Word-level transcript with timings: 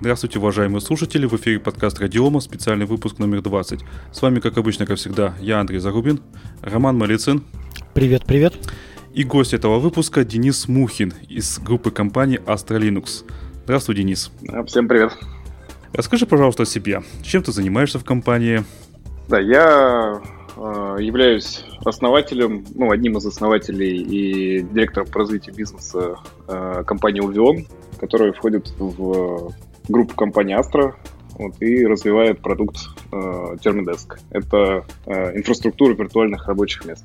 Здравствуйте, 0.00 0.38
уважаемые 0.38 0.80
слушатели, 0.80 1.26
в 1.26 1.34
эфире 1.34 1.60
подкаст 1.60 2.00
Радиома, 2.00 2.40
специальный 2.40 2.86
выпуск 2.86 3.18
номер 3.18 3.42
20. 3.42 3.80
С 4.12 4.22
вами, 4.22 4.40
как 4.40 4.56
обычно, 4.56 4.86
как 4.86 4.96
всегда, 4.96 5.34
я 5.42 5.60
Андрей 5.60 5.78
Загубин, 5.78 6.20
Роман 6.62 6.96
Малицын. 6.96 7.44
Привет, 7.92 8.24
привет. 8.24 8.54
И 9.12 9.24
гость 9.24 9.52
этого 9.52 9.78
выпуска 9.78 10.24
Денис 10.24 10.68
Мухин 10.68 11.12
из 11.28 11.58
группы 11.58 11.90
компании 11.90 12.40
Astra 12.46 12.80
Linux. 12.80 13.30
Здравствуй, 13.64 13.94
Денис. 13.94 14.32
Всем 14.66 14.88
привет. 14.88 15.12
Расскажи, 15.92 16.24
пожалуйста, 16.24 16.62
о 16.62 16.66
себе. 16.66 17.02
Чем 17.22 17.42
ты 17.42 17.52
занимаешься 17.52 17.98
в 17.98 18.04
компании? 18.04 18.64
Да, 19.28 19.38
я 19.38 20.18
э, 20.56 20.96
являюсь 20.98 21.62
основателем, 21.84 22.64
ну, 22.74 22.90
одним 22.90 23.18
из 23.18 23.26
основателей 23.26 23.98
и 23.98 24.62
директором 24.62 25.08
по 25.08 25.18
развитию 25.18 25.54
бизнеса 25.54 26.16
э, 26.48 26.84
компании 26.86 27.22
Ulvion, 27.22 27.66
которая 27.98 28.32
входит 28.32 28.72
в 28.78 29.52
группу 29.90 30.14
компании 30.14 30.58
Astra 30.58 30.94
вот, 31.34 31.60
и 31.60 31.84
развивает 31.86 32.40
продукт 32.40 32.76
э, 33.12 33.16
Termidesk. 33.62 34.18
Это 34.30 34.84
э, 35.06 35.36
инфраструктура 35.36 35.94
виртуальных 35.94 36.46
рабочих 36.46 36.84
мест. 36.84 37.04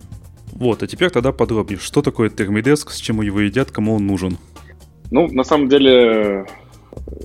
Вот, 0.54 0.84
а 0.84 0.88
теперь 0.88 1.10
тогда 1.10 1.32
подробнее. 1.32 1.80
Что 1.80 2.02
такое 2.02 2.30
Termidesk, 2.30 2.90
с 2.90 2.98
чем 2.98 3.22
его 3.22 3.42
едят, 3.42 3.72
кому 3.72 3.96
он 3.96 4.08
нужен? 4.08 4.38
Ну, 5.12 5.28
на 5.28 5.44
самом 5.44 5.70
деле, 5.70 6.46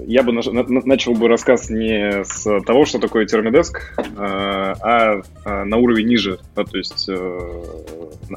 я 0.06 0.23
бы 0.23 0.33
начал 0.33 1.15
бы 1.15 1.29
рассказ 1.29 1.70
не 1.70 2.24
с 2.24 2.60
того, 2.62 2.84
что 2.84 2.98
такое 2.98 3.27
термидеск, 3.27 3.95
а, 4.16 5.23
а 5.45 5.65
на 5.65 5.77
уровень 5.77 6.09
ниже. 6.09 6.38
То 6.55 6.77
есть, 6.77 7.09
э, 7.09 7.62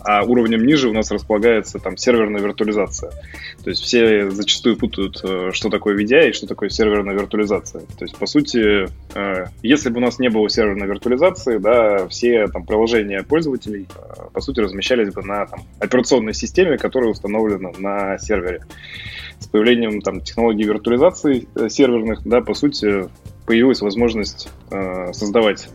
а 0.04 0.24
уровнем 0.24 0.66
ниже 0.66 0.90
у 0.90 0.94
нас 0.94 1.12
располагается 1.12 1.80
там 1.80 1.98
серверная 1.98 2.42
виртуализация. 2.42 3.12
То 3.64 3.70
есть 3.70 3.82
все 3.82 4.30
зачастую 4.30 4.78
путают, 4.78 5.20
э, 5.24 5.50
что 5.54 5.70
такое 5.70 5.96
VDI 5.96 6.30
и 6.30 6.34
что 6.34 6.48
такое 6.48 6.70
серверная 6.70 7.16
виртуализация. 7.16 7.82
То 7.82 8.06
есть, 8.06 8.18
по 8.18 8.26
сути, 8.26 8.88
э, 9.16 9.46
если 9.62 9.90
бы 9.90 9.98
у 9.98 10.02
нас 10.02 10.20
не 10.20 10.30
было 10.30 10.50
серверной 10.50 10.88
виртуализации, 10.88 11.58
да, 11.58 12.08
все 12.08 12.48
там 12.48 12.66
приложения 12.66 13.24
пользователей, 13.24 13.88
по 14.34 14.42
сути, 14.42 14.60
размещались 14.60 15.14
бы 15.14 15.24
на 15.24 15.46
там, 15.46 15.64
операционной 15.80 16.34
системе, 16.34 16.78
которая 16.78 17.10
установлена 17.10 17.72
на 17.78 18.18
сервере 18.18 18.62
с 19.44 19.48
появлением 19.48 20.02
там, 20.02 20.22
технологий 20.22 20.64
виртуализации 20.64 21.48
э, 21.56 21.70
серверных, 21.70 22.26
да, 22.26 22.42
по 22.42 22.54
сути, 22.54 23.10
появилась 23.46 23.82
возможность 23.82 24.50
э, 24.72 25.12
создавать 25.14 25.70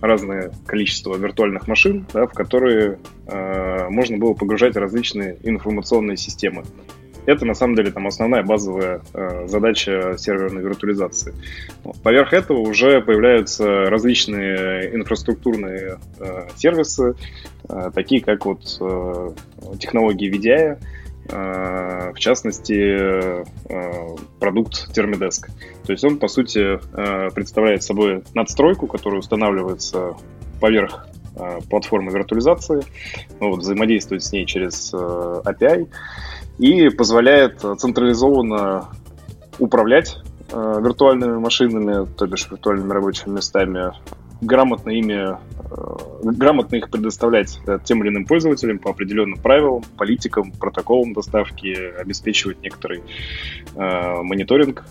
разное 0.00 0.52
количество 0.66 1.16
виртуальных 1.16 1.68
машин, 1.68 2.04
да, 2.12 2.26
в 2.26 2.32
которые 2.32 2.98
э, 3.26 3.88
можно 3.88 4.18
было 4.18 4.34
погружать 4.34 4.76
различные 4.76 5.38
информационные 5.42 6.16
системы. 6.16 6.64
Это 7.24 7.44
на 7.44 7.54
самом 7.54 7.76
деле 7.76 7.92
там 7.92 8.08
основная 8.08 8.42
базовая 8.42 9.00
э, 9.14 9.46
задача 9.46 10.16
серверной 10.18 10.62
виртуализации. 10.64 11.32
Поверх 12.02 12.32
этого 12.32 12.58
уже 12.58 13.00
появляются 13.00 13.84
различные 13.84 14.92
инфраструктурные 14.96 16.00
э, 16.18 16.48
сервисы, 16.56 17.14
э, 17.68 17.90
такие 17.94 18.22
как 18.22 18.44
вот 18.44 18.76
э, 18.80 19.30
технологии 19.78 20.32
VDI, 20.32 20.78
в 21.32 22.18
частности, 22.18 22.74
э, 22.74 23.44
продукт 24.38 24.90
Termidesk. 24.94 25.48
То 25.86 25.92
есть 25.92 26.04
он, 26.04 26.18
по 26.18 26.28
сути, 26.28 26.78
э, 26.78 27.30
представляет 27.30 27.82
собой 27.82 28.22
надстройку, 28.34 28.86
которая 28.86 29.20
устанавливается 29.20 30.14
поверх 30.60 31.06
платформы 31.70 32.12
виртуализации, 32.12 32.82
ну, 33.40 33.52
вот, 33.52 33.60
взаимодействует 33.60 34.22
с 34.22 34.32
ней 34.32 34.44
через 34.44 34.92
API 34.92 35.88
и 36.58 36.90
позволяет 36.90 37.60
централизованно 37.78 38.90
управлять 39.58 40.18
виртуальными 40.50 41.38
машинами, 41.38 42.06
то 42.18 42.26
бишь 42.26 42.50
виртуальными 42.50 42.92
рабочими 42.92 43.36
местами, 43.36 43.92
грамотно 44.42 44.90
ими, 44.90 45.34
э, 45.34 46.22
грамотно 46.22 46.76
их 46.76 46.90
предоставлять 46.90 47.60
да, 47.64 47.78
тем 47.78 48.02
или 48.02 48.10
иным 48.10 48.26
пользователям 48.26 48.78
по 48.78 48.90
определенным 48.90 49.38
правилам, 49.38 49.82
политикам, 49.96 50.52
протоколам 50.52 51.14
доставки, 51.14 51.74
обеспечивать 51.98 52.60
некоторый 52.60 53.02
э, 53.74 54.22
мониторинг 54.22 54.84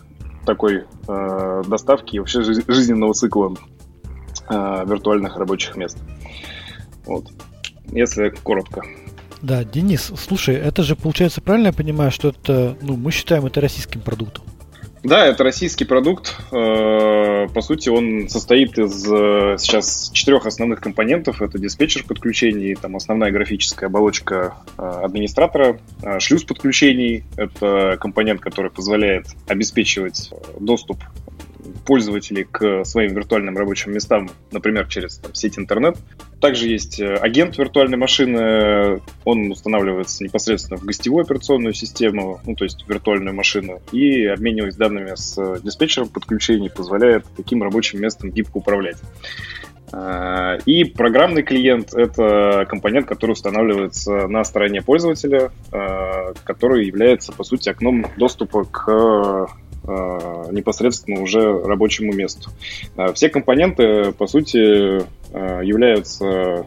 такой 0.45 0.85
э, 1.07 1.63
доставки 1.67 2.15
и 2.15 2.19
вообще 2.19 2.41
жизненного 2.41 3.13
цикла 3.13 3.53
э, 4.49 4.85
виртуальных 4.87 5.37
рабочих 5.37 5.75
мест. 5.75 5.97
Вот. 7.05 7.27
Если 7.91 8.29
коротко. 8.29 8.83
Да, 9.41 9.63
Денис, 9.63 10.11
слушай, 10.17 10.55
это 10.55 10.83
же 10.83 10.95
получается 10.95 11.41
правильно 11.41 11.67
я 11.67 11.73
понимаю, 11.73 12.11
что 12.11 12.29
это, 12.29 12.77
ну, 12.81 12.95
мы 12.95 13.11
считаем 13.11 13.45
это 13.45 13.59
российским 13.59 13.99
продуктом? 13.99 14.45
Да, 15.03 15.25
это 15.25 15.43
российский 15.43 15.83
продукт. 15.83 16.37
Э, 16.51 17.47
по 17.51 17.61
сути, 17.61 17.89
он 17.89 18.29
состоит 18.29 18.77
из 18.77 19.03
э, 19.11 19.57
сейчас 19.57 20.11
четырех 20.13 20.45
основных 20.45 20.79
компонентов. 20.79 21.41
Это 21.41 21.57
диспетчер 21.57 22.03
подключений, 22.03 22.75
там 22.75 22.95
основная 22.95 23.31
графическая 23.31 23.87
оболочка 23.87 24.55
э, 24.77 25.01
администратора, 25.03 25.79
шлюз 26.19 26.43
подключений. 26.43 27.23
Это 27.35 27.97
компонент, 27.99 28.41
который 28.41 28.69
позволяет 28.69 29.25
обеспечивать 29.47 30.31
доступ 30.59 30.99
пользователей 31.85 32.43
к 32.43 32.83
своим 32.85 33.13
виртуальным 33.13 33.57
рабочим 33.57 33.93
местам, 33.93 34.29
например, 34.51 34.87
через 34.87 35.17
там, 35.17 35.33
сеть 35.33 35.57
интернет. 35.57 35.97
Также 36.39 36.67
есть 36.67 36.99
э, 36.99 37.15
агент 37.15 37.57
виртуальной 37.57 37.97
машины, 37.97 39.01
он 39.25 39.51
устанавливается 39.51 40.23
непосредственно 40.23 40.77
в 40.77 40.85
гостевую 40.85 41.23
операционную 41.23 41.73
систему, 41.73 42.39
ну, 42.45 42.55
то 42.55 42.63
есть 42.63 42.85
виртуальную 42.87 43.35
машину, 43.35 43.81
и 43.91 44.25
обмениваясь 44.25 44.75
данными 44.75 45.11
с 45.15 45.59
диспетчером 45.61 46.09
подключений, 46.09 46.69
позволяет 46.69 47.25
таким 47.37 47.61
рабочим 47.63 48.01
местом 48.01 48.31
гибко 48.31 48.57
управлять. 48.57 48.97
Э, 49.93 50.57
и 50.65 50.83
программный 50.85 51.43
клиент— 51.43 51.93
это 51.93 52.65
компонент, 52.67 53.07
который 53.07 53.31
устанавливается 53.31 54.27
на 54.27 54.43
стороне 54.43 54.81
пользователя, 54.81 55.51
э, 55.71 56.33
который 56.43 56.85
является, 56.85 57.31
по 57.31 57.43
сути, 57.43 57.69
окном 57.69 58.07
доступа 58.17 58.63
к 58.65 58.89
Э, 58.91 59.45
непосредственно 59.83 61.21
уже 61.21 61.41
рабочему 61.63 62.13
месту. 62.13 62.51
Э, 62.97 63.13
все 63.13 63.29
компоненты, 63.29 64.11
по 64.11 64.27
сути, 64.27 65.01
э, 65.33 65.61
являются 65.63 66.65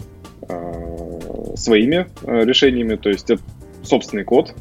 своими 1.56 2.06
решениями, 2.26 2.96
то 2.96 3.08
есть 3.08 3.30
это 3.30 3.42
собственный 3.82 4.24
код, 4.24 4.54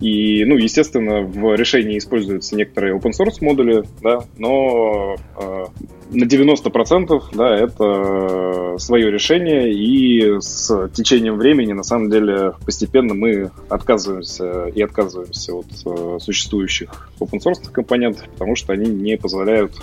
и, 0.00 0.44
ну, 0.44 0.56
естественно, 0.56 1.22
в 1.22 1.54
решении 1.54 1.98
используются 1.98 2.56
некоторые 2.56 2.96
open 2.96 3.12
source 3.12 3.38
модули, 3.40 3.84
да, 4.02 4.24
но 4.36 5.16
на 6.14 6.24
90% 6.24 7.22
да, 7.32 7.56
это 7.56 8.76
свое 8.78 9.10
решение, 9.10 9.72
и 9.72 10.40
с 10.40 10.88
течением 10.94 11.36
времени, 11.36 11.72
на 11.72 11.82
самом 11.82 12.10
деле, 12.10 12.52
постепенно 12.64 13.14
мы 13.14 13.50
отказываемся 13.68 14.66
и 14.66 14.82
отказываемся 14.82 15.54
от 15.54 15.66
э, 15.86 16.18
существующих 16.20 17.10
open 17.20 17.40
source 17.40 17.70
компонентов, 17.70 18.28
потому 18.30 18.56
что 18.56 18.72
они 18.72 18.90
не 18.90 19.16
позволяют 19.16 19.72
э, 19.76 19.80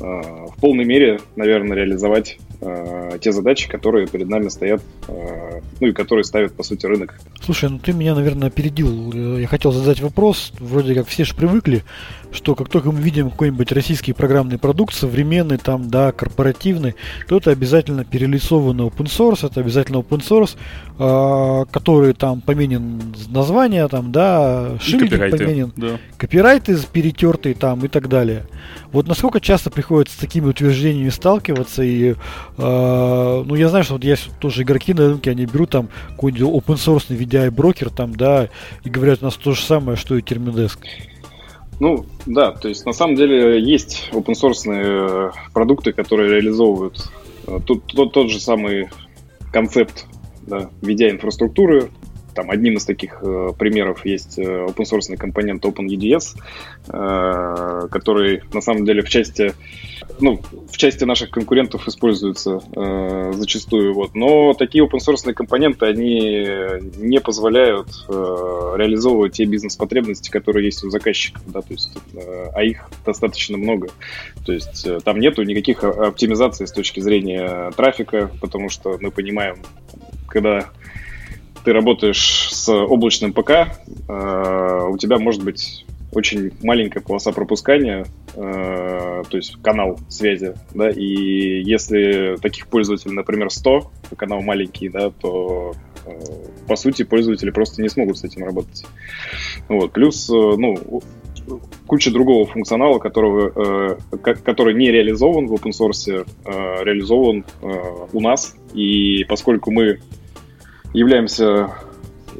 в 0.00 0.54
полной 0.60 0.84
мере, 0.84 1.20
наверное, 1.36 1.76
реализовать 1.76 2.38
э, 2.60 3.18
те 3.20 3.32
задачи, 3.32 3.68
которые 3.68 4.06
перед 4.06 4.28
нами 4.28 4.48
стоят, 4.48 4.82
э, 5.08 5.60
ну 5.80 5.86
и 5.86 5.92
которые 5.92 6.24
ставит, 6.24 6.54
по 6.54 6.62
сути, 6.62 6.86
рынок. 6.86 7.18
Слушай, 7.40 7.70
ну 7.70 7.78
ты 7.78 7.92
меня, 7.92 8.14
наверное, 8.14 8.48
опередил. 8.48 9.12
Я 9.38 9.46
хотел 9.46 9.72
задать 9.72 10.00
вопрос. 10.00 10.52
Вроде 10.58 10.94
как 10.94 11.06
все 11.08 11.24
же 11.24 11.34
привыкли, 11.34 11.82
что 12.32 12.54
как 12.54 12.68
только 12.68 12.92
мы 12.92 13.00
видим 13.00 13.30
какой-нибудь 13.30 13.72
российский 13.72 14.12
программный 14.12 14.58
продукт, 14.58 14.94
современный, 14.94 15.58
там, 15.58 15.90
да, 15.90 16.12
корпоративный, 16.12 16.94
то 17.28 17.36
это 17.36 17.50
обязательно 17.50 18.04
перелицованный 18.04 18.84
open 18.84 19.06
source, 19.06 19.46
это 19.46 19.60
обязательно 19.60 19.96
open 19.96 20.20
source, 20.20 20.56
э, 20.98 21.64
который 21.70 22.12
там 22.14 22.40
поменен 22.40 23.14
название, 23.28 23.88
там, 23.88 24.12
да, 24.12 24.78
шильдик 24.80 25.30
поменен, 25.30 25.72
да. 25.76 25.98
копирайты 26.16 26.78
перетертые 26.92 27.54
там 27.54 27.84
и 27.84 27.88
так 27.88 28.08
далее. 28.08 28.46
Вот 28.92 29.06
насколько 29.06 29.40
часто 29.40 29.70
приходится 29.70 30.16
с 30.16 30.20
такими 30.20 30.46
утверждениями 30.46 31.10
сталкиваться 31.10 31.82
и 31.82 32.14
а, 32.58 33.44
ну, 33.44 33.54
я 33.54 33.68
знаю, 33.68 33.84
что 33.84 33.94
вот 33.94 34.04
есть 34.04 34.30
тоже 34.38 34.62
игроки 34.62 34.94
на 34.94 35.08
рынке, 35.08 35.30
они 35.30 35.46
берут 35.46 35.70
там 35.70 35.88
какой-нибудь 36.10 36.48
open 36.48 36.76
source 36.76 37.08
VDI 37.08 37.50
брокер 37.50 37.90
там, 37.90 38.14
да, 38.14 38.48
и 38.84 38.90
говорят 38.90 39.22
у 39.22 39.26
нас 39.26 39.34
то 39.34 39.52
же 39.52 39.62
самое, 39.62 39.96
что 39.96 40.16
и 40.16 40.22
Termidesk. 40.22 40.78
Ну, 41.80 42.04
да, 42.26 42.52
то 42.52 42.68
есть 42.68 42.84
на 42.84 42.92
самом 42.92 43.16
деле 43.16 43.58
есть 43.58 44.10
open 44.12 44.34
source 44.34 44.70
э, 44.70 45.32
продукты, 45.54 45.92
которые 45.92 46.34
реализовывают 46.34 47.10
э, 47.46 47.58
тот, 47.64 47.86
тот, 47.86 48.12
тот 48.12 48.30
же 48.30 48.38
самый 48.38 48.90
концепт 49.50 50.06
да, 50.42 50.70
VDI 50.82 51.12
инфраструктуры, 51.12 51.90
там 52.34 52.50
одним 52.50 52.74
из 52.74 52.84
таких 52.84 53.18
э, 53.22 53.48
примеров 53.58 54.04
есть 54.04 54.38
э, 54.38 54.42
open 54.42 54.84
source 54.84 55.16
компонент 55.16 55.64
OpenEDS, 55.64 56.36
э, 56.88 57.88
который 57.88 58.42
на 58.52 58.60
самом 58.60 58.84
деле 58.84 59.02
в 59.02 59.08
части 59.08 59.54
ну, 60.20 60.40
в 60.70 60.76
части 60.76 61.04
наших 61.04 61.30
конкурентов 61.30 61.88
используется 61.88 62.60
э, 62.74 63.32
зачастую. 63.34 63.94
Вот. 63.94 64.14
Но 64.14 64.52
такие 64.54 64.84
open 64.84 64.98
source 64.98 65.32
компоненты, 65.32 65.86
они 65.86 66.56
не 66.96 67.20
позволяют 67.20 67.88
э, 68.08 68.12
реализовывать 68.76 69.34
те 69.34 69.44
бизнес-потребности, 69.44 70.30
которые 70.30 70.66
есть 70.66 70.84
у 70.84 70.90
заказчиков. 70.90 71.42
Да? 71.46 71.60
То 71.60 71.72
есть, 71.72 71.96
э, 72.14 72.46
а 72.54 72.62
их 72.62 72.88
достаточно 73.04 73.56
много. 73.56 73.88
То 74.44 74.52
есть 74.52 74.86
э, 74.86 75.00
там 75.00 75.20
нету 75.20 75.42
никаких 75.42 75.84
оптимизаций 75.84 76.66
с 76.66 76.72
точки 76.72 77.00
зрения 77.00 77.70
трафика, 77.76 78.30
потому 78.40 78.68
что 78.68 78.98
мы 79.00 79.10
понимаем, 79.10 79.62
когда 80.28 80.70
ты 81.64 81.72
работаешь 81.72 82.48
с 82.52 82.68
облачным 82.68 83.32
ПК, 83.32 83.50
э, 83.50 84.88
у 84.88 84.96
тебя 84.98 85.18
может 85.18 85.42
быть 85.42 85.84
очень 86.12 86.50
маленькая 86.62 87.00
полоса 87.00 87.32
пропускания, 87.32 88.04
э, 88.34 89.22
то 89.28 89.36
есть 89.36 89.56
канал 89.62 89.98
связи, 90.08 90.54
да, 90.74 90.90
и 90.90 91.62
если 91.62 92.36
таких 92.42 92.66
пользователей, 92.66 93.14
например, 93.14 93.50
100, 93.50 93.90
канал 94.16 94.40
маленький, 94.42 94.88
да, 94.88 95.10
то 95.10 95.74
э, 96.06 96.10
по 96.66 96.76
сути 96.76 97.04
пользователи 97.04 97.50
просто 97.50 97.82
не 97.82 97.88
смогут 97.88 98.18
с 98.18 98.24
этим 98.24 98.44
работать. 98.44 98.84
Вот. 99.68 99.92
Плюс, 99.92 100.28
ну, 100.28 101.02
куча 101.86 102.10
другого 102.10 102.46
функционала, 102.46 102.98
которого, 102.98 103.98
э, 104.12 104.16
который 104.18 104.74
не 104.74 104.90
реализован 104.90 105.46
в 105.46 105.54
open 105.54 105.70
source, 105.70 106.08
э, 106.08 106.84
реализован 106.84 107.44
э, 107.62 107.66
у 108.12 108.20
нас, 108.20 108.56
и 108.74 109.24
поскольку 109.28 109.70
мы 109.70 110.00
являемся 110.92 111.72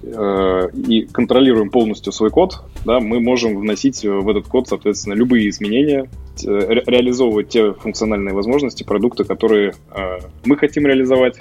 э, 0.03 0.69
и 0.87 1.03
контролируем 1.13 1.71
полностью 1.71 2.13
свой 2.13 2.31
код, 2.31 2.63
да, 2.85 3.01
мы 3.01 3.21
можем 3.21 3.57
вносить 3.57 4.05
в 4.05 4.29
этот 4.29 4.47
код, 4.49 4.69
соответственно, 4.69 5.15
любые 5.15 5.49
изменения, 5.51 6.09
ре 6.45 6.83
реализовывать 6.87 7.49
те 7.49 7.73
функциональные 7.73 8.35
возможности, 8.35 8.85
продукты, 8.85 9.25
которые 9.25 9.75
э, 9.95 10.19
мы 10.45 10.57
хотим 10.57 10.87
реализовать, 10.87 11.39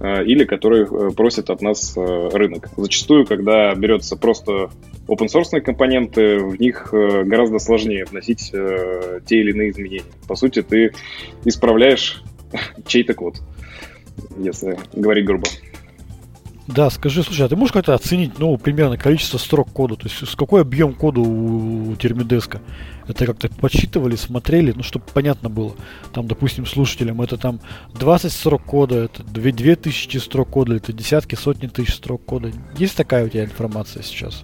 э, 0.00 0.24
или 0.24 0.44
которые 0.44 0.84
э, 0.84 1.10
просит 1.16 1.50
от 1.50 1.62
нас 1.62 1.96
э, 1.96 2.28
рынок. 2.32 2.68
Зачастую, 2.76 3.26
когда 3.26 3.74
берется 3.74 4.16
просто 4.16 4.70
open 5.06 5.28
source 5.28 5.60
компоненты, 5.60 6.38
в 6.38 6.60
них 6.60 6.88
э, 6.92 7.24
гораздо 7.24 7.58
сложнее 7.58 8.04
вносить 8.04 8.50
э, 8.52 9.20
те 9.24 9.40
или 9.40 9.52
иные 9.52 9.70
изменения. 9.70 10.04
По 10.26 10.34
сути, 10.34 10.62
ты 10.62 10.92
исправляешь 11.44 12.22
чей-то 12.86 13.14
код, 13.14 13.36
если 14.38 14.76
говорить 14.94 15.24
грубо. 15.24 15.46
Да, 16.68 16.90
скажи, 16.90 17.22
слушай, 17.22 17.44
а 17.44 17.48
ты 17.48 17.56
можешь 17.56 17.72
как-то 17.72 17.94
оценить, 17.94 18.38
ну, 18.38 18.56
примерно 18.56 18.96
количество 18.96 19.38
строк 19.38 19.72
кода? 19.72 19.96
То 19.96 20.04
есть, 20.04 20.26
с 20.26 20.36
какой 20.36 20.62
объем 20.62 20.94
кода 20.94 21.20
у, 21.20 21.90
у 21.90 21.96
термидеска? 21.96 22.60
Это 23.08 23.26
как-то 23.26 23.48
подсчитывали, 23.48 24.14
смотрели, 24.14 24.72
ну, 24.74 24.84
чтобы 24.84 25.04
понятно 25.12 25.48
было. 25.48 25.74
Там, 26.12 26.28
допустим, 26.28 26.64
слушателям, 26.64 27.20
это 27.20 27.36
там 27.36 27.60
20 27.94 28.32
строк 28.32 28.62
кода, 28.64 29.04
это 29.04 29.24
2000 29.24 30.18
строк 30.18 30.50
кода, 30.50 30.76
это 30.76 30.92
десятки, 30.92 31.34
сотни 31.34 31.66
тысяч 31.66 31.94
строк 31.94 32.24
кода. 32.24 32.52
Есть 32.76 32.96
такая 32.96 33.26
у 33.26 33.28
тебя 33.28 33.44
информация 33.44 34.04
сейчас? 34.04 34.42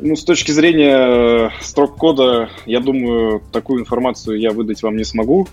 Ну, 0.00 0.16
с 0.16 0.24
точки 0.24 0.50
зрения 0.50 1.50
строк 1.62 1.96
кода, 1.96 2.50
я 2.66 2.80
думаю, 2.80 3.42
такую 3.52 3.80
информацию 3.80 4.38
я 4.38 4.50
выдать 4.50 4.82
вам 4.82 4.96
не 4.96 5.04
смогу. 5.04 5.48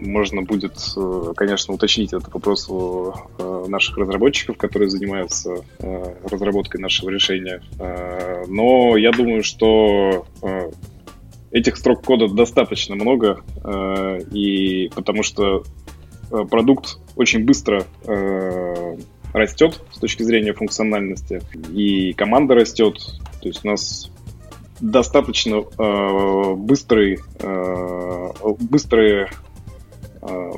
Можно 0.00 0.42
будет, 0.42 0.76
э, 0.96 1.32
конечно, 1.36 1.74
уточнить 1.74 2.12
этот 2.12 2.32
вопрос 2.32 2.68
у 2.68 3.12
э, 3.38 3.64
наших 3.68 3.98
разработчиков, 3.98 4.56
которые 4.56 4.88
занимаются 4.88 5.56
э, 5.78 6.14
разработкой 6.24 6.80
нашего 6.80 7.10
решения. 7.10 7.62
Но 8.48 8.96
я 8.96 9.10
думаю, 9.12 9.42
что 9.42 10.26
этих 11.50 11.76
строк 11.76 12.04
кода 12.04 12.28
достаточно 12.28 12.94
много, 12.94 13.42
и 14.32 14.90
потому 14.94 15.22
что 15.22 15.64
продукт 16.50 16.98
очень 17.16 17.44
бысро 17.44 17.84
растет 19.32 19.80
с 19.92 19.98
точки 19.98 20.22
зрения 20.22 20.52
функциональности, 20.52 21.42
и 21.72 22.12
команда 22.12 22.54
растет. 22.54 22.98
То 23.40 23.48
есть 23.48 23.64
у 23.64 23.68
нас 23.68 24.10
достаточно 24.80 25.64
э, 25.78 26.54
быстрый, 26.54 27.20
э, 27.40 28.28
быстрые 28.60 29.30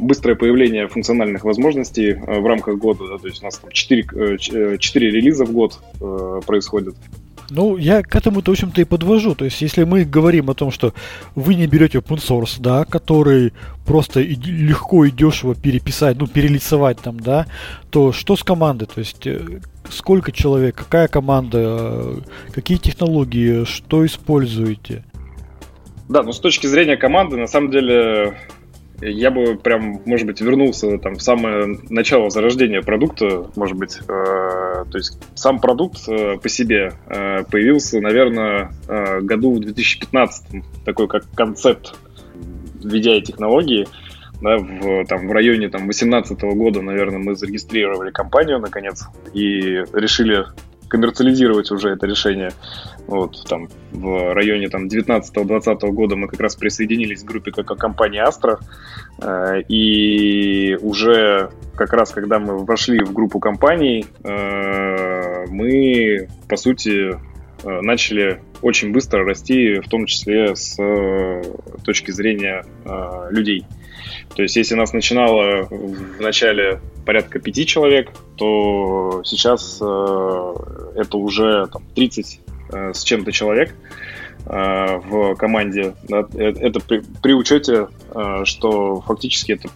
быстрое 0.01 0.37
появление 0.37 0.89
функциональных 0.89 1.45
возможностей 1.45 2.11
э, 2.11 2.41
в 2.41 2.47
рамках 2.47 2.79
года. 2.79 3.07
Да, 3.09 3.19
то 3.19 3.27
есть 3.27 3.43
у 3.43 3.45
нас 3.45 3.59
там 3.59 3.71
4, 3.71 4.39
4 4.39 4.79
э, 4.79 5.11
релиза 5.11 5.45
в 5.45 5.53
год 5.53 5.81
происходит. 6.47 6.95
Ну, 7.51 7.77
я 7.77 8.03
к 8.03 8.15
этому-то, 8.15 8.53
в 8.53 8.55
общем-то, 8.55 8.81
и 8.81 8.85
подвожу. 8.85 9.35
То 9.35 9.45
есть, 9.45 9.61
если 9.61 9.83
мы 9.83 10.05
говорим 10.05 10.51
о 10.51 10.55
том, 10.55 10.71
что 10.71 10.95
вы 11.35 11.57
не 11.57 11.67
берете 11.67 11.99
open 11.99 12.19
source, 12.19 12.61
да, 12.61 12.85
который 12.85 13.53
просто 13.85 14.21
и 14.21 14.37
легко 14.37 15.05
и 15.05 15.11
дешево 15.11 15.57
переписать, 15.57 16.17
ну, 16.17 16.29
перелицевать 16.29 17.01
там, 17.01 17.19
да, 17.19 17.47
то 17.91 18.12
что 18.12 18.37
с 18.37 18.45
командой? 18.45 18.87
То 18.87 19.01
есть, 19.01 19.27
сколько 19.91 20.31
человек, 20.31 20.77
какая 20.77 21.09
команда, 21.09 22.23
какие 22.53 22.79
технологии, 22.79 23.65
что 23.65 24.07
используете? 24.07 25.05
Да, 26.09 26.23
ну, 26.23 26.33
с 26.33 26.39
точки 26.39 26.69
зрения 26.69 26.97
команды, 26.97 27.37
на 27.37 27.49
самом 27.49 27.71
деле, 27.73 28.37
я 29.00 29.31
бы 29.31 29.56
прям, 29.56 30.02
может 30.05 30.26
быть, 30.26 30.41
вернулся 30.41 30.99
там 30.99 31.14
в 31.14 31.23
самое 31.23 31.79
начало 31.88 32.31
зарождения 32.31 32.82
продукта, 32.82 33.50
может 33.56 33.76
быть, 33.76 33.99
э, 33.99 34.05
то 34.08 34.97
есть 34.99 35.19
сам 35.35 35.61
продукт 35.61 36.08
э, 36.08 36.38
по 36.38 36.49
себе 36.49 36.93
э, 37.08 37.44
появился, 37.44 38.00
наверное, 38.00 38.73
э, 38.88 39.20
году 39.20 39.55
в 39.55 39.61
2015, 39.61 40.62
такой 40.85 41.08
как 41.08 41.25
концепт 41.35 41.94
VDI-технологии, 42.82 43.87
да, 44.43 44.56
в, 44.58 45.05
там, 45.06 45.29
в 45.29 45.32
районе 45.32 45.69
там, 45.69 45.82
2018 45.82 46.41
года, 46.55 46.82
наверное, 46.82 47.19
мы 47.19 47.35
зарегистрировали 47.35 48.11
компанию, 48.11 48.58
наконец, 48.58 49.06
и 49.35 49.82
решили 49.93 50.47
коммерциализировать 50.91 51.71
уже 51.71 51.91
это 51.91 52.07
решение. 52.07 52.51
Вот, 53.07 53.45
там, 53.49 53.69
в 53.93 54.35
районе 54.35 54.69
там, 54.69 54.89
19-20 54.89 55.91
года 55.93 56.17
мы 56.17 56.29
как 56.29 56.41
раз 56.41 56.57
присоединились 56.57 57.23
к 57.23 57.27
группе 57.27 57.53
как 57.53 57.67
компании 57.79 58.21
Astra, 58.21 58.59
э, 59.23 59.63
и 59.69 60.77
уже 60.83 61.51
как 61.77 61.93
раз 61.93 62.11
когда 62.11 62.39
мы 62.39 62.59
вошли 62.65 63.03
в 63.03 63.13
группу 63.13 63.39
компаний, 63.39 64.07
э, 64.25 65.47
мы, 65.49 66.29
по 66.49 66.57
сути, 66.57 67.13
э, 67.63 67.81
начали 67.81 68.43
очень 68.61 68.93
быстро 68.93 69.25
расти, 69.25 69.81
в 69.81 69.89
том 69.89 70.07
числе 70.07 70.55
с 70.55 70.77
точки 71.85 72.11
зрения 72.11 72.65
людей. 73.31 73.65
То 74.35 74.43
есть, 74.43 74.56
если 74.56 74.75
нас 74.75 74.93
начинало 74.93 75.67
в 75.70 76.20
начале 76.20 76.81
порядка 77.05 77.38
пяти 77.38 77.67
человек, 77.67 78.11
то 78.37 79.23
сейчас 79.25 79.79
э, 79.81 80.55
это 80.97 81.17
уже 81.17 81.67
там, 81.73 81.82
30 81.94 82.41
э, 82.73 82.93
с 82.94 83.02
чем-то 83.02 83.32
человек 83.32 83.75
э, 84.47 84.97
в 84.97 85.35
команде. 85.37 85.94
Э, 86.11 86.25
это 86.35 86.81
при, 86.81 87.02
при 87.23 87.32
учете, 87.32 87.88
э, 88.14 88.43
что 88.44 89.00
фактически 89.00 89.52
это 89.52 89.69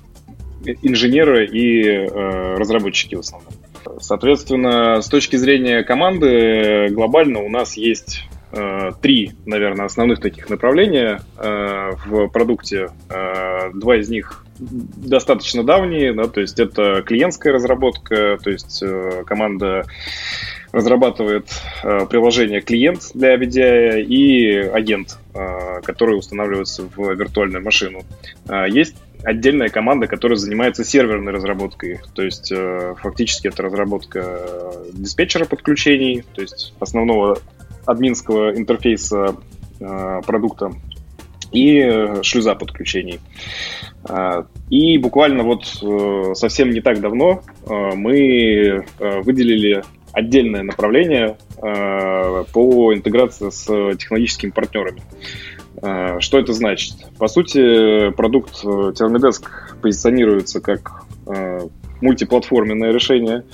инженеры 0.83 1.47
и 1.47 1.83
э, 1.85 2.55
разработчики 2.57 3.15
в 3.15 3.21
основном. 3.21 3.53
Соответственно, 4.01 5.03
с 5.03 5.09
точки 5.09 5.37
зрения 5.37 5.83
команды, 5.83 6.89
глобально 6.91 7.41
у 7.41 7.49
нас 7.49 7.77
есть 7.77 8.23
э, 8.23 8.34
три, 9.01 9.33
наверное, 9.47 9.87
основных 9.87 10.21
таких 10.21 10.49
направления 10.49 11.21
э, 11.39 11.91
в 12.07 12.29
продукте. 12.29 12.91
Э, 13.11 13.71
два 13.73 13.97
из 13.97 14.09
них 14.09 14.45
достаточно 14.59 15.65
давние, 15.65 16.13
да, 16.13 16.29
то 16.29 16.41
есть 16.41 16.61
это 16.61 17.03
клиентская 17.03 17.53
разработка, 17.53 18.39
то 18.43 18.51
есть 18.51 18.83
э, 18.83 19.25
команда 19.27 19.85
разрабатывает 20.73 21.49
э, 21.83 22.07
приложение 22.07 22.61
клиент 22.61 23.11
для 23.15 23.37
VDI 23.37 24.03
и 24.03 24.57
агент, 24.57 25.19
э, 25.35 25.81
который 25.83 26.19
устанавливается 26.19 26.83
в 26.97 27.15
виртуальную 27.15 27.63
машину. 27.63 28.03
Э, 28.49 28.67
есть 28.69 28.97
отдельная 29.23 29.69
команда, 29.69 30.07
которая 30.07 30.37
занимается 30.37 30.85
серверной 30.85 31.33
разработкой, 31.33 32.01
то 32.15 32.23
есть 32.23 32.53
э, 32.53 32.95
фактически 33.01 33.49
это 33.49 33.63
разработка 33.63 34.73
диспетчера 34.93 35.47
подключений, 35.47 36.25
то 36.35 36.43
есть 36.43 36.75
основного 36.81 37.39
админского 37.87 38.57
интерфейса 38.57 39.37
э, 39.81 40.21
продукта 40.27 40.73
и 41.55 41.79
э, 41.79 42.23
шлюза 42.23 42.55
подключений. 42.55 43.21
А, 44.07 44.47
и 44.69 44.99
буквально 44.99 45.45
вот 45.45 45.65
э, 45.83 46.35
совсем 46.35 46.71
не 46.71 46.81
так 46.81 47.01
давно 47.01 47.43
э, 47.67 47.95
мы 47.95 48.85
выделили 48.99 49.83
отдельное 50.13 50.63
направление 50.63 51.37
по 51.61 52.95
интеграции 52.95 53.51
с 53.51 53.65
технологическими 53.97 54.51
партнерами. 54.51 55.03
Что 56.21 56.39
это 56.39 56.53
значит? 56.53 56.95
По 57.19 57.27
сути, 57.27 58.11
продукт 58.13 58.63
Termidesk 58.65 59.47
позиционируется 59.83 60.61
как 60.61 61.03
мультиплатформенное 62.01 62.93
решение. 62.93 63.45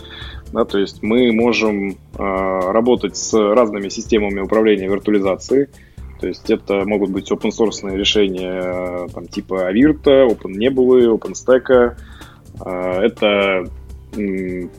Да, 0.52 0.64
то 0.64 0.78
есть 0.78 1.02
мы 1.02 1.33
можем 1.33 1.97
работать 2.16 3.16
с 3.16 3.33
разными 3.33 3.88
системами 3.88 4.40
управления 4.40 4.88
виртуализацией, 4.88 5.69
То 6.21 6.26
есть 6.28 6.50
это 6.50 6.85
могут 6.85 7.11
быть 7.11 7.30
open 7.33 7.50
source 7.50 7.97
решения 7.97 9.09
там, 9.09 9.26
типа 9.26 9.73
Avirta, 9.73 10.28
OpenNebula, 10.28 11.19
OpenStack. 11.19 11.97
Это 12.61 13.64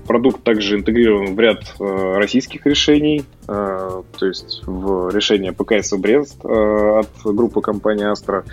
Продукт 0.07 0.43
также 0.43 0.75
интегрирован 0.75 1.35
в 1.35 1.39
ряд 1.39 1.75
э, 1.79 2.17
российских 2.17 2.65
решений, 2.65 3.23
э, 3.47 4.01
то 4.19 4.25
есть 4.25 4.61
в 4.65 5.09
решение 5.09 5.53
ПКС 5.53 5.93
Брест 5.93 6.43
э, 6.43 6.99
от 6.99 7.09
группы 7.23 7.61
компании 7.61 8.11
Astra, 8.11 8.43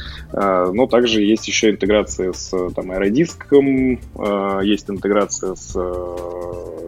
но 0.72 0.86
также 0.86 1.22
есть 1.22 1.48
еще 1.48 1.70
интеграция 1.70 2.32
с 2.32 2.70
там, 2.76 2.92
аэродиском, 2.92 3.98
есть 4.62 4.88
интеграция 4.88 5.56
с 5.56 5.72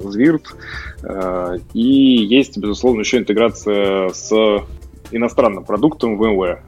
Звирт, 0.03 0.55
и 1.75 1.81
есть, 1.83 2.59
безусловно, 2.59 3.01
еще 3.01 3.19
интеграция 3.19 4.11
с 4.11 4.33
иностранным 5.11 5.65
продуктом 5.65 6.21
VMware. 6.21 6.61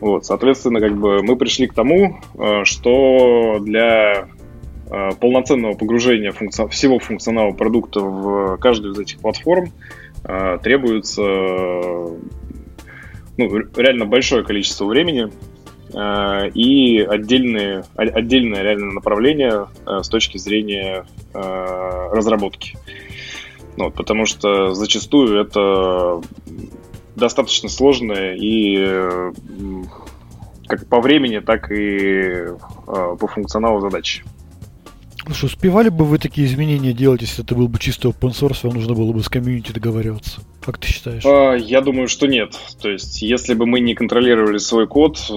Вот, 0.00 0.24
соответственно, 0.24 0.80
как 0.80 0.96
бы 0.96 1.22
мы 1.22 1.36
пришли 1.36 1.66
к 1.66 1.74
тому, 1.74 2.20
что 2.64 3.58
для 3.60 4.28
полноценного 4.88 5.74
погружения 5.74 6.32
функци... 6.32 6.66
всего 6.68 6.98
функционала 6.98 7.52
продукта 7.52 8.00
в 8.00 8.56
каждую 8.58 8.94
из 8.94 8.98
этих 8.98 9.18
платформ 9.18 9.72
э, 10.24 10.58
требуется 10.62 11.22
ну, 11.22 12.18
реально 13.76 14.04
большое 14.04 14.44
количество 14.44 14.84
времени 14.84 15.30
э, 15.92 16.50
и 16.50 17.00
отдельные, 17.00 17.84
отдельное 17.96 18.62
реальное 18.62 18.92
направление 18.92 19.66
с 19.86 20.08
точки 20.08 20.38
зрения 20.38 21.06
разработки. 21.32 22.76
Ну, 23.76 23.86
вот, 23.86 23.94
потому 23.94 24.24
что 24.26 24.72
зачастую 24.74 25.40
это 25.40 26.20
достаточно 27.16 27.68
сложное 27.68 28.36
и 28.36 29.32
как 30.68 30.86
по 30.86 31.00
времени, 31.00 31.40
так 31.40 31.72
и 31.72 32.46
по 32.86 33.26
функционалу 33.26 33.80
задачи. 33.80 34.22
Ну 35.26 35.32
что, 35.34 35.46
успевали 35.46 35.88
бы 35.88 36.04
вы 36.04 36.18
такие 36.18 36.46
изменения 36.46 36.92
делать, 36.92 37.22
если 37.22 37.42
это 37.42 37.54
был 37.54 37.66
бы 37.68 37.78
чисто 37.78 38.08
open 38.08 38.32
source, 38.32 38.58
вам 38.62 38.74
нужно 38.74 38.94
было 38.94 39.10
бы 39.10 39.22
с 39.22 39.28
комьюнити 39.30 39.72
договариваться? 39.72 40.42
Как 40.60 40.76
ты 40.76 40.86
считаешь? 40.88 41.24
А, 41.24 41.54
я 41.54 41.80
думаю, 41.80 42.08
что 42.08 42.26
нет. 42.26 42.54
То 42.80 42.90
есть, 42.90 43.22
если 43.22 43.54
бы 43.54 43.64
мы 43.64 43.80
не 43.80 43.94
контролировали 43.94 44.58
свой 44.58 44.86
код, 44.86 45.18
э, 45.30 45.34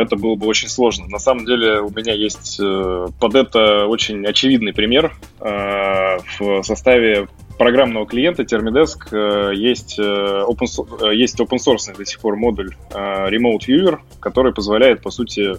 это 0.00 0.16
было 0.16 0.34
бы 0.34 0.46
очень 0.46 0.68
сложно. 0.68 1.06
На 1.08 1.18
самом 1.18 1.44
деле, 1.44 1.80
у 1.80 1.90
меня 1.90 2.14
есть 2.14 2.58
э, 2.58 3.06
под 3.20 3.34
это 3.34 3.86
очень 3.86 4.24
очевидный 4.24 4.72
пример. 4.72 5.14
Э, 5.40 6.18
в 6.38 6.62
составе 6.62 7.28
программного 7.58 8.06
клиента 8.06 8.44
Termidesk 8.44 9.54
есть 9.54 9.98
open, 9.98 11.14
есть 11.14 11.40
open 11.40 11.58
source 11.58 11.96
до 11.96 12.06
сих 12.06 12.20
пор 12.20 12.36
модуль 12.36 12.74
Remote 12.92 13.66
Viewer, 13.66 13.98
который 14.20 14.54
позволяет, 14.54 15.02
по 15.02 15.10
сути, 15.10 15.56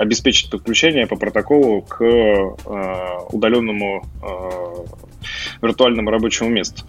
обеспечить 0.00 0.50
подключение 0.50 1.06
по 1.06 1.16
протоколу 1.16 1.82
к 1.82 2.02
э, 2.02 3.26
удаленному 3.30 4.02
э, 4.22 5.60
виртуальному 5.60 6.10
рабочему 6.10 6.48
месту. 6.48 6.86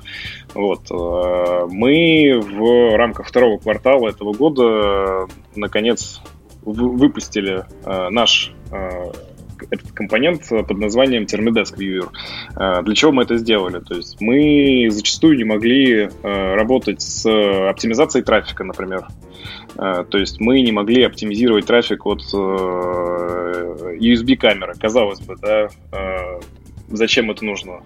Вот. 0.54 0.90
Э, 0.90 1.68
мы 1.70 2.40
в 2.42 2.96
рамках 2.96 3.28
второго 3.28 3.58
квартала 3.58 4.08
этого 4.08 4.32
года 4.32 5.28
наконец 5.58 6.22
выпустили 6.64 7.66
э, 7.84 8.10
наш 8.12 8.54
э, 8.72 9.12
этот 9.70 9.92
компонент 9.92 10.48
под 10.48 10.78
названием 10.78 11.24
Termidesk 11.24 11.78
Viewer. 11.78 12.12
Э, 12.56 12.82
для 12.82 12.96
чего 12.96 13.12
мы 13.12 13.24
это 13.24 13.36
сделали? 13.36 13.80
То 13.80 13.96
есть 13.96 14.22
мы 14.22 14.88
зачастую 14.90 15.36
не 15.36 15.44
могли 15.44 16.04
э, 16.04 16.10
работать 16.56 17.02
с 17.02 17.26
оптимизацией 17.70 18.24
трафика, 18.24 18.64
например. 18.64 19.06
Э, 19.78 20.04
то 20.10 20.18
есть 20.18 20.40
мы 20.40 20.62
не 20.62 20.72
могли 20.72 21.04
оптимизировать 21.04 21.66
трафик 21.66 22.06
от 22.06 22.22
USB-камеры. 24.00 24.76
Казалось 24.80 25.20
бы, 25.22 25.36
да, 25.38 25.70
зачем 26.90 27.32
это 27.32 27.46
нужно? 27.46 27.82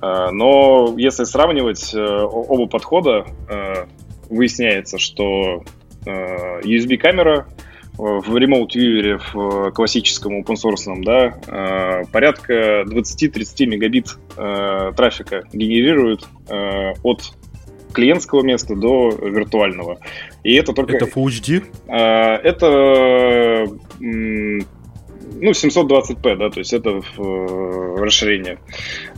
Но 0.00 0.94
если 0.96 1.24
сравнивать 1.24 1.94
оба 1.94 2.66
подхода, 2.66 3.26
выясняется, 4.28 4.98
что 4.98 5.64
USB-камера 6.04 7.46
в 7.98 8.36
Remote 8.36 8.70
Viewer, 8.76 9.20
в 9.32 9.72
классическом 9.72 10.40
open 10.40 10.54
source, 10.54 11.02
да, 11.02 11.36
э, 11.46 12.04
порядка 12.12 12.84
20-30 12.86 13.66
мегабит 13.66 14.16
э, 14.36 14.92
трафика 14.96 15.42
генерирует 15.52 16.24
э, 16.48 16.92
от 17.02 17.32
клиентского 17.92 18.42
места 18.42 18.76
до 18.76 19.10
виртуального. 19.10 19.98
И 20.44 20.54
это 20.54 20.72
только... 20.72 20.96
Это 20.96 21.06
Full 21.06 21.26
HD? 21.26 21.64
Это 21.88 23.66
ну, 25.40 25.50
720p, 25.50 26.36
да, 26.36 26.50
то 26.50 26.58
есть 26.58 26.72
это 26.72 27.00
расширение. 27.96 28.58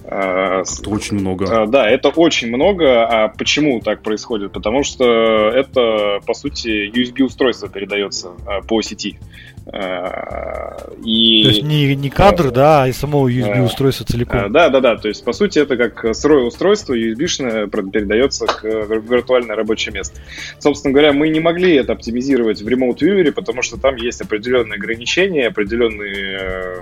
Это 0.05 0.65
очень 0.87 1.19
много. 1.19 1.62
А, 1.62 1.67
да, 1.67 1.89
это 1.89 2.09
очень 2.09 2.49
много. 2.49 3.07
А 3.07 3.29
почему 3.29 3.81
так 3.81 4.03
происходит? 4.03 4.53
Потому 4.53 4.83
что 4.83 5.05
это, 5.50 6.21
по 6.27 6.35
сути, 6.35 6.91
USB-устройство 6.91 7.69
передается 7.69 8.33
а, 8.47 8.61
по 8.61 8.83
сети. 8.83 9.19
А, 9.21 9.50
и... 9.73 11.43
То 11.45 11.49
есть 11.49 11.62
не, 11.62 11.95
не 11.95 12.11
кадр, 12.11 12.50
да, 12.50 12.83
а 12.83 12.89
и 12.89 12.93
само 12.93 13.29
USB-устройство 13.29 14.05
целиком. 14.05 14.53
Да, 14.53 14.69
да, 14.69 14.81
да. 14.81 14.97
То 14.97 15.09
есть, 15.09 15.25
по 15.25 15.33
сути, 15.33 15.61
это 15.61 15.77
как 15.77 16.15
сырое 16.15 16.45
устройство 16.45 16.95
USB-шное 16.95 17.69
передается 17.91 18.47
к 18.47 18.65
виртуальное 18.65 19.55
рабочее 19.55 19.93
место. 19.93 20.19
Собственно 20.59 20.93
говоря, 20.93 21.12
мы 21.12 21.29
не 21.29 21.41
могли 21.41 21.75
это 21.75 21.93
оптимизировать 21.93 22.62
в 22.62 22.67
Remote 22.67 22.99
Viewer, 22.99 23.31
потому 23.33 23.62
что 23.62 23.79
там 23.79 23.97
есть 23.97 24.21
определенные 24.21 24.77
ограничения, 24.77 25.47
определенные 25.47 26.39
э, 26.41 26.77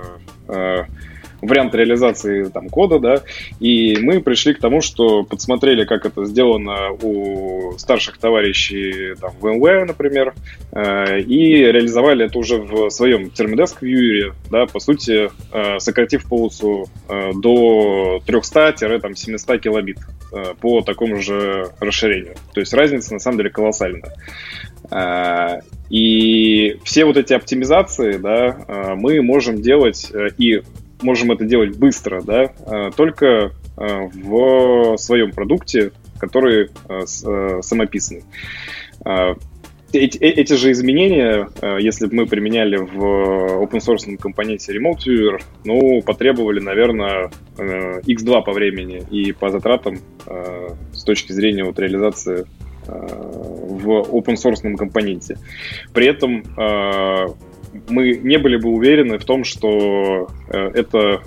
э, 0.49 0.85
вариант 1.49 1.75
реализации 1.75 2.45
там, 2.45 2.69
кода, 2.69 2.99
да, 2.99 3.23
и 3.61 3.97
мы 4.01 4.21
пришли 4.21 4.55
к 4.55 4.61
тому, 4.61 4.81
что 4.81 5.25
подсмотрели, 5.25 5.85
как 5.85 6.07
это 6.07 6.25
сделано 6.25 6.93
у 7.03 7.77
старших 7.79 8.19
товарищей 8.19 9.15
там, 9.21 9.33
в 9.41 9.47
VMware, 9.47 9.85
например, 9.87 10.35
э, 10.73 11.21
и 11.21 11.57
реализовали 11.57 12.27
это 12.27 12.39
уже 12.39 12.59
в 12.59 12.91
своем 12.91 13.27
Termidesk 13.27 13.81
Viewer, 13.81 14.33
да, 14.51 14.67
по 14.67 14.81
сути, 14.81 15.31
э, 15.53 15.79
сократив 15.79 16.29
полосу 16.29 16.87
э, 17.09 17.33
до 17.35 18.21
300-700 18.27 19.59
килобит 19.59 19.99
э, 20.33 20.55
по 20.61 20.83
такому 20.83 21.21
же 21.21 21.71
расширению. 21.81 22.35
То 22.55 22.61
есть 22.61 22.73
разница 22.75 23.15
на 23.15 23.21
самом 23.21 23.39
деле 23.39 23.51
колоссальная. 23.51 24.15
Э, 24.91 25.61
и 25.91 26.77
все 26.85 27.05
вот 27.05 27.17
эти 27.17 27.33
оптимизации, 27.33 28.19
да, 28.19 28.65
э, 28.67 28.95
мы 28.95 29.23
можем 29.23 29.61
делать 29.63 30.13
и 30.39 30.63
можем 31.03 31.33
это 31.33 31.45
делать 31.45 31.77
быстро, 31.77 32.23
да, 32.23 32.53
а, 32.67 32.91
только 32.91 33.53
а, 33.77 34.09
в 34.13 34.97
своем 34.99 35.33
продукте, 35.33 35.93
который 36.19 36.71
а, 36.89 37.07
самописный. 37.63 38.25
Эти, 39.91 40.19
э, 40.19 40.29
эти 40.29 40.53
же 40.53 40.71
изменения, 40.73 41.49
если 41.79 42.09
бы 42.09 42.17
мы 42.17 42.27
применяли 42.27 42.77
в 42.77 43.63
open 43.63 43.79
source 43.79 44.19
компоненте 44.19 44.77
Remote 44.77 44.99
Viewer, 45.07 45.41
ну, 45.65 46.03
потребовали, 46.03 46.61
наверное, 46.61 47.31
x2 47.57 48.45
по 48.45 48.53
времени 48.53 49.03
и 49.11 49.33
по 49.33 49.49
затратам 49.49 50.01
с 50.93 51.05
точки 51.05 51.33
зрения 51.33 51.65
вот 51.65 51.79
реализации 51.79 52.45
в 52.87 53.89
open 54.11 54.35
source 54.35 54.77
компоненте. 54.77 55.39
При 55.95 56.07
этом 56.07 56.43
мы 57.89 58.17
не 58.17 58.39
были 58.39 58.57
бы 58.57 58.71
уверены 58.71 59.19
в 59.19 59.25
том, 59.25 59.45
что 59.45 60.29
э, 60.49 60.71
это 60.75 61.23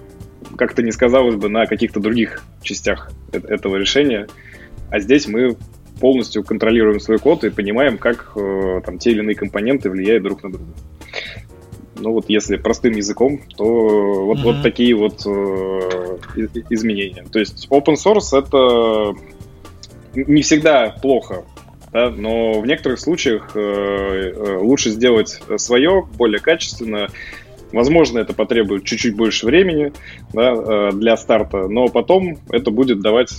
как-то 0.58 0.82
не 0.84 0.92
сказалось 0.92 1.36
бы 1.36 1.50
на 1.50 1.66
каких-то 1.66 2.00
других 2.00 2.44
частях 2.62 3.12
э, 3.32 3.38
этого 3.38 3.78
решения. 3.78 4.28
А 4.90 5.00
здесь 5.00 5.28
мы 5.28 5.56
полностью 6.00 6.44
контролируем 6.44 7.00
свой 7.00 7.20
код 7.20 7.44
и 7.44 7.50
понимаем, 7.50 7.98
как 7.98 8.32
э, 8.36 8.82
там 8.86 8.98
те 8.98 9.12
или 9.12 9.20
иные 9.20 9.36
компоненты 9.36 9.90
влияют 9.90 10.24
друг 10.24 10.44
на 10.44 10.52
друга. 10.52 10.74
Ну 12.00 12.14
вот 12.14 12.26
если 12.30 12.58
простым 12.58 12.94
языком, 12.94 13.42
то 13.56 14.26
вот, 14.26 14.40
mm-hmm. 14.40 14.44
вот 14.44 14.64
такие 14.64 14.96
вот 14.96 15.22
э, 15.26 16.40
изменения. 16.72 17.24
То 17.32 17.40
есть 17.40 17.68
open 17.70 17.94
source 17.94 18.38
это 18.38 19.16
не 20.16 20.42
всегда 20.42 20.96
плохо 21.02 21.46
да, 21.92 22.10
но 22.10 22.62
в 22.62 22.66
некоторых 22.66 23.00
случаях 23.00 23.52
э, 23.56 23.60
э, 23.60 24.58
лучше 24.58 24.92
сделать 24.92 25.42
свое, 25.58 26.08
более 26.18 26.40
качественно. 26.40 27.10
Возможно, 27.74 28.20
это 28.20 28.34
потребует 28.34 28.84
чуть-чуть 28.84 29.16
больше 29.16 29.46
времени 29.46 29.94
да, 30.34 30.54
э, 30.54 30.92
для 30.94 31.18
старта, 31.18 31.68
но 31.68 31.88
потом 31.88 32.38
это 32.50 32.72
будет 32.72 33.02
давать 33.02 33.34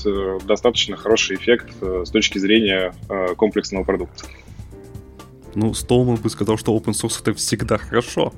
достаточно 0.46 0.96
хороший 0.96 1.36
эффект 1.36 1.72
с 1.80 2.10
точки 2.10 2.38
зрения 2.38 2.94
комплексного 3.36 3.84
продукта. 3.84 4.24
Ну, 5.54 5.74
Столман 5.74 6.16
бы 6.16 6.30
сказал, 6.30 6.56
что 6.56 6.76
open 6.76 6.92
source 6.92 7.20
это 7.20 7.34
всегда 7.34 7.76
хорошо. 7.76 8.32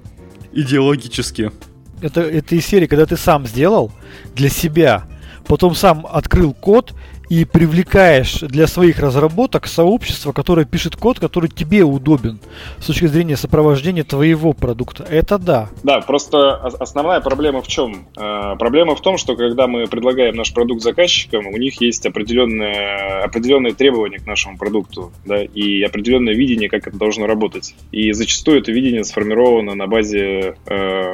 Идеологически. 0.52 1.52
Это, 2.00 2.22
это 2.22 2.54
из 2.56 2.66
серии, 2.66 2.86
когда 2.86 3.06
ты 3.06 3.16
сам 3.16 3.46
сделал 3.46 3.92
для 4.34 4.48
себя, 4.48 5.04
потом 5.46 5.74
сам 5.74 6.06
открыл 6.10 6.54
код 6.54 6.94
и 7.28 7.44
привлекаешь 7.44 8.40
для 8.40 8.66
своих 8.66 8.98
разработок 8.98 9.66
сообщество, 9.66 10.32
которое 10.32 10.66
пишет 10.66 10.96
код, 10.96 11.18
который 11.18 11.48
тебе 11.48 11.82
удобен 11.82 12.38
с 12.78 12.86
точки 12.86 13.06
зрения 13.06 13.36
сопровождения 13.36 14.04
твоего 14.04 14.52
продукта. 14.52 15.06
Это 15.08 15.38
да. 15.38 15.70
Да, 15.82 16.00
просто 16.00 16.56
основная 16.56 17.20
проблема 17.20 17.62
в 17.62 17.68
чем? 17.68 18.06
Э, 18.16 18.56
проблема 18.58 18.94
в 18.94 19.00
том, 19.00 19.16
что 19.16 19.36
когда 19.36 19.66
мы 19.66 19.86
предлагаем 19.86 20.36
наш 20.36 20.52
продукт 20.52 20.82
заказчикам, 20.82 21.46
у 21.46 21.56
них 21.56 21.80
есть 21.80 22.04
определенные, 22.06 23.22
определенные 23.24 23.74
требования 23.74 24.18
к 24.18 24.26
нашему 24.26 24.58
продукту, 24.58 25.12
да, 25.24 25.42
и 25.42 25.82
определенное 25.82 26.34
видение, 26.34 26.68
как 26.68 26.86
это 26.86 26.96
должно 26.96 27.26
работать. 27.26 27.74
И 27.90 28.12
зачастую 28.12 28.60
это 28.60 28.70
видение 28.70 29.04
сформировано 29.04 29.74
на 29.74 29.86
базе 29.86 30.56
э, 30.66 31.12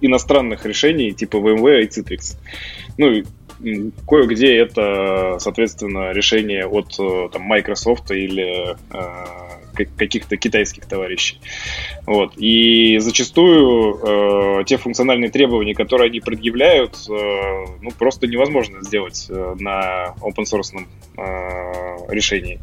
иностранных 0.00 0.66
решений 0.66 1.12
типа 1.12 1.36
VMware 1.36 1.82
и 1.82 1.86
Citrix. 1.86 2.36
Ну, 2.98 3.22
кое-где 4.06 4.56
это, 4.56 5.36
соответственно, 5.38 6.12
решение 6.12 6.66
от 6.66 6.98
э, 6.98 7.28
там, 7.32 7.42
Microsoft 7.42 8.10
или 8.10 8.76
э, 8.90 9.52
каких-то 9.72 10.36
китайских 10.36 10.86
товарищей. 10.86 11.40
Вот. 12.06 12.34
И 12.36 12.98
зачастую 12.98 14.60
э, 14.60 14.64
те 14.64 14.76
функциональные 14.76 15.30
требования, 15.30 15.74
которые 15.74 16.08
они 16.08 16.20
предъявляют, 16.20 16.96
э, 17.08 17.12
ну, 17.80 17.90
просто 17.98 18.26
невозможно 18.26 18.82
сделать 18.82 19.26
э, 19.28 19.54
на 19.58 20.14
open 20.20 20.44
source 20.44 20.76
э, 21.16 22.12
решении. 22.12 22.60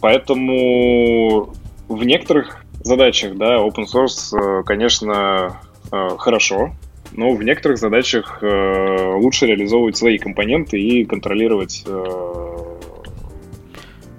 Поэтому 0.00 1.54
в 1.88 2.04
некоторых 2.04 2.64
задачах, 2.82 3.36
да, 3.36 3.56
open 3.56 3.86
source, 3.86 4.62
конечно, 4.64 5.60
хорошо, 5.90 6.74
но 7.14 7.32
в 7.32 7.42
некоторых 7.42 7.78
задачах 7.78 8.38
э, 8.42 9.14
лучше 9.16 9.46
реализовывать 9.46 9.96
свои 9.96 10.18
компоненты 10.18 10.80
и 10.80 11.04
контролировать 11.04 11.84
э, 11.86 12.04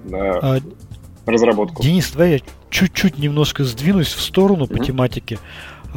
да, 0.04 0.38
а, 0.42 0.58
разработку. 1.26 1.82
Денис, 1.82 2.10
давай 2.10 2.32
я 2.32 2.38
чуть-чуть 2.70 3.18
немножко 3.18 3.64
сдвинусь 3.64 4.12
в 4.12 4.20
сторону 4.20 4.64
mm-hmm. 4.64 4.76
по 4.76 4.84
тематике. 4.84 5.38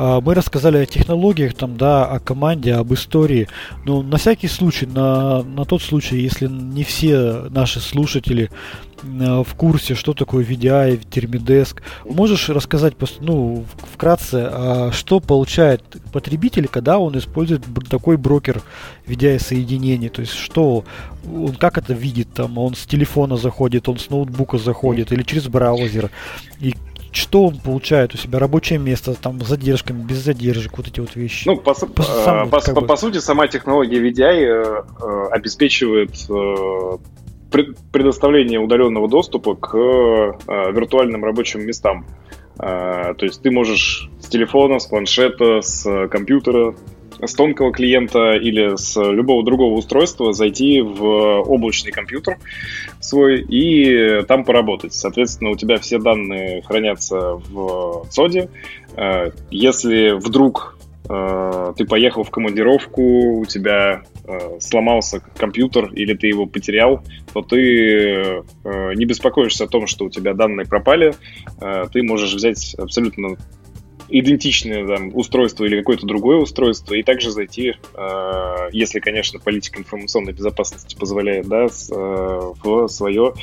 А, 0.01 0.21
мы 0.21 0.33
рассказали 0.33 0.77
о 0.77 0.85
технологиях, 0.85 1.53
там, 1.53 1.75
да, 1.75 2.05
о 2.05 2.21
команде, 2.21 2.73
об 2.73 2.93
истории. 2.93 3.49
Но 3.85 4.01
на 4.01 4.15
всякий 4.15 4.47
случай, 4.47 4.85
на, 4.85 5.43
на 5.43 5.65
тот 5.65 5.81
случай, 5.81 6.21
если 6.21 6.47
не 6.47 6.85
все 6.85 7.49
наши 7.49 7.81
слушатели 7.81 8.49
Э, 9.03 9.43
в 9.45 9.55
курсе, 9.55 9.95
что 9.95 10.13
такое 10.13 10.43
VDI, 10.43 11.05
термидеск. 11.09 11.81
Можешь 12.05 12.49
рассказать, 12.49 12.95
ну, 13.19 13.65
вкратце, 13.93 14.49
а 14.51 14.91
что 14.91 15.19
получает 15.19 15.83
потребитель, 16.11 16.67
когда 16.67 16.99
он 16.99 17.17
использует 17.17 17.63
такой 17.89 18.17
брокер 18.17 18.61
VDI 19.07 19.39
соединений? 19.39 20.09
То 20.09 20.21
есть, 20.21 20.33
что 20.33 20.83
он 21.25 21.55
как 21.55 21.77
это 21.77 21.93
видит? 21.93 22.33
Там, 22.33 22.57
он 22.57 22.75
с 22.75 22.85
телефона 22.85 23.37
заходит, 23.37 23.89
он 23.89 23.99
с 23.99 24.09
ноутбука 24.09 24.57
заходит 24.57 25.11
или 25.11 25.23
через 25.23 25.47
браузер? 25.47 26.09
И 26.59 26.75
что 27.11 27.45
он 27.45 27.57
получает 27.57 28.13
у 28.13 28.17
себя 28.17 28.39
рабочее 28.39 28.79
место 28.79 29.13
там 29.13 29.41
с 29.41 29.47
задержками, 29.47 30.01
без 30.01 30.17
задержек, 30.17 30.77
вот 30.77 30.87
эти 30.87 30.99
вот 30.99 31.15
вещи. 31.15 31.47
Ну, 31.47 31.57
по, 31.57 31.73
по, 31.73 32.03
сам, 32.03 32.49
по, 32.49 32.59
по, 32.59 32.81
по 32.81 32.95
сути, 32.95 33.17
сама 33.17 33.47
технология 33.47 33.99
VDI 33.99 34.21
э, 34.21 34.83
э, 35.01 35.27
обеспечивает 35.31 36.11
э, 36.29 36.97
предоставление 37.91 38.59
удаленного 38.59 39.07
доступа 39.07 39.55
к 39.55 39.75
э, 39.75 40.71
виртуальным 40.71 41.23
рабочим 41.23 41.65
местам. 41.65 42.05
Э, 42.59 43.13
то 43.17 43.25
есть 43.25 43.41
ты 43.41 43.51
можешь 43.51 44.09
с 44.19 44.27
телефона, 44.27 44.79
с 44.79 44.85
планшета, 44.85 45.61
с 45.61 46.07
компьютера, 46.09 46.75
с 47.21 47.33
тонкого 47.33 47.71
клиента 47.71 48.33
или 48.33 48.75
с 48.75 48.95
любого 48.95 49.43
другого 49.43 49.77
устройства 49.77 50.33
зайти 50.33 50.81
в 50.81 51.03
облачный 51.41 51.91
компьютер 51.91 52.38
свой 52.99 53.41
и 53.41 54.23
там 54.27 54.45
поработать. 54.45 54.93
Соответственно, 54.93 55.51
у 55.51 55.55
тебя 55.55 55.77
все 55.77 55.99
данные 55.99 56.61
хранятся 56.61 57.35
в 57.49 58.05
ЦОДе. 58.09 58.49
Э, 58.95 59.31
если 59.51 60.11
вдруг 60.11 60.77
э, 61.09 61.73
ты 61.77 61.85
поехал 61.85 62.23
в 62.23 62.29
командировку, 62.29 63.39
у 63.39 63.45
тебя 63.45 64.03
Э, 64.29 64.59
сломался 64.59 65.21
компьютер 65.38 65.91
или 65.93 66.13
ты 66.13 66.27
его 66.27 66.45
потерял, 66.45 67.01
то 67.33 67.41
ты 67.41 68.43
не 68.63 69.05
беспокоишься 69.05 69.63
о 69.63 69.67
том, 69.67 69.88
что 69.88 70.05
у 70.05 70.09
тебя 70.09 70.35
данные 70.35 70.67
пропали. 70.67 71.15
Ты 71.91 72.03
можешь 72.03 72.33
взять 72.33 72.75
абсолютно 72.75 73.38
идентичное 74.09 74.85
там, 74.87 75.15
устройство 75.15 75.65
или 75.65 75.77
какое-то 75.77 76.05
другое 76.05 76.37
устройство 76.37 76.93
и 76.93 77.03
также 77.03 77.31
зайти, 77.31 77.75
э, 77.95 78.69
если, 78.71 78.99
конечно, 78.99 79.39
политика 79.39 79.79
информационной 79.79 80.34
безопасности 80.34 80.95
позволяет, 80.97 81.47
да, 81.47 81.67
с, 81.67 81.91
э, 81.91 81.95
в 81.95 82.88
свое 82.88 83.34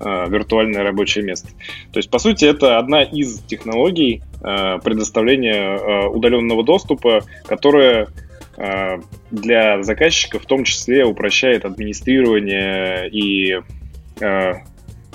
э, 0.00 0.28
виртуальное 0.28 0.82
рабочее 0.82 1.24
место. 1.24 1.48
То 1.92 1.98
есть, 1.98 2.10
по 2.10 2.18
сути, 2.18 2.44
это 2.44 2.78
одна 2.78 3.02
из 3.02 3.40
технологий 3.40 4.22
э, 4.42 4.78
предоставления 4.82 5.76
э, 5.76 6.06
удаленного 6.08 6.64
доступа, 6.64 7.22
которая 7.46 8.08
Э, 8.56 9.00
для 9.30 9.82
заказчика 9.82 10.38
в 10.38 10.46
том 10.46 10.64
числе 10.64 11.04
упрощает 11.04 11.64
администрирование 11.64 13.08
и 13.10 13.60
э, 14.20 14.52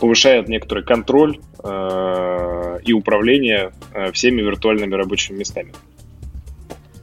повышает 0.02 0.50
некоторый 0.50 0.84
контроль 0.84 1.40
э, 1.64 2.80
и 2.84 2.92
управление 2.92 3.72
всеми 4.12 4.42
виртуальными 4.42 4.96
рабочими 4.96 5.38
местами. 5.38 5.72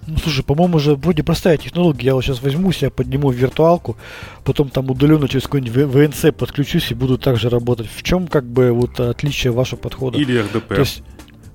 Ну, 0.09 0.17
слушай, 0.23 0.43
по-моему, 0.43 0.79
же 0.79 0.95
вроде 0.95 1.23
простая 1.23 1.59
технология. 1.59 2.07
Я 2.07 2.15
вот 2.15 2.25
сейчас 2.25 2.43
возьму 2.43 2.73
себя, 2.73 2.91
подниму 2.91 3.29
в 3.29 3.35
виртуалку, 3.35 3.97
потом 4.43 4.71
там 4.71 4.91
удаленно 4.91 5.29
через 5.29 5.45
какой-нибудь 5.45 5.75
VNC 5.75 6.33
подключусь 6.33 6.91
и 6.91 6.95
буду 6.95 7.19
также 7.19 7.51
работать. 7.51 7.89
В 7.95 8.03
чем 8.03 8.27
как 8.27 8.45
бы 8.45 8.73
вот 8.73 8.99
отличие 8.99 9.53
вашего 9.53 9.79
подхода? 9.79 10.19
Или 10.19 10.39
РДП. 10.39 10.69
То 10.69 10.81
есть, 10.81 11.03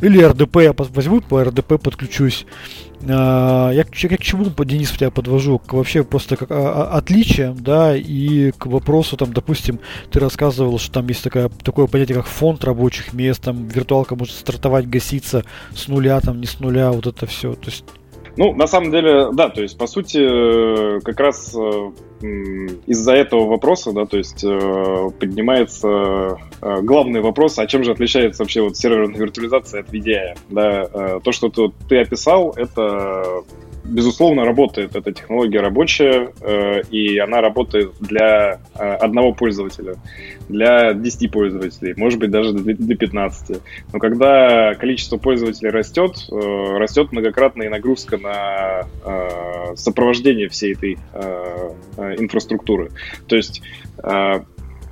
или 0.03 0.21
РДП 0.21 0.57
я 0.57 0.73
возьму, 0.73 1.21
по 1.21 1.43
РДП 1.43 1.81
подключусь. 1.81 2.45
А, 3.07 3.71
я, 3.71 3.85
я 3.85 4.17
к 4.17 4.21
чему, 4.21 4.45
Денис, 4.65 4.91
тебя 4.91 5.11
подвожу? 5.11 5.59
К 5.59 5.73
вообще 5.73 6.03
просто 6.03 6.35
как 6.37 6.51
а, 6.51 6.89
а, 6.91 6.97
отличиям, 6.97 7.61
да, 7.61 7.95
и 7.95 8.51
к 8.51 8.65
вопросу, 8.65 9.17
там, 9.17 9.33
допустим, 9.33 9.79
ты 10.11 10.19
рассказывал, 10.19 10.77
что 10.79 10.93
там 10.93 11.07
есть 11.07 11.23
такая, 11.23 11.49
такое 11.49 11.87
понятие, 11.87 12.17
как 12.17 12.27
фонд 12.27 12.63
рабочих 12.63 13.13
мест, 13.13 13.41
там, 13.41 13.67
виртуалка 13.67 14.15
может 14.15 14.35
стартовать, 14.35 14.89
гаситься 14.89 15.43
с 15.75 15.87
нуля, 15.87 16.19
там, 16.19 16.39
не 16.39 16.47
с 16.47 16.59
нуля, 16.59 16.91
вот 16.91 17.07
это 17.07 17.25
все. 17.25 17.53
То 17.53 17.69
есть 17.69 17.83
ну, 18.35 18.53
на 18.53 18.67
самом 18.67 18.91
деле, 18.91 19.31
да, 19.31 19.49
то 19.49 19.61
есть, 19.61 19.77
по 19.77 19.85
сути, 19.85 20.17
э, 20.17 20.99
как 21.01 21.19
раз 21.19 21.55
э, 21.55 22.27
из-за 22.87 23.13
этого 23.13 23.45
вопроса, 23.47 23.91
да, 23.91 24.05
то 24.05 24.17
есть 24.17 24.43
э, 24.43 25.09
поднимается 25.19 26.37
главный 26.61 27.21
вопрос, 27.21 27.59
а 27.59 27.67
чем 27.67 27.83
же 27.83 27.91
отличается 27.91 28.43
вообще 28.43 28.61
вот 28.61 28.77
серверная 28.77 29.19
виртуализация 29.19 29.81
от 29.81 29.93
VDI, 29.93 30.37
да, 30.49 31.19
то, 31.19 31.31
что 31.31 31.49
ты, 31.49 31.71
ты 31.87 31.99
описал, 31.99 32.53
это 32.55 33.43
безусловно, 33.83 34.45
работает. 34.45 34.95
Эта 34.95 35.11
технология 35.11 35.59
рабочая, 35.59 36.31
э, 36.41 36.81
и 36.89 37.17
она 37.17 37.41
работает 37.41 37.91
для 37.99 38.59
э, 38.75 38.93
одного 38.95 39.33
пользователя, 39.33 39.95
для 40.49 40.93
10 40.93 41.31
пользователей, 41.31 41.93
может 41.97 42.19
быть, 42.19 42.31
даже 42.31 42.53
для, 42.53 42.75
для 42.75 42.95
15. 42.95 43.61
Но 43.91 43.99
когда 43.99 44.73
количество 44.75 45.17
пользователей 45.17 45.69
растет, 45.69 46.15
э, 46.31 46.77
растет 46.77 47.11
многократная 47.11 47.69
нагрузка 47.69 48.17
на 48.17 48.83
сопровождение 49.75 50.49
всей 50.49 50.73
этой 50.73 50.93
инфраструктуры. 52.17 52.91
То 53.27 53.35
есть 53.35 53.61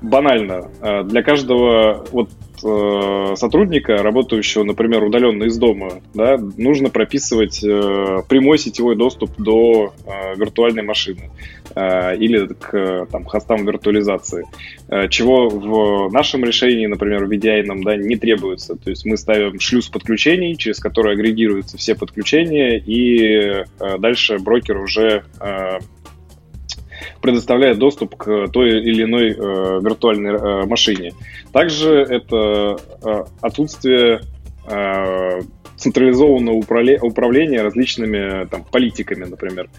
банально, 0.02 0.70
для 1.04 1.24
каждого 1.24 2.06
вот 2.12 2.30
э, 2.64 3.36
сотрудника, 3.36 3.98
работающего, 3.98 4.64
например, 4.64 5.04
удаленно 5.04 5.44
из 5.46 5.58
дома, 5.58 6.02
да, 6.14 6.38
нужно 6.58 6.90
прописывать 6.90 7.64
э, 7.64 8.22
прямой 8.28 8.58
сетевой 8.58 8.96
доступ 8.96 9.32
до 9.38 9.94
э, 10.06 10.36
виртуальной 10.36 10.84
машины 10.84 11.32
э, 11.76 12.18
или 12.18 12.48
к 12.48 13.08
там, 13.12 13.26
хостам 13.26 13.66
виртуализации, 13.66 14.46
э, 14.90 15.08
чего 15.10 15.50
в 15.50 16.12
нашем 16.12 16.44
решении, 16.44 16.88
например, 16.88 17.26
в 17.26 17.32
VDI 17.32 17.64
да, 17.84 17.96
не 17.96 18.16
требуется. 18.16 18.76
То 18.76 18.90
есть 18.90 19.06
мы 19.06 19.18
ставим 19.18 19.60
шлюз 19.60 19.90
подключений, 19.90 20.56
через 20.58 20.80
который 20.80 21.14
агрегируются 21.14 21.78
все 21.78 21.96
подключения, 21.96 22.78
и 22.78 23.64
э, 23.80 23.98
дальше 24.00 24.40
брокер 24.40 24.78
уже 24.78 25.24
э, 25.40 25.80
предоставляет 27.22 27.78
доступ 27.78 28.16
к 28.16 28.48
той 28.50 28.82
или 28.82 29.04
иной 29.04 29.32
э, 29.32 29.80
виртуальной 29.82 30.32
э, 30.32 30.66
машине. 30.66 31.14
Также 31.52 32.02
это 32.02 32.78
э, 33.04 33.24
отсутствие 33.42 34.22
э, 34.68 35.42
централизованного 35.78 36.56
управления 37.02 37.62
различными 37.62 38.46
там, 38.48 38.64
политиками, 38.64 39.26
например. 39.26 39.70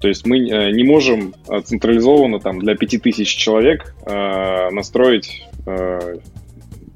То 0.00 0.08
есть 0.08 0.26
мы 0.26 0.38
э, 0.38 0.70
не 0.72 0.84
можем 0.84 1.34
э, 1.48 1.60
централизованно 1.60 2.40
там, 2.40 2.58
для 2.60 2.74
5000 2.74 3.28
человек 3.28 3.94
э, 4.06 4.70
настроить 4.70 5.46
э, 5.66 6.18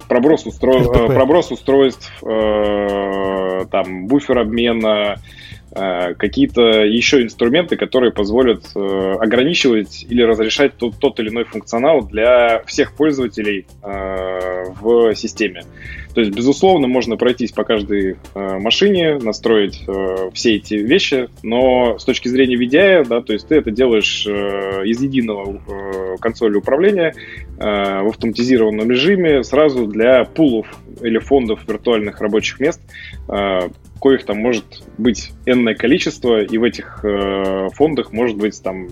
проброс, 0.09 0.47
устро... 0.47 0.83
проброс 0.83 1.51
устройств, 1.53 2.11
э, 2.23 3.66
там, 3.70 4.07
буфер 4.07 4.38
обмена, 4.38 5.16
э, 5.16 5.44
какие-то 5.75 6.63
еще 6.85 7.23
инструменты, 7.23 7.77
которые 7.77 8.13
позволят 8.13 8.65
э, 8.75 8.79
ограничивать 9.21 10.07
или 10.09 10.23
разрешать 10.23 10.77
тот, 10.77 10.99
тот 10.99 11.19
или 11.21 11.31
иной 11.31 11.45
функционал 11.45 12.03
для 12.03 12.63
всех 12.65 12.95
пользователей 12.95 13.67
э, 13.83 14.65
в 14.81 15.15
системе. 15.15 15.65
То 16.14 16.20
есть, 16.20 16.33
безусловно, 16.33 16.87
можно 16.87 17.16
пройтись 17.16 17.50
по 17.50 17.64
каждой 17.64 18.16
э, 18.35 18.59
машине, 18.59 19.18
настроить 19.18 19.83
э, 19.87 20.31
все 20.33 20.57
эти 20.57 20.74
вещи, 20.74 21.29
но 21.42 21.98
с 21.98 22.05
точки 22.05 22.29
зрения 22.29 22.57
VDI, 22.57 23.07
да, 23.09 23.20
то 23.20 23.33
есть 23.33 23.48
ты 23.48 23.57
это 23.57 23.72
делаешь 23.72 24.24
э, 24.27 24.87
из 24.87 25.03
единого 25.03 25.61
э, 25.66 26.16
консоли 26.20 26.57
управления 26.57 27.14
э, 27.59 28.03
в 28.03 28.09
автоматизированном 28.09 28.88
режиме 28.88 29.42
сразу 29.42 29.87
для 29.87 30.24
пулов 30.24 30.68
или 31.03 31.18
фондов 31.18 31.66
виртуальных 31.66 32.20
рабочих 32.20 32.61
мест, 32.61 32.81
э, 33.29 33.68
коих 34.00 34.24
там 34.24 34.38
может 34.38 34.85
быть 34.98 35.33
энное 35.46 35.74
количество, 35.74 36.40
и 36.40 36.59
в 36.59 36.62
этих 36.62 37.00
э, 37.03 37.68
фондах 37.74 38.12
может 38.12 38.37
быть 38.37 38.62
там 38.62 38.88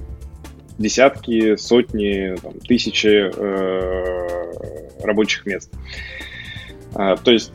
десятки, 0.78 1.54
сотни, 1.54 2.34
там, 2.42 2.54
тысячи 2.66 3.30
э, 3.32 5.02
рабочих 5.04 5.46
мест. 5.46 5.70
То 6.92 7.30
есть 7.30 7.52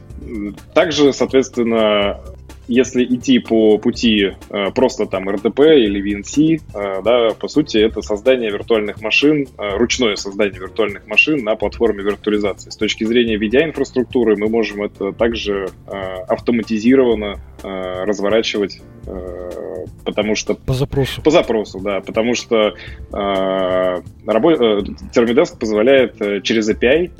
также, 0.73 1.13
соответственно, 1.13 2.19
если 2.67 3.03
идти 3.05 3.39
по 3.39 3.77
пути 3.77 4.33
э, 4.49 4.71
просто 4.71 5.05
там 5.05 5.29
РДП 5.29 5.59
или 5.61 6.01
VNC, 6.03 6.61
э, 6.73 7.01
да, 7.01 7.29
по 7.29 7.47
сути, 7.47 7.77
это 7.77 8.01
создание 8.01 8.51
виртуальных 8.51 9.01
машин, 9.01 9.47
э, 9.57 9.77
ручное 9.77 10.15
создание 10.17 10.59
виртуальных 10.59 11.07
машин 11.07 11.43
на 11.43 11.55
платформе 11.55 12.03
виртуализации. 12.03 12.69
С 12.69 12.75
точки 12.75 13.05
зрения 13.05 13.37
VDI-инфраструктуры 13.37 14.35
мы 14.35 14.49
можем 14.49 14.83
это 14.83 15.13
также 15.13 15.69
автоматизированно 16.27 17.39
разворачивать, 17.63 18.81
потому 20.03 20.35
что... 20.35 20.55
По 20.55 20.73
запросу. 20.73 21.21
По 21.21 21.31
запросу, 21.31 21.79
да, 21.79 22.01
потому 22.01 22.35
что 22.35 22.73
э, 23.13 24.01
рабо... 24.25 24.81
Позволяет 25.59 26.43
через 26.43 26.69
API 26.69 27.11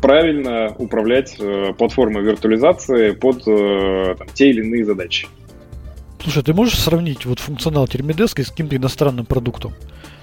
правильно 0.00 0.74
управлять 0.78 1.36
э, 1.38 1.72
платформой 1.76 2.22
виртуализации 2.22 3.12
под 3.12 3.46
э, 3.46 4.14
там, 4.18 4.28
те 4.34 4.50
или 4.50 4.64
иные 4.64 4.84
задачи. 4.84 5.28
Слушай, 6.22 6.42
ты 6.42 6.52
можешь 6.52 6.78
сравнить 6.78 7.24
вот 7.24 7.38
функционал 7.38 7.86
Termidesk 7.86 8.42
с 8.42 8.50
каким-то 8.50 8.76
иностранным 8.76 9.24
продуктом? 9.24 9.72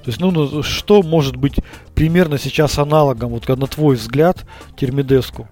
То 0.04 0.12
есть, 0.12 0.22
ну, 0.22 0.32
ну, 0.32 0.64
что 0.64 1.02
может 1.02 1.36
быть 1.36 1.56
примерно 1.96 2.38
сейчас 2.38 2.78
аналогом, 2.78 3.32
вот 3.32 3.48
на 3.48 3.68
твой 3.68 3.96
взгляд, 3.96 4.46
Termidesk? 4.78 5.46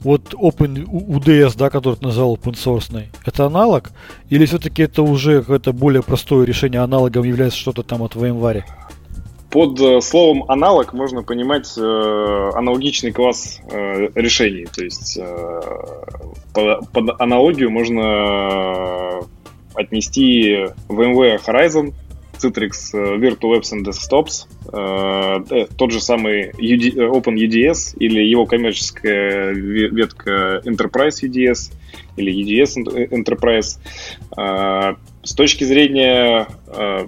Вот 0.00 0.34
Open 0.34 0.86
UDS, 0.86 1.56
да, 1.56 1.68
который 1.70 1.96
ты 1.96 2.06
назвал 2.06 2.34
open 2.34 2.54
source, 2.54 3.04
это 3.24 3.46
аналог? 3.46 3.90
Или 4.30 4.46
все-таки 4.46 4.82
это 4.82 5.02
уже 5.02 5.40
какое-то 5.40 5.72
более 5.72 6.02
простое 6.02 6.46
решение, 6.46 6.80
аналогом 6.80 7.24
является 7.24 7.58
что-то 7.58 7.82
там 7.82 8.02
от 8.02 8.14
VMware? 8.14 8.64
Под 9.50 9.80
э, 9.80 10.00
словом 10.00 10.44
аналог 10.48 10.92
можно 10.92 11.22
понимать 11.22 11.72
э, 11.76 12.50
аналогичный 12.54 13.10
класс 13.10 13.60
э, 13.68 14.08
решений. 14.14 14.66
То 14.72 14.84
есть 14.84 15.18
э, 15.20 15.60
под, 16.54 16.88
под 16.90 17.20
аналогию 17.20 17.70
можно 17.70 19.20
отнести 19.74 20.66
VMware 20.88 21.40
Horizon, 21.44 21.92
Citrix 22.40 22.94
э, 22.94 23.16
Virtual 23.16 23.58
Apps 23.58 23.72
and 23.72 23.84
Desktops, 23.84 24.46
э, 24.72 25.44
э 25.50 25.66
тот 25.76 25.90
же 25.90 26.00
самый 26.00 26.50
UD, 26.50 26.94
OpenUDS 26.96 27.96
или 27.98 28.20
его 28.22 28.46
коммерческая 28.46 29.52
ветка 29.52 30.62
Enterprise 30.64 31.22
UDS 31.22 31.72
или 32.16 32.32
UDS 32.32 32.76
Enterprise. 33.10 33.78
Э, 34.36 34.94
с 35.22 35.34
точки 35.34 35.64
зрения 35.64 36.46
э, 36.68 37.06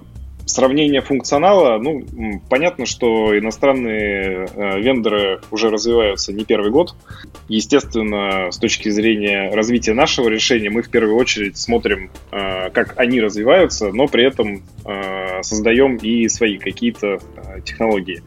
сравнение 0.53 1.01
функционала, 1.01 1.77
ну, 1.79 2.03
понятно, 2.49 2.85
что 2.85 3.37
иностранные 3.37 4.47
э, 4.53 4.79
вендоры 4.79 5.41
уже 5.51 5.69
развиваются 5.69 6.31
не 6.31 6.45
первый 6.45 6.71
год. 6.71 6.95
Естественно, 7.47 8.51
с 8.51 8.57
точки 8.57 8.89
зрения 8.89 9.53
развития 9.53 9.93
нашего 9.93 10.29
решения, 10.29 10.69
мы 10.69 10.81
в 10.81 10.89
первую 10.89 11.15
очередь 11.15 11.57
смотрим, 11.57 12.11
э, 12.31 12.69
как 12.69 12.97
они 12.97 13.19
развиваются, 13.19 13.91
но 13.91 14.07
при 14.07 14.25
этом 14.25 14.63
э, 14.85 15.41
создаем 15.43 15.97
и 15.97 16.27
свои 16.29 16.57
какие-то 16.57 17.19
технологии. 17.65 18.21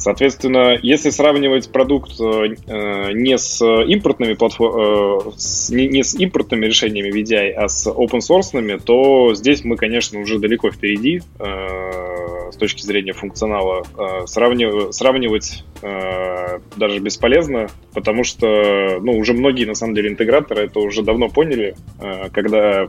Соответственно, 0.00 0.78
если 0.80 1.10
сравнивать 1.10 1.70
продукт 1.70 2.18
э, 2.18 2.54
э 2.66 3.12
не 3.12 3.36
с 3.36 3.62
импортными 3.62 4.32
платформ... 4.32 4.80
э, 4.80 5.30
не, 5.74 5.88
не 5.88 6.02
с 6.02 6.14
импортными 6.14 6.64
решениями 6.64 7.10
VDI, 7.10 7.50
а 7.50 7.68
с 7.68 7.86
open 7.86 8.20
source, 8.20 8.80
то 8.80 9.34
здесь 9.34 9.62
мы, 9.62 9.76
конечно, 9.76 10.18
уже 10.18 10.38
далеко 10.38 10.70
впереди 10.70 11.20
э, 11.38 12.50
с 12.50 12.56
точки 12.56 12.80
зрения 12.80 13.12
функционала. 13.12 13.82
Э, 13.98 14.26
сравнив... 14.26 14.94
Сравнивать 14.94 15.64
э, 15.82 16.60
даже 16.76 16.98
бесполезно, 17.00 17.68
потому 17.92 18.24
что 18.24 19.00
ну, 19.02 19.18
уже 19.18 19.34
многие, 19.34 19.66
на 19.66 19.74
самом 19.74 19.94
деле, 19.94 20.08
интеграторы 20.08 20.64
это 20.64 20.80
уже 20.80 21.02
давно 21.02 21.28
поняли, 21.28 21.76
э, 22.00 22.30
когда 22.32 22.88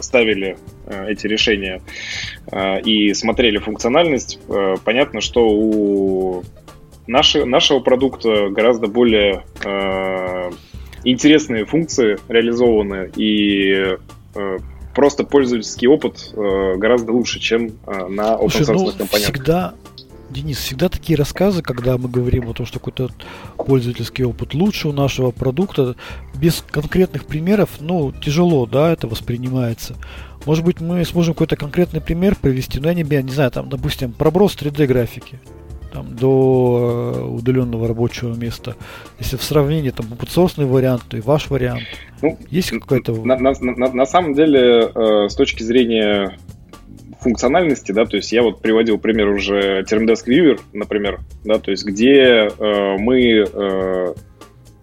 ставили 0.00 0.56
э, 0.86 1.10
эти 1.10 1.26
решения 1.26 1.82
э, 2.50 2.80
и 2.80 3.14
смотрели 3.14 3.58
функциональность, 3.58 4.38
понятно, 4.84 5.20
что 5.20 5.48
у 5.48 6.44
наши, 7.06 7.44
нашего 7.44 7.80
продукта 7.80 8.48
гораздо 8.50 8.86
более 8.86 9.44
интересные 11.04 11.64
функции 11.64 12.18
реализованы 12.28 13.10
и 13.16 13.96
просто 14.94 15.24
пользовательский 15.24 15.88
опыт 15.88 16.32
гораздо 16.34 17.12
лучше, 17.12 17.40
чем 17.40 17.72
на 17.86 18.34
open 18.34 18.60
source 18.60 18.72
ну, 18.72 18.92
компонентах. 18.92 19.34
Всегда 19.34 19.74
Денис, 20.32 20.58
всегда 20.58 20.88
такие 20.88 21.16
рассказы, 21.16 21.62
когда 21.62 21.98
мы 21.98 22.08
говорим 22.08 22.48
о 22.48 22.54
том, 22.54 22.64
что 22.66 22.78
какой-то 22.78 23.10
пользовательский 23.56 24.24
опыт 24.24 24.54
лучше 24.54 24.88
у 24.88 24.92
нашего 24.92 25.30
продукта, 25.30 25.94
без 26.34 26.64
конкретных 26.70 27.26
примеров, 27.26 27.70
ну, 27.80 28.12
тяжело, 28.12 28.66
да, 28.66 28.92
это 28.92 29.06
воспринимается. 29.06 29.96
Может 30.46 30.64
быть, 30.64 30.80
мы 30.80 31.04
сможем 31.04 31.34
какой-то 31.34 31.56
конкретный 31.56 32.00
пример 32.00 32.34
привести, 32.34 32.80
ну, 32.80 32.88
я 32.88 32.94
не, 32.94 33.02
не 33.02 33.32
знаю, 33.32 33.50
там, 33.50 33.68
допустим, 33.68 34.12
проброс 34.12 34.56
3D 34.56 34.86
графики 34.86 35.38
там, 35.92 36.16
до 36.16 37.12
э, 37.14 37.22
удаленного 37.22 37.86
рабочего 37.86 38.34
места. 38.34 38.76
Если 39.18 39.36
в 39.36 39.42
сравнении 39.42 39.90
там 39.90 40.06
опционный 40.20 40.66
вариант, 40.66 41.02
то 41.08 41.16
и 41.16 41.20
ваш 41.20 41.50
вариант. 41.50 41.82
Ну, 42.22 42.38
Есть 42.50 42.70
какой-то... 42.70 43.12
На, 43.12 43.36
на, 43.36 43.52
на, 43.60 43.92
на 43.92 44.06
самом 44.06 44.34
деле, 44.34 44.90
э, 44.94 45.28
с 45.28 45.34
точки 45.34 45.62
зрения 45.62 46.38
функциональности, 47.22 47.92
да, 47.92 48.04
то 48.04 48.16
есть 48.16 48.32
я 48.32 48.42
вот 48.42 48.60
приводил 48.60 48.98
пример 48.98 49.28
уже 49.28 49.82
Termdesk 49.82 50.26
Viewer, 50.26 50.60
например, 50.72 51.20
да, 51.44 51.58
то 51.58 51.70
есть 51.70 51.84
где 51.84 52.48
э, 52.48 52.96
мы 52.98 53.44
э, 53.50 54.14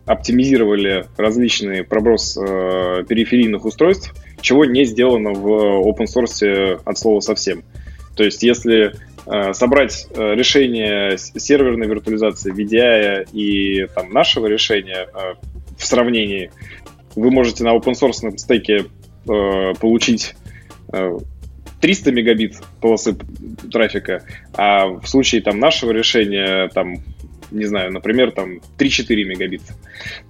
оптимизировали 0.05 1.05
различные 1.17 1.83
проброс 1.83 2.35
э, 2.37 3.03
периферийных 3.07 3.65
устройств, 3.65 4.13
чего 4.41 4.65
не 4.65 4.85
сделано 4.85 5.31
в 5.33 5.47
open 5.87 6.05
source 6.05 6.81
от 6.83 6.97
слова 6.97 7.19
совсем. 7.19 7.63
То 8.15 8.23
есть 8.23 8.41
если 8.41 8.93
э, 9.27 9.53
собрать 9.53 10.07
э, 10.09 10.33
решение 10.33 11.17
серверной 11.17 11.87
виртуализации 11.87 12.53
VDI 12.53 13.29
и 13.33 13.87
там, 13.93 14.11
нашего 14.11 14.47
решения 14.47 15.07
э, 15.13 15.35
в 15.77 15.85
сравнении, 15.85 16.51
вы 17.15 17.31
можете 17.31 17.63
на 17.63 17.75
open 17.75 17.93
source 17.93 18.37
стеке 18.37 18.85
э, 19.27 19.73
получить 19.79 20.35
э, 20.91 21.17
300 21.81 22.11
мегабит 22.11 22.55
полосы 22.81 23.17
трафика, 23.71 24.23
а 24.53 24.87
в 24.87 25.07
случае 25.07 25.41
там 25.41 25.59
нашего 25.59 25.91
решения 25.91 26.69
там 26.69 27.03
не 27.51 27.65
знаю, 27.65 27.91
например, 27.91 28.31
там 28.31 28.59
3-4 28.77 29.23
мегабита. 29.23 29.73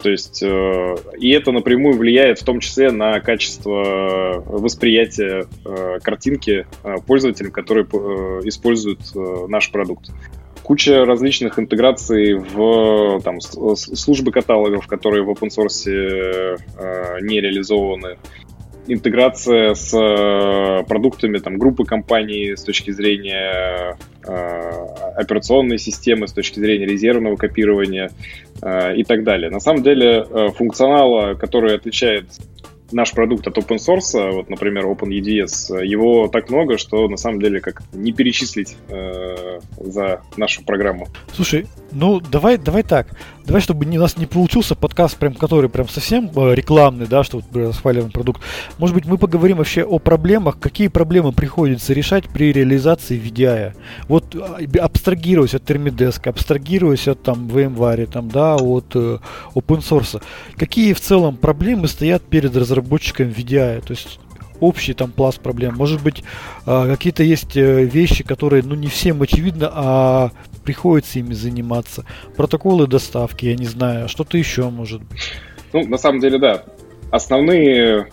То 0.01 0.09
есть, 0.09 0.41
э, 0.43 0.95
и 1.17 1.29
это 1.31 1.51
напрямую 1.51 1.97
влияет 1.97 2.39
в 2.39 2.45
том 2.45 2.59
числе 2.59 2.91
на 2.91 3.19
качество 3.19 4.43
восприятия 4.45 5.45
э, 5.65 5.99
картинки 6.01 6.65
э, 6.83 6.95
пользователям, 7.05 7.51
которые 7.51 7.85
э, 7.85 8.41
используют 8.45 9.01
э, 9.15 9.45
наш 9.47 9.71
продукт. 9.71 10.11
Куча 10.63 11.03
различных 11.03 11.57
интеграций 11.57 12.35
в 12.35 13.21
там, 13.23 13.41
службы 13.41 14.31
каталогов, 14.31 14.87
которые 14.87 15.23
в 15.23 15.29
open 15.29 15.49
source 15.49 15.89
э, 15.89 16.57
не 17.21 17.41
реализованы 17.41 18.17
интеграция 18.87 19.73
с 19.73 19.93
э, 19.93 20.83
продуктами 20.85 21.37
там, 21.37 21.57
группы 21.57 21.85
компаний 21.85 22.55
с 22.55 22.63
точки 22.63 22.91
зрения 22.91 23.97
э, 24.25 24.31
операционной 25.15 25.77
системы, 25.77 26.27
с 26.27 26.33
точки 26.33 26.59
зрения 26.59 26.85
резервного 26.85 27.35
копирования 27.35 28.11
э, 28.61 28.95
и 28.95 29.03
так 29.03 29.23
далее. 29.23 29.49
На 29.49 29.59
самом 29.59 29.83
деле 29.83 30.25
э, 30.29 30.49
функционала, 30.55 31.35
который 31.35 31.75
отличает 31.75 32.25
наш 32.91 33.13
продукт 33.13 33.47
от 33.47 33.57
open 33.57 33.77
source, 33.77 34.31
вот, 34.31 34.49
например, 34.49 34.85
OpenEDS, 34.85 35.85
его 35.85 36.27
так 36.27 36.49
много, 36.49 36.77
что 36.77 37.07
на 37.07 37.17
самом 37.17 37.39
деле 37.39 37.59
как 37.59 37.81
не 37.93 38.11
перечислить 38.11 38.75
э, 38.89 39.59
за 39.77 40.21
нашу 40.37 40.63
программу. 40.63 41.07
Слушай, 41.33 41.67
ну 41.91 42.19
давай, 42.19 42.57
давай 42.57 42.83
так. 42.83 43.07
Давай, 43.49 43.61
чтобы 43.63 43.87
у 43.87 43.99
нас 43.99 44.15
не 44.15 44.27
получился 44.27 44.75
подкаст, 44.75 45.17
прям, 45.17 45.33
который 45.33 45.71
прям 45.71 45.89
совсем 45.89 46.29
э, 46.35 46.53
рекламный, 46.53 47.07
да, 47.07 47.23
что 47.23 47.37
вот 47.39 47.45
расхваливаем 47.55 48.11
продукт. 48.11 48.43
Может 48.77 48.95
быть, 48.95 49.05
мы 49.05 49.17
поговорим 49.17 49.57
вообще 49.57 49.83
о 49.83 49.97
проблемах, 49.97 50.59
какие 50.59 50.87
проблемы 50.87 51.31
приходится 51.31 51.93
решать 51.93 52.29
при 52.29 52.53
реализации 52.53 53.19
VDI. 53.19 53.73
Вот 54.07 54.35
э, 54.35 54.77
абстрагируясь 54.77 55.55
от 55.55 55.63
Termidesk, 55.63 56.29
абстрагируясь 56.29 57.07
от 57.07 57.23
там 57.23 57.47
VMware, 57.47 58.05
там, 58.05 58.29
да, 58.29 58.55
от 58.55 58.95
э, 58.95 59.17
open 59.55 59.79
source. 59.79 60.21
Какие 60.55 60.93
в 60.93 61.01
целом 61.01 61.35
проблемы 61.35 61.87
стоят 61.87 62.21
перед 62.21 62.55
разработчиком 62.55 63.29
VDI? 63.29 63.81
То 63.81 63.93
есть 63.93 64.19
общий 64.59 64.93
там 64.93 65.11
пласт 65.11 65.39
проблем. 65.39 65.73
Может 65.75 66.03
быть, 66.03 66.23
э, 66.67 66.87
какие-то 66.87 67.23
есть 67.23 67.55
вещи, 67.55 68.23
которые, 68.23 68.61
ну, 68.61 68.75
не 68.75 68.87
всем 68.87 69.23
очевидно, 69.23 69.71
а 69.73 70.31
приходится 70.69 71.17
ими 71.17 71.33
заниматься. 71.33 72.05
Протоколы 72.37 72.85
доставки, 72.85 73.47
я 73.47 73.55
не 73.55 73.65
знаю, 73.65 74.07
что-то 74.07 74.37
еще 74.37 74.69
может 74.69 75.01
быть. 75.01 75.31
Ну, 75.73 75.87
на 75.87 75.97
самом 75.97 76.19
деле, 76.19 76.37
да. 76.37 76.63
Основные 77.09 78.11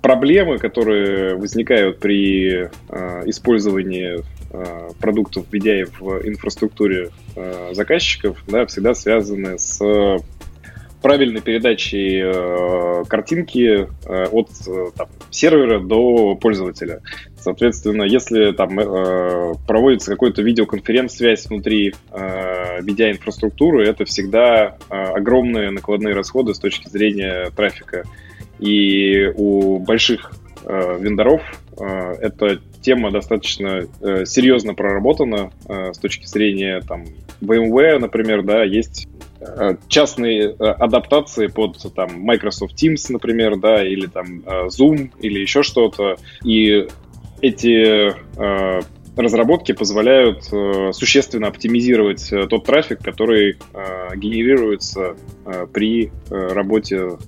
проблемы, 0.00 0.56
которые 0.56 1.36
возникают 1.36 1.98
при 1.98 2.70
э, 2.88 3.22
использовании 3.26 4.24
э, 4.50 4.88
продуктов 4.98 5.44
VDI 5.52 5.92
в 6.00 6.26
инфраструктуре 6.26 7.10
э, 7.36 7.72
заказчиков, 7.74 8.42
да, 8.46 8.64
всегда 8.64 8.94
связаны 8.94 9.58
с 9.58 9.78
правильной 11.02 11.40
передачей 11.40 12.20
э, 12.24 13.04
картинки 13.08 13.88
э, 14.06 14.24
от 14.26 14.48
э, 14.66 14.86
там, 14.96 15.08
сервера 15.30 15.80
до 15.80 16.34
пользователя. 16.34 17.00
Соответственно, 17.38 18.02
если 18.02 18.52
там 18.52 18.78
э, 18.78 19.54
проводится 19.66 20.10
какой-то 20.10 20.42
видеоконференц-связь 20.42 21.46
внутри 21.46 21.94
э, 22.10 22.80
VDI-инфраструктуры, 22.80 23.86
это 23.86 24.04
всегда 24.04 24.76
э, 24.90 24.94
огромные 24.94 25.70
накладные 25.70 26.14
расходы 26.14 26.54
с 26.54 26.58
точки 26.58 26.88
зрения 26.88 27.50
трафика. 27.56 28.04
И 28.58 29.32
у 29.36 29.78
больших 29.78 30.32
э, 30.64 30.98
вендоров 31.00 31.42
э, 31.78 31.84
эта 32.20 32.60
тема 32.80 33.10
достаточно 33.10 33.86
э, 34.00 34.24
серьезно 34.24 34.74
проработана 34.74 35.50
э, 35.68 35.92
с 35.92 35.98
точки 35.98 36.26
зрения 36.26 36.80
там 36.80 37.04
VMware, 37.40 37.98
например, 37.98 38.42
да, 38.42 38.64
есть 38.64 39.08
частные 39.88 40.50
э, 40.50 40.64
адаптации 40.64 41.46
под 41.46 41.76
там 41.94 42.20
Microsoft 42.20 42.74
Teams, 42.82 43.06
например, 43.08 43.56
да, 43.56 43.86
или 43.86 44.06
там 44.06 44.42
э, 44.44 44.66
Zoom, 44.66 45.10
или 45.20 45.40
еще 45.40 45.62
что-то. 45.62 46.16
И 46.44 46.88
эти 47.40 48.16
разработки 49.16 49.70
позволяют 49.70 50.44
существенно 50.92 51.46
оптимизировать 51.46 52.32
тот 52.50 52.64
трафик, 52.64 52.98
который 52.98 53.58
генерируется 54.16 55.14
при 55.72 56.10
работе 56.30 57.18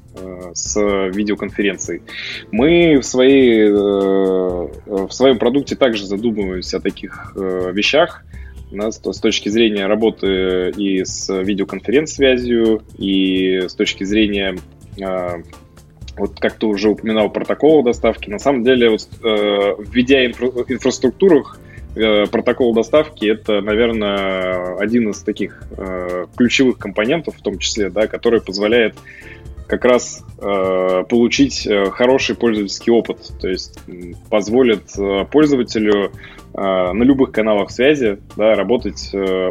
с 0.53 0.77
видеоконференцией. 0.77 2.03
Мы 2.51 2.99
в, 2.99 3.05
своей, 3.05 3.71
в 3.71 5.11
своем 5.11 5.39
продукте 5.39 5.77
также 5.77 6.07
задумываемся 6.07 6.79
о 6.79 6.81
таких 6.81 7.33
вещах, 7.37 8.25
да, 8.71 8.91
с, 8.91 8.99
точки 8.99 9.49
зрения 9.49 9.87
работы 9.87 10.71
и 10.77 11.05
с 11.05 11.29
видеоконференц-связью, 11.29 12.83
и 12.99 13.63
с 13.69 13.75
точки 13.75 14.05
зрения 14.05 14.57
э, 15.01 15.43
вот 16.17 16.39
как 16.39 16.55
ты 16.55 16.67
уже 16.67 16.91
упоминал, 16.91 17.31
протокола 17.31 17.83
доставки. 17.83 18.29
На 18.31 18.39
самом 18.39 18.63
деле, 18.63 18.91
вот, 18.91 19.09
э, 19.23 19.75
введя 19.79 20.27
инфра 20.27 20.49
инфраструктурах, 20.69 21.59
э, 21.97 22.27
протокол 22.27 22.75
доставки 22.75 23.27
это, 23.27 23.61
наверное, 23.61 24.77
один 24.77 25.11
из 25.11 25.23
таких 25.23 25.65
э, 25.77 26.27
ключевых 26.37 26.79
компонентов, 26.79 27.37
в 27.37 27.43
том 27.43 27.59
числе, 27.59 27.91
да, 27.91 28.07
который 28.07 28.41
позволяет 28.41 28.95
как 29.67 29.85
раз 29.85 30.25
э, 30.39 31.05
получить 31.09 31.65
э, 31.67 31.91
хороший 31.91 32.35
пользовательский 32.35 32.93
опыт, 32.93 33.31
то 33.41 33.49
есть 33.49 33.79
позволит 34.29 34.83
э, 34.99 35.25
пользователю 35.31 36.07
э, 36.07 36.11
на 36.61 37.03
любых 37.03 37.33
каналах 37.33 37.71
связи 37.71 38.19
да, 38.37 38.55
работать 38.55 39.11
э, 39.15 39.51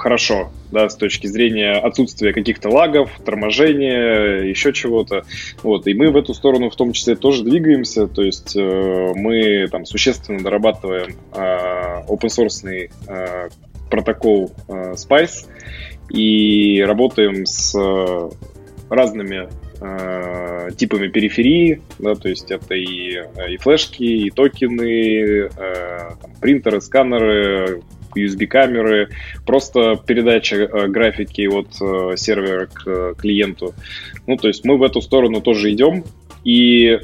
хорошо, 0.00 0.50
да, 0.72 0.88
с 0.88 0.96
точки 0.96 1.26
зрения 1.26 1.72
отсутствия 1.72 2.32
каких-то 2.32 2.70
лагов, 2.70 3.10
торможения, 3.24 4.42
еще 4.42 4.72
чего-то. 4.72 5.24
Вот, 5.62 5.86
и 5.86 5.94
мы 5.94 6.10
в 6.10 6.16
эту 6.16 6.34
сторону 6.34 6.70
в 6.70 6.76
том 6.76 6.92
числе 6.92 7.16
тоже 7.16 7.44
двигаемся, 7.44 8.06
то 8.06 8.22
есть 8.22 8.56
э, 8.56 9.12
мы 9.14 9.68
там 9.70 9.84
существенно 9.84 10.42
дорабатываем 10.42 11.16
э, 11.34 12.04
open 12.08 12.28
source 12.28 12.90
э, 13.06 13.48
протокол 13.90 14.52
э, 14.68 14.94
Spice 14.94 15.46
и 16.10 16.82
работаем 16.82 17.46
с 17.46 17.74
разными 18.88 19.48
э, 19.80 20.68
типами 20.76 21.08
периферии, 21.08 21.82
да, 21.98 22.14
то 22.14 22.28
есть 22.28 22.50
это 22.50 22.74
и, 22.74 23.22
и 23.48 23.56
флешки, 23.58 24.02
и 24.02 24.30
токены, 24.30 25.48
э, 25.48 25.48
там, 26.20 26.32
принтеры, 26.40 26.80
сканеры, 26.80 27.82
USB-камеры, 28.16 29.10
просто 29.46 30.00
передача 30.06 30.56
э, 30.56 30.86
графики 30.88 31.46
от 31.46 31.68
э, 31.80 32.16
сервера 32.16 32.66
к 32.66 32.82
э, 32.86 33.14
клиенту. 33.16 33.74
Ну, 34.26 34.36
то 34.36 34.48
есть 34.48 34.64
мы 34.64 34.76
в 34.76 34.82
эту 34.82 35.00
сторону 35.00 35.40
тоже 35.40 35.72
идем, 35.72 36.04
и 36.44 37.00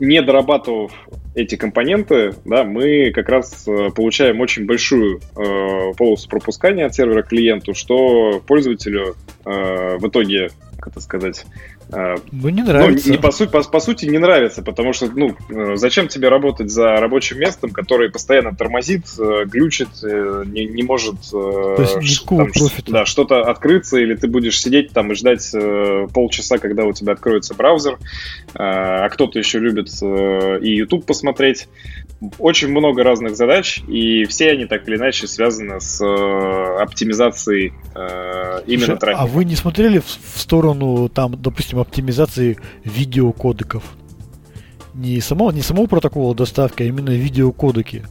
не 0.00 0.20
дорабатывав 0.20 0.92
эти 1.34 1.54
компоненты, 1.56 2.34
да, 2.44 2.64
мы 2.64 3.10
как 3.12 3.28
раз 3.28 3.66
э, 3.66 3.90
получаем 3.94 4.40
очень 4.40 4.66
большую 4.66 5.20
э, 5.36 5.92
полосу 5.96 6.28
пропускания 6.28 6.86
от 6.86 6.94
сервера 6.94 7.22
к 7.22 7.28
клиенту, 7.28 7.74
что 7.74 8.42
пользователю 8.46 9.16
э, 9.44 9.96
в 9.98 10.08
итоге 10.08 10.50
как 10.82 10.92
это 10.92 11.00
сказать, 11.00 11.46
а, 11.92 12.16
ну, 12.32 12.48
не 12.48 12.62
нравится. 12.62 13.08
Ну, 13.08 13.14
не, 13.14 13.20
по, 13.20 13.30
сути, 13.30 13.50
по, 13.50 13.62
по 13.62 13.80
сути, 13.80 14.06
не 14.06 14.18
нравится, 14.18 14.62
потому 14.62 14.92
что, 14.92 15.06
ну, 15.06 15.36
э, 15.48 15.76
зачем 15.76 16.08
тебе 16.08 16.28
работать 16.28 16.70
за 16.70 16.96
рабочим 16.96 17.38
местом, 17.38 17.70
который 17.70 18.10
постоянно 18.10 18.54
тормозит, 18.54 19.06
э, 19.18 19.44
глючит, 19.44 19.88
э, 20.02 20.42
не, 20.46 20.66
не 20.66 20.82
может 20.82 21.20
То 21.30 21.76
есть 21.78 22.26
там, 22.26 22.48
да, 22.88 23.06
что-то 23.06 23.42
открыться, 23.42 23.98
или 23.98 24.16
ты 24.16 24.26
будешь 24.26 24.60
сидеть 24.60 24.92
там 24.92 25.12
и 25.12 25.14
ждать 25.14 25.54
полчаса, 26.12 26.58
когда 26.58 26.84
у 26.84 26.92
тебя 26.92 27.12
откроется 27.12 27.54
браузер, 27.54 27.98
а 28.54 29.08
кто-то 29.10 29.38
еще 29.38 29.58
любит 29.60 29.88
и 30.02 30.76
YouTube 30.76 31.06
посмотреть. 31.06 31.68
Очень 32.38 32.68
много 32.68 33.02
разных 33.02 33.36
задач, 33.36 33.82
и 33.88 34.24
все 34.24 34.50
они 34.50 34.66
так 34.66 34.86
или 34.88 34.96
иначе 34.96 35.26
связаны 35.26 35.80
с 35.80 36.00
оптимизацией 36.80 37.72
именно 38.66 38.86
Слушай, 38.86 38.98
трафика. 38.98 39.22
А 39.22 39.26
вы 39.26 39.44
не 39.44 39.56
смотрели 39.56 39.98
в, 39.98 40.06
в 40.06 40.38
сторону, 40.38 41.08
там, 41.08 41.40
допустим, 41.40 41.78
оптимизации 41.80 42.58
видеокодеков. 42.84 43.82
Не 44.94 45.20
самого, 45.20 45.50
не 45.50 45.62
самого 45.62 45.86
протокола 45.86 46.34
доставки, 46.34 46.82
а 46.82 46.86
именно 46.86 47.10
видеокодеки. 47.10 48.04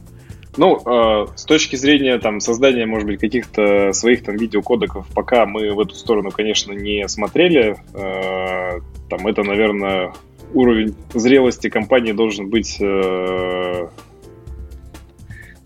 Ну, 0.56 0.82
э, 0.84 1.26
с 1.34 1.44
точки 1.44 1.76
зрения 1.76 2.18
там 2.18 2.40
создания, 2.40 2.84
может 2.84 3.06
быть, 3.06 3.20
каких-то 3.20 3.92
своих 3.92 4.22
там 4.22 4.36
видеокодеков, 4.36 5.06
пока 5.14 5.46
мы 5.46 5.72
в 5.72 5.80
эту 5.80 5.94
сторону, 5.94 6.30
конечно, 6.30 6.72
не 6.72 7.08
смотрели. 7.08 7.76
Э, 7.94 8.80
там 9.08 9.26
это, 9.26 9.42
наверное, 9.42 10.12
уровень 10.54 10.94
зрелости 11.14 11.68
компании 11.68 12.12
должен 12.12 12.48
быть 12.48 12.78
э, 12.80 13.88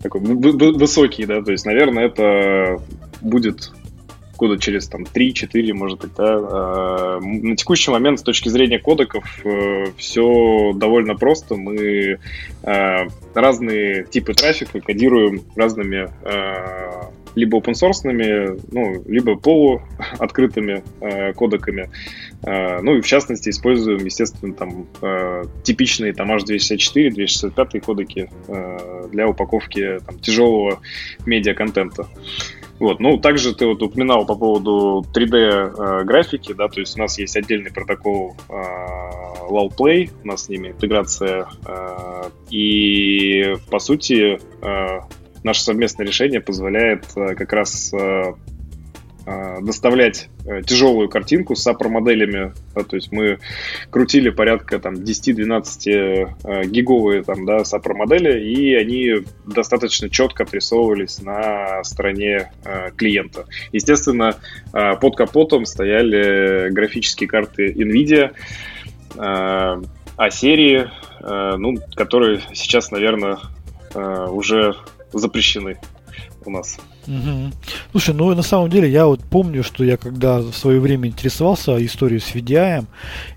такой 0.01 0.21
высокий, 0.21 1.25
да, 1.25 1.41
то 1.41 1.51
есть, 1.51 1.65
наверное, 1.65 2.05
это 2.05 2.81
будет 3.21 3.71
года 4.37 4.57
через 4.57 4.87
там 4.87 5.03
3-4, 5.03 5.73
может 5.73 5.99
быть, 5.99 6.13
да. 6.15 6.37
А, 6.39 7.19
на 7.19 7.55
текущий 7.55 7.91
момент 7.91 8.19
с 8.19 8.23
точки 8.23 8.49
зрения 8.49 8.79
кодеков 8.79 9.25
э, 9.45 9.85
все 9.97 10.73
довольно 10.73 11.15
просто. 11.15 11.55
Мы 11.55 12.19
а, 12.63 13.07
разные 13.33 14.05
типы 14.05 14.33
трафика 14.33 14.79
кодируем 14.79 15.41
разными 15.55 16.09
а, 16.23 17.11
либо 17.37 17.59
open 17.59 17.73
source, 17.73 18.59
ну, 18.71 19.03
либо 19.05 19.35
полуоткрытыми 19.35 20.83
э, 21.01 21.33
кодеками. 21.33 21.91
Э, 22.43 22.81
ну 22.81 22.95
и 22.95 23.01
в 23.01 23.05
частности 23.05 23.49
используем, 23.49 24.03
естественно, 24.03 24.53
там 24.55 24.87
э, 25.01 25.43
типичные 25.63 26.13
там 26.13 26.31
H264, 26.31 27.11
265 27.11 27.83
кодеки 27.83 28.29
э, 28.47 29.07
для 29.11 29.27
упаковки 29.27 29.99
там, 30.05 30.17
тяжелого 30.19 30.79
медиа-контента. 31.27 32.07
Вот, 32.79 32.99
ну, 32.99 33.17
также 33.17 33.55
ты 33.55 33.65
вот 33.65 33.81
упоминал 33.81 34.25
по 34.25 34.35
поводу 34.35 35.05
3D 35.13 35.35
э, 35.35 36.03
да, 36.53 36.67
то 36.67 36.79
есть 36.79 36.95
у 36.95 37.01
нас 37.01 37.17
есть 37.17 37.35
отдельный 37.35 37.71
протокол 37.71 38.35
э, 38.49 38.53
LowPlay, 39.49 40.11
у 40.23 40.27
нас 40.27 40.45
с 40.45 40.49
ними 40.49 40.69
интеграция, 40.69 41.47
э, 41.65 42.29
и, 42.51 43.55
по 43.71 43.79
сути, 43.79 44.39
э, 44.61 44.99
наше 45.43 45.63
совместное 45.63 46.05
решение 46.05 46.39
позволяет 46.39 47.05
как 47.13 47.51
раз 47.53 47.91
доставлять 49.61 50.29
тяжелую 50.65 51.09
картинку 51.09 51.55
с 51.55 51.67
SAPR-моделями. 51.67 52.53
Да, 52.73 52.83
то 52.83 52.95
есть 52.95 53.11
мы 53.11 53.39
крутили 53.89 54.29
порядка 54.29 54.79
там 54.79 54.93
10-12 54.93 56.67
гиговые 56.67 57.23
там, 57.23 57.45
да, 57.45 57.57
SAPR-модели, 57.57 58.39
и 58.41 58.73
они 58.75 59.25
достаточно 59.45 60.09
четко 60.09 60.43
отрисовывались 60.43 61.21
на 61.21 61.83
стороне 61.83 62.51
клиента. 62.95 63.45
Естественно, 63.73 64.35
под 64.71 65.17
капотом 65.17 65.65
стояли 65.65 66.69
графические 66.69 67.27
карты 67.27 67.73
NVIDIA, 67.73 68.31
а 69.17 70.29
серии, 70.29 70.89
ну, 71.21 71.75
которые 71.95 72.41
сейчас, 72.53 72.91
наверное, 72.91 73.39
уже 73.93 74.75
запрещены 75.11 75.77
у 76.47 76.49
нас. 76.49 76.77
Угу. 77.07 77.51
Слушай, 77.91 78.15
ну 78.15 78.33
на 78.33 78.41
самом 78.41 78.69
деле 78.69 78.89
я 78.89 79.05
вот 79.05 79.23
помню, 79.23 79.63
что 79.63 79.83
я 79.83 79.97
когда 79.97 80.39
в 80.39 80.53
свое 80.53 80.79
время 80.79 81.09
интересовался 81.09 81.83
историей 81.85 82.19
с 82.19 82.33
VDI, 82.33 82.85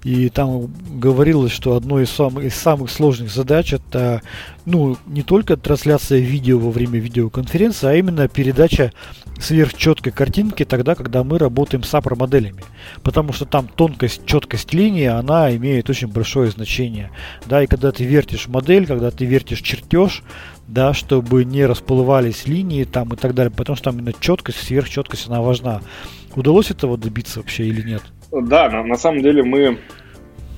и 0.05 0.29
там 0.29 0.73
говорилось, 0.95 1.53
что 1.53 1.77
одной 1.77 2.05
из 2.05 2.11
самых, 2.11 2.45
из 2.45 2.55
самых 2.55 2.91
сложных 2.91 3.31
задач 3.31 3.73
это 3.73 4.23
ну, 4.65 4.97
не 5.07 5.23
только 5.23 5.57
трансляция 5.57 6.21
видео 6.21 6.59
во 6.59 6.71
время 6.71 6.99
видеоконференции, 6.99 7.89
а 7.89 7.95
именно 7.95 8.29
передача 8.29 8.93
сверхчеткой 9.41 10.13
картинки 10.13 10.65
тогда, 10.65 10.95
когда 10.95 11.25
мы 11.25 11.39
работаем 11.39 11.83
с 11.83 11.93
APR 11.95 12.17
моделями. 12.17 12.63
Потому 13.03 13.33
что 13.33 13.47
там 13.47 13.69
тонкость, 13.69 14.27
четкость 14.27 14.75
линии, 14.75 15.07
она 15.07 15.55
имеет 15.57 15.89
очень 15.89 16.09
большое 16.09 16.51
значение. 16.51 17.11
Да, 17.47 17.63
и 17.63 17.67
когда 17.67 17.91
ты 17.91 18.05
вертишь 18.05 18.49
модель, 18.49 18.87
когда 18.87 19.11
ты 19.11 19.25
вертишь 19.25 19.63
чертеж, 19.63 20.23
да, 20.71 20.95
чтобы 20.95 21.45
не 21.45 21.67
расплывались 21.67 22.47
линии 22.47 22.85
там 22.85 23.13
и 23.13 23.17
так 23.17 23.35
далее, 23.35 23.53
потому 23.55 23.77
что 23.77 23.91
там 23.91 23.99
именно 23.99 24.13
четкость, 24.19 24.59
сверхчеткость, 24.59 25.29
она 25.29 25.43
важна. 25.43 25.81
Удалось 26.37 26.71
этого 26.71 26.97
добиться 26.97 27.41
вообще 27.41 27.65
или 27.65 27.83
нет? 27.83 28.03
Да, 28.31 28.71
на, 28.71 28.85
на 28.85 28.97
самом 28.97 29.23
деле 29.23 29.43
мы 29.43 29.79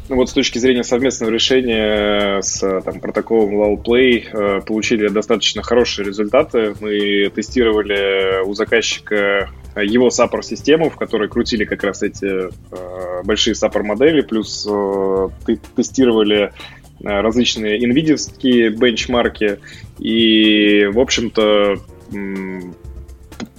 ну, 0.09 0.17
вот 0.17 0.29
с 0.29 0.33
точки 0.33 0.59
зрения 0.59 0.85
совместного 0.85 1.31
решения 1.31 2.43
с 2.43 2.59
там, 2.83 3.01
протоколом 3.01 3.55
LawPlay 3.55 4.25
э, 4.31 4.61
получили 4.61 5.09
достаточно 5.09 5.63
хорошие 5.63 6.07
результаты. 6.07 6.75
Мы 6.81 7.31
тестировали 7.35 8.45
у 8.45 8.53
заказчика 8.53 9.49
его 9.75 10.09
SAPR-систему, 10.09 10.91
в 10.91 10.97
которой 10.97 11.31
крутили 11.31 11.65
как 11.65 11.83
раз 11.85 12.03
эти 12.03 12.27
э, 12.27 13.23
большие 13.25 13.55
SAPR-модели, 13.55 14.21
плюс 14.21 14.69
э, 14.71 15.29
тестировали 15.75 16.53
Э, 16.57 16.82
различные 17.03 17.79
NVIDIA 17.79 18.71
бенчмарки. 18.71 19.59
И, 19.99 20.87
в 20.93 20.99
общем-то, 20.99 21.79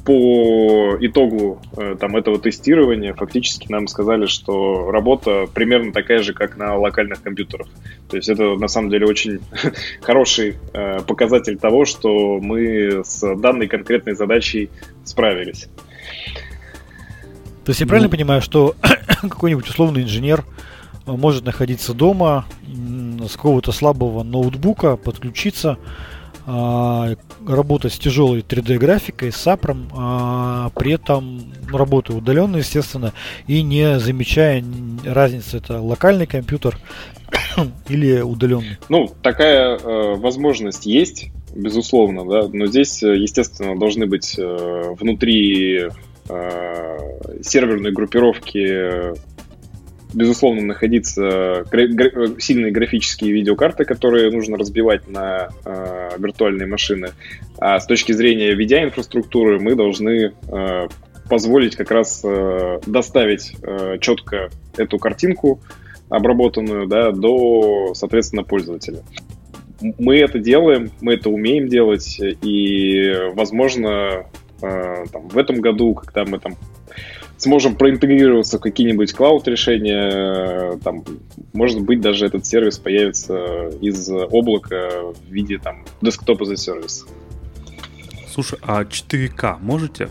по 0.06 0.98
итогу 1.00 1.62
э, 1.78 1.96
там, 2.00 2.18
этого 2.18 2.38
тестирования 2.38 3.14
фактически 3.14 3.72
нам 3.72 3.88
сказали, 3.88 4.26
что 4.26 4.92
работа 4.92 5.46
примерно 5.54 5.94
такая 5.94 6.22
же, 6.22 6.34
как 6.34 6.58
на 6.58 6.76
локальных 6.76 7.22
компьютерах. 7.22 7.68
То 8.10 8.18
есть 8.18 8.28
это 8.28 8.56
на 8.56 8.68
самом 8.68 8.90
деле 8.90 9.08
очень 9.08 9.40
хороший 10.02 10.58
э, 10.74 11.00
показатель 11.08 11.58
того, 11.58 11.86
что 11.86 12.40
мы 12.42 13.04
с 13.06 13.36
данной 13.36 13.68
конкретной 13.68 14.16
задачей 14.16 14.70
справились. 15.06 15.70
То 17.64 17.70
есть 17.70 17.80
я 17.80 17.88
правильно 17.88 18.10
ну, 18.10 18.12
понимаю, 18.12 18.42
что 18.42 18.76
какой-нибудь 19.22 19.70
условный 19.70 20.04
инженер 20.04 20.44
может 21.06 21.46
находиться 21.46 21.94
дома 21.94 22.46
с 22.66 23.34
какого-то 23.34 23.72
слабого 23.72 24.24
ноутбука, 24.24 24.96
подключиться, 24.98 25.78
а, 26.46 27.16
работать 27.48 27.94
с 27.94 28.00
тяжелой 28.00 28.42
3D 28.42 28.78
графикой, 28.78 29.32
с 29.32 29.38
сапром, 29.38 29.88
а, 29.96 30.72
при 30.76 30.94
этом 30.94 31.54
работаю 31.72 32.20
удаленно, 32.20 32.58
естественно, 32.58 33.14
и 33.48 33.62
не 33.62 33.98
замечая 34.00 34.64
разницы, 35.06 35.58
это 35.58 35.80
локальный 35.80 36.28
компьютер 36.28 36.78
или 37.88 38.20
удаленный. 38.20 38.78
Ну, 38.90 39.10
такая 39.22 39.78
э, 39.78 40.16
возможность 40.16 40.86
есть, 40.86 41.32
безусловно, 41.56 42.26
да, 42.26 42.50
но 42.52 42.68
здесь, 42.68 43.02
естественно, 43.02 43.80
должны 43.80 44.06
быть 44.06 44.36
э, 44.38 44.96
внутри 45.00 45.88
э, 46.28 47.00
серверной 47.42 47.92
группировки 47.92 49.14
безусловно, 50.14 50.62
находиться 50.62 51.66
гра- 51.72 52.40
сильные 52.40 52.72
графические 52.72 53.32
видеокарты, 53.34 53.86
которые 53.86 54.32
нужно 54.32 54.58
разбивать 54.58 55.08
на 55.08 55.50
э, 55.66 56.10
виртуальные 56.18 56.68
машины. 56.68 57.10
А 57.58 57.80
с 57.80 57.86
точки 57.86 58.12
зрения 58.12 58.54
видеоинфраструктуры 58.54 59.60
мы 59.60 59.76
должны 59.76 60.34
э, 60.48 60.88
позволить 61.30 61.76
как 61.76 61.92
раз 61.92 62.22
э, 62.24 62.80
доставить 62.86 63.56
э, 63.62 63.98
четко 64.00 64.50
эту 64.78 64.98
картинку 65.00 65.62
обработанную 66.10 66.88
да, 66.88 67.12
до, 67.12 67.94
соответственно, 67.96 68.44
пользователя. 68.44 69.00
Мы 69.82 70.18
это 70.18 70.40
делаем, 70.40 70.92
мы 71.02 71.16
это 71.16 71.30
умеем 71.30 71.68
делать, 71.68 72.20
и, 72.20 73.12
возможно, 73.34 74.26
э, 74.62 75.06
там, 75.12 75.28
в 75.28 75.38
этом 75.38 75.60
году, 75.60 75.94
когда 75.94 76.24
мы 76.24 76.40
там 76.40 76.56
сможем 77.38 77.76
проинтегрироваться 77.76 78.58
в 78.58 78.62
какие-нибудь 78.62 79.14
клауд-решения, 79.14 80.80
там, 80.84 81.04
может 81.54 81.82
быть, 81.82 82.02
даже 82.02 82.26
этот 82.26 82.46
сервис 82.46 82.78
появится 82.78 83.70
из 83.82 84.10
облака 84.10 84.90
в 85.14 85.32
виде 85.32 85.58
там 85.58 85.84
десктопа 86.02 86.46
за 86.46 86.56
сервис. 86.56 87.06
Слушай, 88.28 88.60
а 88.64 88.84
4К 88.84 89.58
можете 89.62 90.10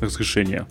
разрешение? 0.00 0.66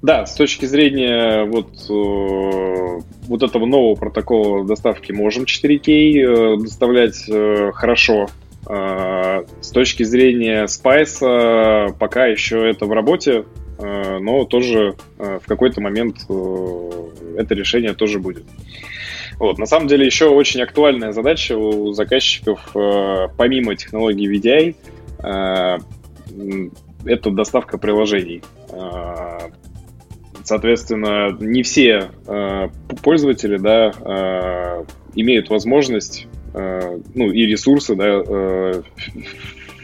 Да, 0.00 0.26
с 0.26 0.34
точки 0.34 0.64
зрения 0.64 1.44
вот, 1.44 1.72
э, 1.90 3.02
вот 3.26 3.42
этого 3.42 3.66
нового 3.66 3.96
протокола 3.96 4.64
доставки 4.64 5.10
можем 5.10 5.44
4К 5.44 5.88
э, 5.88 6.56
доставлять 6.58 7.24
э, 7.28 7.72
хорошо. 7.74 8.28
Э, 8.68 9.44
с 9.60 9.70
точки 9.70 10.04
зрения 10.04 10.66
Spice 10.66 11.94
пока 11.98 12.26
еще 12.26 12.68
это 12.68 12.86
в 12.86 12.92
работе, 12.92 13.38
Э, 13.40 13.67
но 13.78 14.44
тоже 14.44 14.96
э, 15.18 15.38
в 15.42 15.46
какой-то 15.46 15.80
момент 15.80 16.26
э, 16.28 16.90
это 17.36 17.54
решение 17.54 17.94
тоже 17.94 18.18
будет. 18.18 18.44
Вот. 19.38 19.58
На 19.58 19.66
самом 19.66 19.86
деле 19.86 20.04
еще 20.04 20.26
очень 20.26 20.60
актуальная 20.62 21.12
задача 21.12 21.56
у 21.56 21.92
заказчиков, 21.92 22.70
помимо 23.36 23.76
технологии 23.76 24.28
VDI, 24.28 24.74
это 27.04 27.30
доставка 27.30 27.78
приложений. 27.78 28.42
Соответственно, 30.42 31.36
не 31.38 31.62
все 31.62 32.10
пользователи 33.04 33.58
да, 33.58 34.84
имеют 35.14 35.50
возможность 35.50 36.26
ну, 36.52 37.30
и 37.30 37.46
ресурсы, 37.46 37.94
да, 37.94 38.22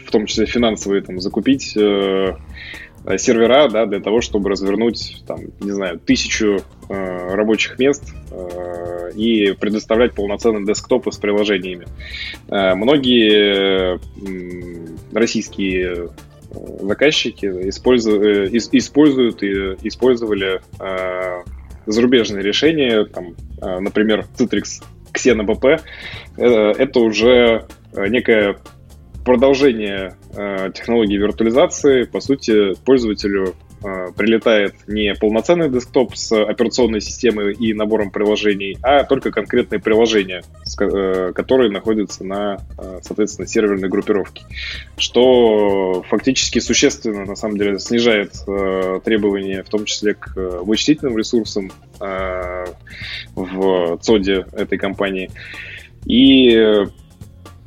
в 0.05 0.11
том 0.11 0.25
числе 0.25 0.47
финансовые, 0.47 1.01
там, 1.01 1.21
закупить 1.21 1.77
Э, 1.77 2.35
сервера, 3.17 3.69
да, 3.69 3.85
для 3.85 3.99
того, 3.99 4.21
чтобы 4.21 4.49
развернуть, 4.49 5.23
там, 5.27 5.39
не 5.59 5.71
знаю, 5.71 5.99
тысячу 5.99 6.61
э, 6.89 7.35
рабочих 7.35 7.77
мест 7.77 8.13
э, 8.31 9.11
и 9.15 9.53
предоставлять 9.53 10.13
полноценные 10.13 10.65
десктопы 10.65 11.11
с 11.11 11.17
приложениями. 11.17 11.85
Э, 12.47 12.73
многие 12.75 13.95
э, 13.95 13.99
российские 15.13 15.93
э, 15.93 16.07
заказчики 16.81 17.45
используют, 17.45 18.53
э, 18.53 18.57
используют 18.71 19.43
и 19.43 19.77
использовали 19.87 20.61
э, 20.79 21.43
зарубежные 21.85 22.43
решения, 22.43 23.05
там, 23.05 23.35
э, 23.61 23.79
например, 23.79 24.25
Citrix 24.37 24.83
Xena 25.13 25.45
BP. 25.45 25.81
Э, 26.37 26.71
это 26.77 26.99
уже 26.99 27.65
некая 27.95 28.57
продолжение 29.25 30.15
э, 30.33 30.71
технологии 30.73 31.17
виртуализации, 31.17 32.03
по 32.03 32.21
сути, 32.21 32.75
пользователю 32.85 33.55
э, 33.83 34.11
прилетает 34.15 34.75
не 34.87 35.15
полноценный 35.15 35.67
десктоп 35.67 36.15
с 36.15 36.31
операционной 36.31 37.01
системой 37.01 37.53
и 37.53 37.73
набором 37.73 38.11
приложений, 38.11 38.77
а 38.83 39.03
только 39.03 39.31
конкретные 39.31 39.81
приложения, 39.81 40.43
с, 40.63 40.79
э, 40.79 41.33
которые 41.33 41.71
находятся 41.71 42.23
на, 42.23 42.59
э, 42.77 42.99
соответственно, 43.01 43.47
серверной 43.47 43.89
группировке, 43.89 44.43
что 44.95 46.05
фактически 46.07 46.59
существенно, 46.59 47.25
на 47.25 47.35
самом 47.35 47.57
деле, 47.57 47.79
снижает 47.79 48.31
э, 48.47 48.99
требования, 49.03 49.63
в 49.63 49.69
том 49.69 49.85
числе 49.85 50.13
к 50.13 50.37
э, 50.37 50.59
вычислительным 50.61 51.17
ресурсам 51.17 51.71
э, 51.99 52.65
в 53.33 53.97
ЦОДе 54.01 54.45
этой 54.53 54.77
компании. 54.77 55.31
И 56.05 56.85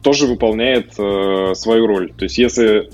тоже 0.03 0.27
выполняет 0.27 0.93
э, 0.99 1.55
свою 1.55 1.87
роль. 1.87 2.13
То 2.13 2.25
есть 2.25 2.39
если 2.39 2.91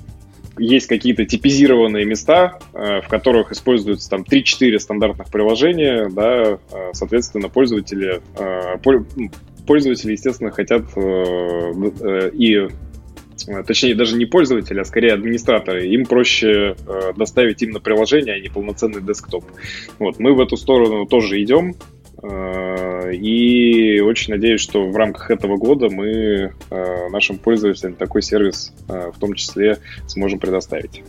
есть 0.58 0.86
какие-то 0.86 1.24
типизированные 1.24 2.04
места, 2.04 2.58
э, 2.72 3.00
в 3.00 3.08
которых 3.08 3.52
используются 3.52 4.08
там 4.08 4.22
3-4 4.22 4.78
стандартных 4.78 5.30
приложения, 5.30 6.08
да, 6.08 6.58
э, 6.72 6.90
соответственно, 6.92 7.48
пользователи, 7.48 8.22
э, 8.38 8.78
пользователи, 9.66 10.12
естественно, 10.12 10.50
хотят 10.50 10.82
э, 10.96 11.72
э, 12.00 12.30
и 12.32 12.68
точнее 13.66 13.96
даже 13.96 14.16
не 14.16 14.26
пользователи, 14.26 14.78
а 14.78 14.84
скорее 14.84 15.12
администраторы, 15.12 15.88
им 15.88 16.06
проще 16.06 16.76
доставить 17.16 17.60
именно 17.62 17.80
приложение, 17.80 18.34
а 18.36 18.40
не 18.40 18.48
полноценный 18.48 19.02
десктоп. 19.02 19.44
Вот, 19.98 20.20
мы 20.20 20.34
в 20.34 20.40
эту 20.40 20.56
сторону 20.56 21.04
тоже 21.06 21.42
идем, 21.42 21.74
и 22.24 24.00
очень 24.00 24.32
надеюсь, 24.32 24.60
что 24.60 24.88
в 24.88 24.96
рамках 24.96 25.30
этого 25.30 25.56
года 25.56 25.90
мы 25.90 26.54
нашим 27.10 27.38
пользователям 27.38 27.94
такой 27.94 28.22
сервис 28.22 28.72
в 28.88 29.18
том 29.20 29.34
числе 29.34 29.78
сможем 30.06 30.38
предоставить. 30.38 31.02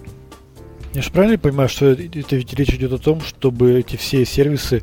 Я 0.94 1.02
же 1.02 1.12
правильно 1.12 1.38
понимаю, 1.38 1.70
что 1.70 1.88
это 1.88 2.36
ведь 2.36 2.54
речь 2.54 2.74
идет 2.74 2.94
о 2.94 2.98
том, 2.98 3.22
чтобы 3.22 3.80
эти 3.80 3.96
все 3.98 4.26
сервисы 4.26 4.82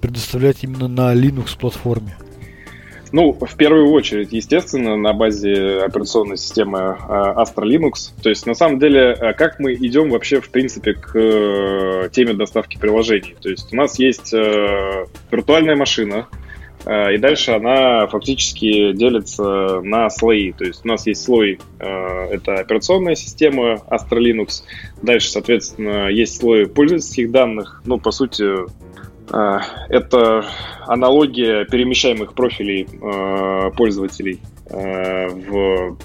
предоставлять 0.00 0.64
именно 0.64 0.88
на 0.88 1.14
Linux 1.14 1.56
платформе? 1.58 2.16
Ну, 3.12 3.32
в 3.38 3.56
первую 3.56 3.90
очередь, 3.90 4.32
естественно, 4.32 4.96
на 4.96 5.12
базе 5.12 5.82
операционной 5.82 6.38
системы 6.38 6.96
а, 6.98 7.42
Astra 7.42 7.64
Linux. 7.64 8.10
То 8.22 8.30
есть, 8.30 8.46
на 8.46 8.54
самом 8.54 8.78
деле, 8.78 9.12
а, 9.12 9.34
как 9.34 9.60
мы 9.60 9.74
идем 9.74 10.10
вообще, 10.10 10.40
в 10.40 10.48
принципе, 10.48 10.94
к 10.94 11.14
э, 11.14 12.08
теме 12.10 12.32
доставки 12.32 12.78
приложений? 12.78 13.36
То 13.42 13.50
есть, 13.50 13.70
у 13.70 13.76
нас 13.76 13.98
есть 13.98 14.32
э, 14.32 15.06
виртуальная 15.30 15.76
машина, 15.76 16.26
э, 16.86 17.14
и 17.14 17.18
дальше 17.18 17.50
она 17.50 18.06
фактически 18.06 18.92
делится 18.92 19.82
на 19.82 20.08
слои. 20.08 20.52
То 20.52 20.64
есть 20.64 20.82
у 20.82 20.88
нас 20.88 21.06
есть 21.06 21.22
слой, 21.22 21.60
это 21.78 22.54
операционная 22.54 23.14
система 23.14 23.74
Astra 23.90 24.18
Linux. 24.18 24.62
Дальше, 25.02 25.28
соответственно, 25.28 26.08
есть 26.08 26.40
слой 26.40 26.66
пользовательских 26.66 27.30
данных. 27.30 27.82
Ну, 27.84 27.98
по 27.98 28.10
сути, 28.10 28.46
это 29.28 30.44
аналогия 30.86 31.64
перемещаемых 31.64 32.34
профилей 32.34 32.86
э, 32.90 33.70
пользователей 33.76 34.40
э, 34.66 35.28
в, 35.28 35.96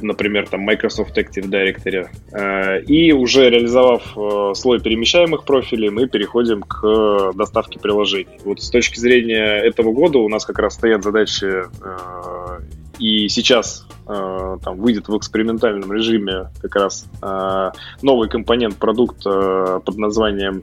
например, 0.00 0.48
там 0.48 0.62
Microsoft 0.62 1.16
Active 1.16 1.48
Directory. 1.48 2.08
Э, 2.32 2.82
и 2.82 3.12
уже 3.12 3.50
реализовав 3.50 4.56
слой 4.56 4.80
перемещаемых 4.80 5.44
профилей, 5.44 5.90
мы 5.90 6.08
переходим 6.08 6.62
к 6.62 7.32
доставке 7.34 7.78
приложений. 7.78 8.40
Вот 8.44 8.62
с 8.62 8.70
точки 8.70 8.98
зрения 8.98 9.58
этого 9.58 9.92
года 9.92 10.18
у 10.18 10.28
нас 10.28 10.44
как 10.44 10.58
раз 10.58 10.74
стоят 10.74 11.04
задачи 11.04 11.64
и 13.02 13.28
сейчас 13.28 13.86
э, 14.08 14.58
там 14.62 14.76
выйдет 14.78 15.08
в 15.08 15.16
экспериментальном 15.16 15.92
режиме 15.92 16.50
как 16.60 16.74
раз 16.76 17.06
э, 17.20 17.70
новый 18.02 18.28
компонент 18.28 18.76
продукта 18.76 19.80
под 19.84 19.96
названием 19.96 20.62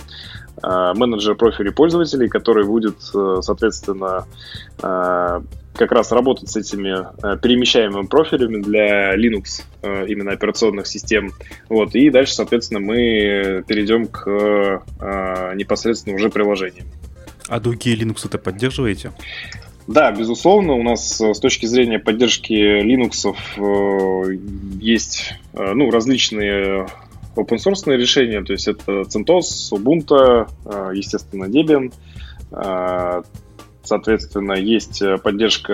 Э, 0.61 0.93
менеджер 0.95 1.35
профилей 1.35 1.71
пользователей, 1.71 2.27
который 2.27 2.65
будет, 2.65 2.97
э, 3.13 3.37
соответственно, 3.41 4.25
э, 4.81 5.41
как 5.73 5.91
раз 5.93 6.11
работать 6.11 6.49
с 6.49 6.57
этими 6.57 6.91
перемещаемыми 7.39 8.07
профилями 8.07 8.61
для 8.61 9.15
Linux, 9.15 9.63
именно 9.81 10.33
операционных 10.33 10.87
систем. 10.87 11.31
Вот, 11.69 11.95
и 11.95 12.09
дальше, 12.09 12.33
соответственно, 12.33 12.81
мы 12.81 13.63
перейдем 13.65 14.07
к 14.07 14.83
непосредственно 15.55 16.17
уже 16.17 16.29
приложениям. 16.29 16.87
А 17.47 17.61
другие 17.61 17.95
Linux 17.95 18.25
это 18.25 18.37
поддерживаете? 18.37 19.13
Да, 19.91 20.11
безусловно, 20.11 20.73
у 20.73 20.83
нас 20.83 21.19
с 21.19 21.39
точки 21.39 21.65
зрения 21.65 21.97
поддержки 21.97 22.53
Linux 22.53 23.25
есть 24.79 25.33
ну, 25.53 25.89
различные 25.89 26.85
open 27.35 27.57
source 27.57 27.95
решения, 27.95 28.43
то 28.43 28.53
есть 28.53 28.67
это 28.67 29.01
CentOS, 29.01 29.71
Ubuntu, 29.71 30.47
э, 30.65 30.91
естественно, 30.93 31.45
Debian, 31.45 31.93
э, 32.51 33.23
Соответственно, 33.81 34.53
есть 34.53 35.01
поддержка 35.23 35.73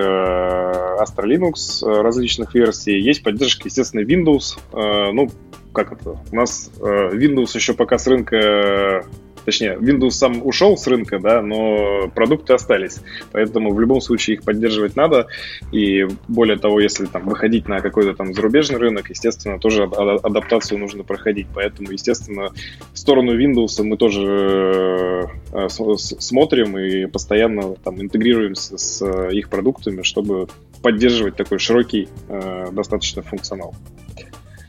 Astra 1.02 1.26
Linux 1.26 1.84
различных 1.84 2.54
версий, 2.56 2.98
есть 2.98 3.24
поддержка, 3.24 3.68
естественно, 3.68 4.02
Windows. 4.02 4.58
Э, 4.72 5.12
ну, 5.12 5.30
как 5.74 5.92
это? 5.92 6.18
У 6.32 6.36
нас 6.36 6.72
Windows 6.80 7.54
еще 7.56 7.74
пока 7.74 7.98
с 7.98 8.08
рынка 8.08 9.06
точнее, 9.46 9.78
Windows 9.78 10.12
сам 10.12 10.46
ушел 10.46 10.78
с 10.78 10.88
рынка, 10.88 11.20
да, 11.20 11.42
но 11.42 12.10
продукты 12.14 12.54
остались. 12.54 13.00
Поэтому 13.32 13.74
в 13.74 13.80
любом 13.80 14.02
случае 14.02 14.38
их 14.38 14.44
поддерживать 14.44 14.96
надо. 14.96 15.28
И 15.72 16.08
более 16.28 16.58
того, 16.58 16.80
если 16.80 17.06
там 17.06 17.28
выходить 17.28 17.68
на 17.68 17.80
какой-то 17.80 18.14
там 18.14 18.34
зарубежный 18.34 18.80
рынок, 18.80 19.10
естественно, 19.10 19.60
тоже 19.60 19.84
адаптацию 19.84 20.80
нужно 20.80 21.04
проходить. 21.04 21.48
Поэтому, 21.54 21.92
естественно, 21.92 22.52
в 22.94 22.98
сторону 22.98 23.40
Windows 23.40 23.82
мы 23.84 23.98
тоже 23.98 25.30
э, 25.54 25.68
смотрим 25.70 26.78
и 26.78 27.06
постоянно 27.06 27.76
там 27.76 28.02
интегрируемся 28.02 28.78
с 28.78 29.30
их 29.30 29.50
продуктами, 29.50 30.02
чтобы 30.02 30.48
поддерживать 30.82 31.36
такой 31.36 31.60
широкий 31.60 32.10
э, 32.30 32.68
достаточно 32.72 33.22
функционал. 33.22 33.76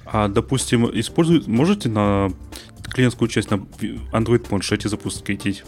А, 0.07 0.29
допустим, 0.29 0.89
используют, 0.95 1.47
можете 1.47 1.89
на 1.89 2.31
клиентскую 2.97 3.29
часть 3.29 3.51
на 3.51 3.61
Android 4.13 4.49
планшете 4.49 4.89
запустить? 4.89 5.65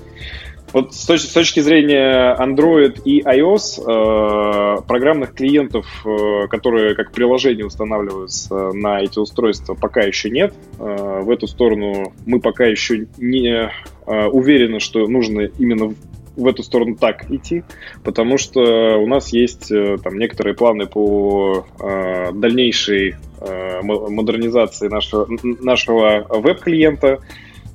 Вот 0.72 0.94
с 0.94 1.06
точки, 1.06 1.26
с 1.26 1.32
точки 1.32 1.60
зрения 1.60 2.36
Android 2.38 3.00
и 3.04 3.22
iOS, 3.22 3.80
э, 3.80 4.82
программных 4.86 5.32
клиентов, 5.34 5.86
э, 6.04 6.46
которые 6.48 6.94
как 6.94 7.12
приложение 7.12 7.64
устанавливаются 7.64 8.72
на 8.72 9.00
эти 9.00 9.18
устройства, 9.18 9.74
пока 9.74 10.02
еще 10.02 10.28
нет. 10.28 10.54
Э, 10.78 11.22
в 11.22 11.30
эту 11.30 11.46
сторону 11.46 12.12
мы 12.26 12.40
пока 12.40 12.66
еще 12.66 13.06
не 13.16 13.70
э, 14.06 14.26
уверены, 14.26 14.78
что 14.78 15.06
нужно 15.06 15.40
именно 15.58 15.94
в 16.38 16.46
эту 16.46 16.62
сторону 16.62 16.96
так 16.96 17.30
идти, 17.30 17.64
потому 18.04 18.38
что 18.38 18.96
у 18.98 19.06
нас 19.06 19.32
есть 19.32 19.70
э, 19.70 19.96
там 20.02 20.18
некоторые 20.18 20.54
планы 20.54 20.86
по 20.86 21.66
э, 21.80 22.32
дальнейшей 22.32 23.16
э, 23.40 23.82
модернизации 23.82 24.88
нашего, 24.88 25.26
нашего 25.42 26.26
веб-клиента. 26.30 27.20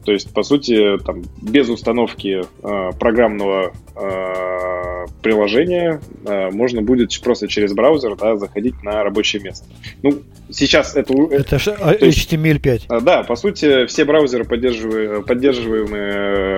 То 0.06 0.12
есть, 0.12 0.34
по 0.34 0.44
сути, 0.44 0.98
там, 1.06 1.24
без 1.42 1.70
установки 1.70 2.42
э, 2.42 2.92
программного 3.00 3.72
э, 3.96 4.84
приложения 5.22 6.02
э, 6.26 6.50
можно 6.52 6.82
будет 6.82 7.18
просто 7.22 7.48
через 7.48 7.74
браузер 7.74 8.16
да, 8.18 8.36
заходить 8.36 8.82
на 8.84 9.04
рабочее 9.04 9.42
место. 9.42 9.66
Ну, 10.02 10.22
сейчас 10.52 10.96
это... 10.96 11.14
Это 11.32 11.58
же 11.58 11.72
HTML5. 11.72 12.84
А, 12.90 13.00
да, 13.00 13.24
по 13.24 13.36
сути, 13.36 13.86
все 13.86 14.04
браузеры, 14.06 14.44
поддерживаемые, 14.44 15.22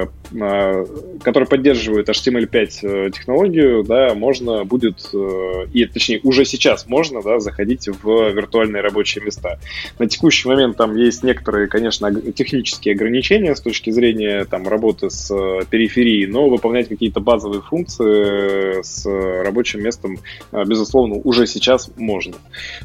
э, 0.03 0.07
которые 0.35 1.47
поддерживают 1.47 2.09
HTML5 2.09 2.69
э, 2.81 3.11
технологию, 3.11 3.83
да, 3.83 4.13
можно 4.13 4.63
будет, 4.65 5.09
э, 5.13 5.67
и 5.73 5.85
точнее, 5.85 6.19
уже 6.23 6.45
сейчас 6.45 6.87
можно 6.87 7.21
да, 7.21 7.39
заходить 7.39 7.87
в 7.87 8.31
виртуальные 8.31 8.81
рабочие 8.81 9.23
места. 9.23 9.59
На 9.99 10.07
текущий 10.07 10.47
момент 10.47 10.77
там 10.77 10.95
есть 10.95 11.23
некоторые, 11.23 11.67
конечно, 11.67 12.13
технические 12.31 12.95
ограничения 12.95 13.55
с 13.55 13.61
точки 13.61 13.89
зрения 13.89 14.45
там, 14.45 14.67
работы 14.67 15.09
с 15.09 15.29
периферией, 15.69 16.27
но 16.27 16.49
выполнять 16.49 16.89
какие-то 16.89 17.19
базовые 17.19 17.61
функции 17.61 18.81
с 18.81 19.05
рабочим 19.05 19.81
местом, 19.81 20.19
безусловно, 20.51 21.15
уже 21.15 21.47
сейчас 21.47 21.89
можно. 21.95 22.35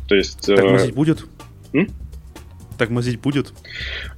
То 0.08 0.14
есть... 0.14 0.46
Тормозить 0.46 0.94
будет? 0.94 1.24
М? 1.72 1.88
Тормозить 2.78 3.20
будет? 3.20 3.52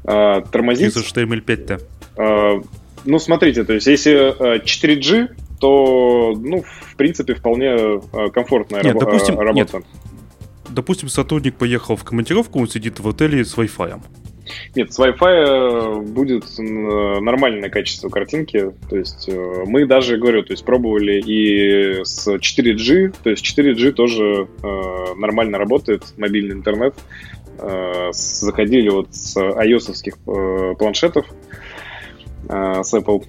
А, 0.05 0.41
тормозить? 0.43 0.95
Из 0.95 0.97
HTML5-то. 0.97 1.81
А, 2.17 2.63
ну, 3.05 3.19
смотрите, 3.19 3.65
то 3.65 3.73
есть 3.73 3.87
если 3.87 4.35
4G, 4.63 5.35
то, 5.61 6.35
ну, 6.37 6.63
в 6.63 6.97
принципе, 6.97 7.35
вполне 7.35 8.01
комфортная 8.33 8.83
нет, 8.83 8.95
раб- 8.95 9.05
допустим, 9.05 9.39
работа. 9.39 9.79
Нет. 9.79 9.87
Допустим, 10.71 11.09
сотрудник 11.09 11.57
поехал 11.57 11.97
в 11.97 12.05
командировку, 12.05 12.59
он 12.59 12.69
сидит 12.69 13.01
в 13.01 13.09
отеле 13.09 13.45
с 13.45 13.57
Wi-Fi. 13.57 14.01
Нет, 14.75 14.93
с 14.93 14.99
Wi-Fi 14.99 16.03
будет 16.03 16.45
нормальное 16.59 17.71
качество 17.71 18.09
картинки. 18.09 18.73
То 18.89 18.97
есть 18.97 19.29
э, 19.29 19.65
мы 19.67 19.87
даже, 19.87 20.17
говорю, 20.17 20.43
то 20.43 20.53
есть 20.53 20.65
пробовали 20.65 21.21
и 21.21 22.05
с 22.05 22.29
4G, 22.29 23.15
то 23.23 23.31
есть 23.31 23.45
4G 23.45 23.93
тоже 23.93 24.49
э, 24.63 25.15
нормально 25.17 25.59
работает, 25.59 26.03
мобильный 26.17 26.55
интернет. 26.55 26.95
Э, 27.59 28.11
заходили 28.13 28.89
вот 28.89 29.15
с 29.15 29.37
ios 29.37 30.77
планшетов 30.77 31.27
с 32.49 32.95
Apple 32.95 33.25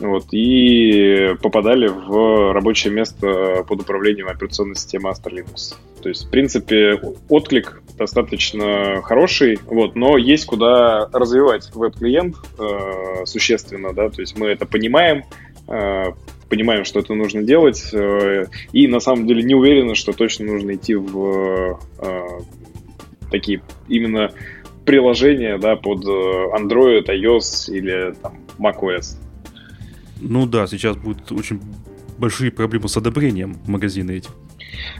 вот, 0.00 0.26
и 0.32 1.34
попадали 1.42 1.88
в 1.88 2.52
рабочее 2.52 2.92
место 2.92 3.64
под 3.66 3.80
управлением 3.80 4.28
операционной 4.28 4.76
системы 4.76 5.10
Astra 5.10 5.32
Linux. 5.32 5.74
То 6.02 6.08
есть, 6.08 6.26
в 6.26 6.30
принципе, 6.30 7.00
отклик 7.28 7.82
достаточно 7.96 9.02
хороший, 9.02 9.58
вот, 9.66 9.96
но 9.96 10.16
есть 10.16 10.46
куда 10.46 11.08
развивать 11.12 11.70
веб-клиент 11.74 12.36
э, 12.58 13.24
существенно, 13.24 13.92
да, 13.92 14.08
то 14.08 14.20
есть 14.20 14.38
мы 14.38 14.48
это 14.48 14.66
понимаем, 14.66 15.24
э, 15.66 16.12
понимаем, 16.48 16.84
что 16.84 17.00
это 17.00 17.14
нужно 17.14 17.42
делать, 17.42 17.90
э, 17.92 18.46
и 18.72 18.86
на 18.86 19.00
самом 19.00 19.26
деле 19.26 19.42
не 19.42 19.56
уверены, 19.56 19.96
что 19.96 20.12
точно 20.12 20.46
нужно 20.46 20.76
идти 20.76 20.94
в 20.94 21.80
э, 21.98 22.40
такие 23.32 23.62
именно 23.88 24.30
приложения, 24.84 25.58
да, 25.58 25.74
под 25.74 26.06
э, 26.06 26.10
Android, 26.56 27.06
iOS 27.06 27.74
или 27.74 28.14
там 28.22 28.47
macOS. 28.58 29.16
Ну 30.20 30.46
да, 30.46 30.66
сейчас 30.66 30.96
будет 30.96 31.30
очень 31.32 31.60
большие 32.18 32.50
проблемы 32.50 32.88
с 32.88 32.96
одобрением 32.96 33.56
магазина 33.66 34.10
эти. 34.10 34.28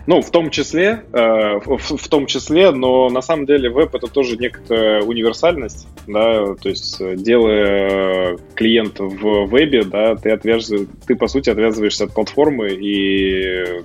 Ну, 0.07 0.23
в 0.23 0.31
том 0.31 0.51
числе, 0.51 1.05
э, 1.13 1.61
в, 1.65 1.79
в 1.79 2.09
том 2.09 2.27
числе, 2.27 2.71
но 2.71 3.11
на 3.11 3.21
самом 3.21 3.47
деле 3.47 3.69
веб 3.69 3.95
это 3.95 4.07
тоже 4.07 4.37
некоторая 4.37 5.03
универсальность, 5.03 5.87
да, 6.07 6.55
то 6.55 6.69
есть 6.69 7.01
э, 7.01 7.17
делая 7.17 8.39
клиент 8.55 8.99
в 8.99 9.47
вебе, 9.47 9.85
да, 9.85 10.17
ты 10.17 10.31
отвяз... 10.31 10.73
ты 11.07 11.17
по 11.17 11.29
сути 11.29 11.51
отвязываешься 11.51 12.05
от 12.05 12.15
платформы 12.15 12.71
и 12.71 13.83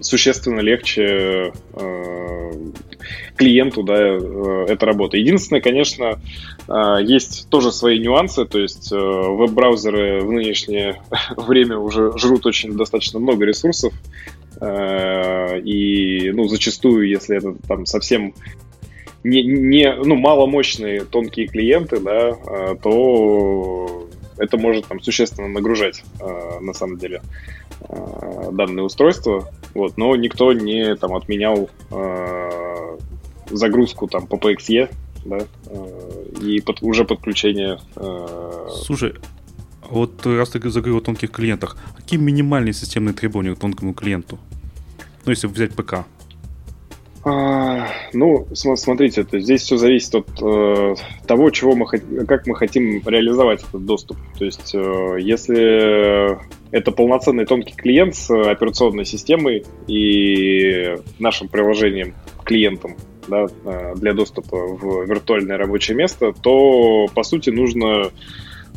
существенно 0.00 0.60
легче 0.60 1.52
э, 1.74 2.52
клиенту, 3.36 3.82
да, 3.82 3.96
э, 3.96 4.66
эта 4.68 4.86
работа. 4.86 5.16
Единственное, 5.16 5.60
конечно, 5.60 6.20
э, 6.68 6.96
есть 7.02 7.48
тоже 7.48 7.72
свои 7.72 7.98
нюансы, 7.98 8.44
то 8.44 8.58
есть 8.58 8.92
э, 8.92 8.96
веб-браузеры 8.96 10.22
в 10.22 10.32
нынешнее 10.32 11.02
время 11.36 11.78
уже 11.78 12.16
жрут 12.16 12.46
очень 12.46 12.76
достаточно 12.76 13.18
много 13.18 13.44
ресурсов, 13.44 13.92
э, 14.60 15.60
и, 15.60 16.30
ну, 16.32 16.46
зачастую, 16.48 17.08
если 17.08 17.36
это 17.36 17.54
там 17.66 17.86
совсем 17.86 18.34
не, 19.24 19.42
не 19.42 19.94
ну, 19.94 20.16
маломощные 20.16 21.04
тонкие 21.04 21.46
клиенты, 21.46 21.98
да, 21.98 22.28
э, 22.30 22.76
то 22.82 24.08
это 24.38 24.56
может 24.56 24.86
там 24.86 25.00
существенно 25.00 25.48
нагружать 25.48 26.02
э, 26.20 26.60
на 26.60 26.72
самом 26.72 26.98
деле 26.98 27.22
э, 27.88 28.50
данное 28.52 28.84
устройство. 28.84 29.50
Вот, 29.74 29.96
но 29.96 30.14
никто 30.16 30.52
не 30.52 30.94
там 30.96 31.14
отменял 31.14 31.70
э, 31.90 32.98
загрузку 33.50 34.08
там 34.08 34.26
по 34.26 34.36
PXE, 34.36 34.90
да, 35.24 35.38
э, 35.66 36.24
и 36.40 36.60
под, 36.60 36.82
уже 36.82 37.04
подключение. 37.04 37.78
Э... 37.96 38.68
Слушай, 38.84 39.14
вот 39.88 40.24
раз 40.26 40.50
ты 40.50 40.70
заговорил 40.70 40.98
о 40.98 41.00
тонких 41.00 41.30
клиентах, 41.30 41.76
какие 41.96 42.18
минимальные 42.18 42.72
системные 42.72 43.14
требования 43.14 43.54
к 43.54 43.58
тонкому 43.58 43.94
клиенту? 43.94 44.38
Ну, 45.24 45.30
если 45.30 45.46
взять 45.46 45.74
ПК. 45.74 46.06
А, 47.26 47.88
ну, 48.12 48.46
смотрите, 48.52 49.22
это, 49.22 49.40
здесь 49.40 49.62
все 49.62 49.78
зависит 49.78 50.14
от 50.14 50.28
э, 50.42 50.94
того, 51.26 51.48
чего 51.50 51.74
мы 51.74 51.86
как 51.86 52.46
мы 52.46 52.54
хотим 52.54 53.02
реализовать 53.06 53.64
этот 53.66 53.86
доступ. 53.86 54.18
То 54.38 54.44
есть, 54.44 54.74
э, 54.74 55.16
если 55.20 56.36
это 56.70 56.92
полноценный 56.92 57.46
тонкий 57.46 57.74
клиент 57.74 58.14
с 58.14 58.30
операционной 58.30 59.06
системой 59.06 59.64
и 59.86 60.96
нашим 61.18 61.48
приложением 61.48 62.14
клиентом 62.44 62.96
да, 63.26 63.46
э, 63.64 63.94
для 63.96 64.12
доступа 64.12 64.58
в 64.58 65.06
виртуальное 65.06 65.56
рабочее 65.56 65.96
место, 65.96 66.32
то 66.32 67.06
по 67.14 67.22
сути 67.22 67.48
нужно 67.48 68.10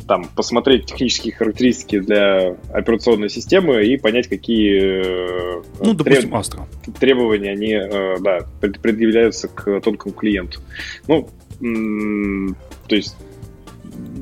там 0.08 0.24
посмотреть 0.34 0.86
технические 0.86 1.34
характеристики 1.34 2.00
для 2.00 2.56
операционной 2.72 3.28
системы 3.28 3.84
и 3.84 3.98
понять, 3.98 4.26
какие 4.26 5.60
э, 5.60 5.62
ну, 5.80 5.92
допустим, 5.94 6.30
треб... 6.30 6.32
Astra. 6.32 6.62
требования 6.98 7.50
они 7.50 7.72
э, 7.74 8.16
да, 8.20 8.40
предъявляются 8.60 9.48
к 9.48 9.80
тонкому 9.80 10.14
клиенту. 10.14 10.60
Ну, 11.06 11.28
то 11.60 12.96
есть 12.96 13.16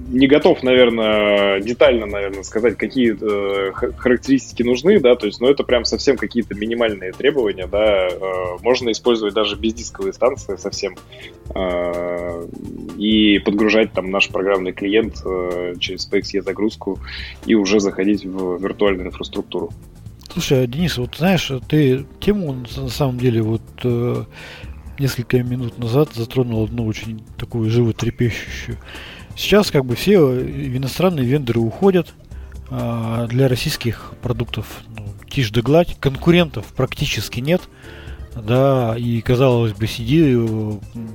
не 0.08 0.26
готов, 0.26 0.62
наверное, 0.62 1.60
детально, 1.60 2.06
наверное, 2.06 2.42
сказать, 2.42 2.76
какие 2.76 3.16
э, 3.20 3.72
характеристики 3.72 4.62
нужны, 4.62 5.00
да, 5.00 5.16
то 5.16 5.26
есть, 5.26 5.40
но 5.40 5.48
это 5.48 5.64
прям 5.64 5.84
совсем 5.84 6.16
какие-то 6.16 6.54
минимальные 6.54 7.12
требования, 7.12 7.66
да, 7.66 8.08
э, 8.08 8.18
можно 8.62 8.90
использовать 8.92 9.34
даже 9.34 9.56
бездисковые 9.56 10.12
станции 10.12 10.56
совсем 10.56 10.96
э, 11.54 12.46
и 12.96 13.38
подгружать 13.40 13.92
там 13.92 14.10
наш 14.10 14.28
программный 14.28 14.72
клиент 14.72 15.16
через 15.80 16.08
PXE 16.10 16.42
загрузку 16.42 16.98
и 17.44 17.54
уже 17.54 17.80
заходить 17.80 18.24
в 18.24 18.62
виртуальную 18.62 19.08
инфраструктуру. 19.08 19.70
Слушай, 20.32 20.66
Денис, 20.66 20.98
вот 20.98 21.16
знаешь, 21.16 21.50
ты 21.68 22.04
тему 22.20 22.64
на 22.76 22.88
самом 22.88 23.18
деле 23.18 23.42
вот 23.42 23.62
несколько 24.98 25.42
минут 25.42 25.78
назад 25.78 26.10
затронул 26.14 26.64
одну 26.64 26.86
очень 26.86 27.22
такую 27.38 27.70
животрепещущую. 27.70 28.78
Сейчас 29.36 29.70
как 29.70 29.84
бы 29.84 29.94
все 29.94 30.40
иностранные 30.40 31.26
вендоры 31.26 31.60
уходят. 31.60 32.14
А 32.68 33.26
для 33.28 33.46
российских 33.46 34.12
продуктов 34.22 34.66
ну, 34.96 35.06
тишь 35.30 35.50
да 35.50 35.62
гладь. 35.62 35.96
Конкурентов 36.00 36.66
практически 36.74 37.40
нет. 37.40 37.62
Да, 38.36 38.94
и 38.98 39.20
казалось 39.22 39.72
бы, 39.72 39.86
сиди, 39.86 40.36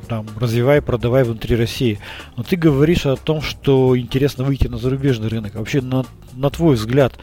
там, 0.08 0.26
развивай, 0.40 0.82
продавай 0.82 1.24
внутри 1.24 1.56
России. 1.56 2.00
Но 2.36 2.44
ты 2.44 2.56
говоришь 2.56 3.06
о 3.06 3.16
том, 3.16 3.42
что 3.42 3.98
интересно 3.98 4.44
выйти 4.44 4.68
на 4.68 4.78
зарубежный 4.78 5.28
рынок. 5.28 5.54
Вообще, 5.56 5.82
на, 5.82 6.04
на 6.34 6.50
твой 6.50 6.76
взгляд, 6.76 7.14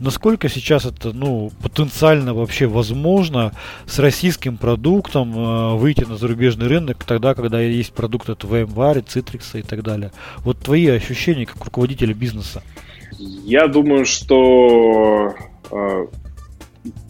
насколько 0.00 0.48
сейчас 0.48 0.86
это, 0.86 1.12
ну, 1.12 1.52
потенциально 1.62 2.34
вообще 2.34 2.66
возможно 2.66 3.52
с 3.86 4.00
российским 4.00 4.56
продуктом 4.56 5.38
э, 5.38 5.74
выйти 5.76 6.04
на 6.04 6.16
зарубежный 6.16 6.66
рынок 6.66 7.04
тогда, 7.04 7.34
когда 7.34 7.60
есть 7.60 7.92
продукт 7.92 8.28
от 8.30 8.42
VMware, 8.42 9.04
Citrix 9.04 9.60
и 9.60 9.62
так 9.62 9.84
далее? 9.84 10.10
Вот 10.38 10.58
твои 10.58 10.88
ощущения 10.88 11.46
как 11.46 11.64
руководителя 11.64 12.12
бизнеса. 12.12 12.62
Я 13.44 13.68
думаю, 13.68 14.04
что 14.04 15.32
э, 15.70 16.06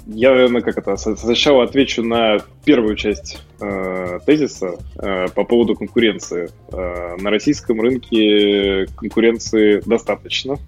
я, 0.07 0.32
наверное, 0.32 0.62
как 0.62 0.78
это, 0.78 0.96
сначала 0.96 1.64
отвечу 1.64 2.02
на 2.02 2.38
первую 2.64 2.94
часть 2.96 3.42
э, 3.61 4.18
тезиса 4.26 4.78
э, 4.98 5.28
по 5.28 5.44
поводу 5.44 5.74
конкуренции. 5.74 6.50
Э, 6.72 7.16
на 7.18 7.30
российском 7.30 7.80
рынке 7.80 8.86
конкуренции 8.96 9.82
достаточно. 9.86 10.59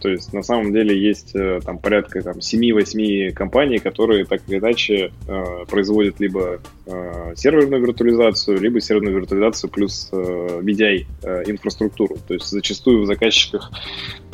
То 0.00 0.10
есть 0.10 0.34
на 0.34 0.42
самом 0.42 0.72
деле 0.72 0.96
есть 0.96 1.34
э, 1.34 1.60
там 1.64 1.78
порядка 1.78 2.22
там, 2.22 2.34
7-8 2.38 3.32
компаний, 3.32 3.78
которые 3.78 4.26
так 4.26 4.42
или 4.46 4.58
иначе 4.58 5.12
э, 5.26 5.64
производят 5.66 6.20
либо 6.20 6.60
э, 6.86 7.32
серверную 7.36 7.82
виртуализацию, 7.82 8.60
либо 8.60 8.80
серверную 8.80 9.16
виртуализацию 9.16 9.70
плюс 9.70 10.10
э, 10.12 10.60
VDI 10.62 11.06
э, 11.22 11.42
инфраструктуру. 11.46 12.18
То 12.28 12.34
есть 12.34 12.46
зачастую 12.46 13.02
в 13.02 13.06
заказчиках 13.06 13.72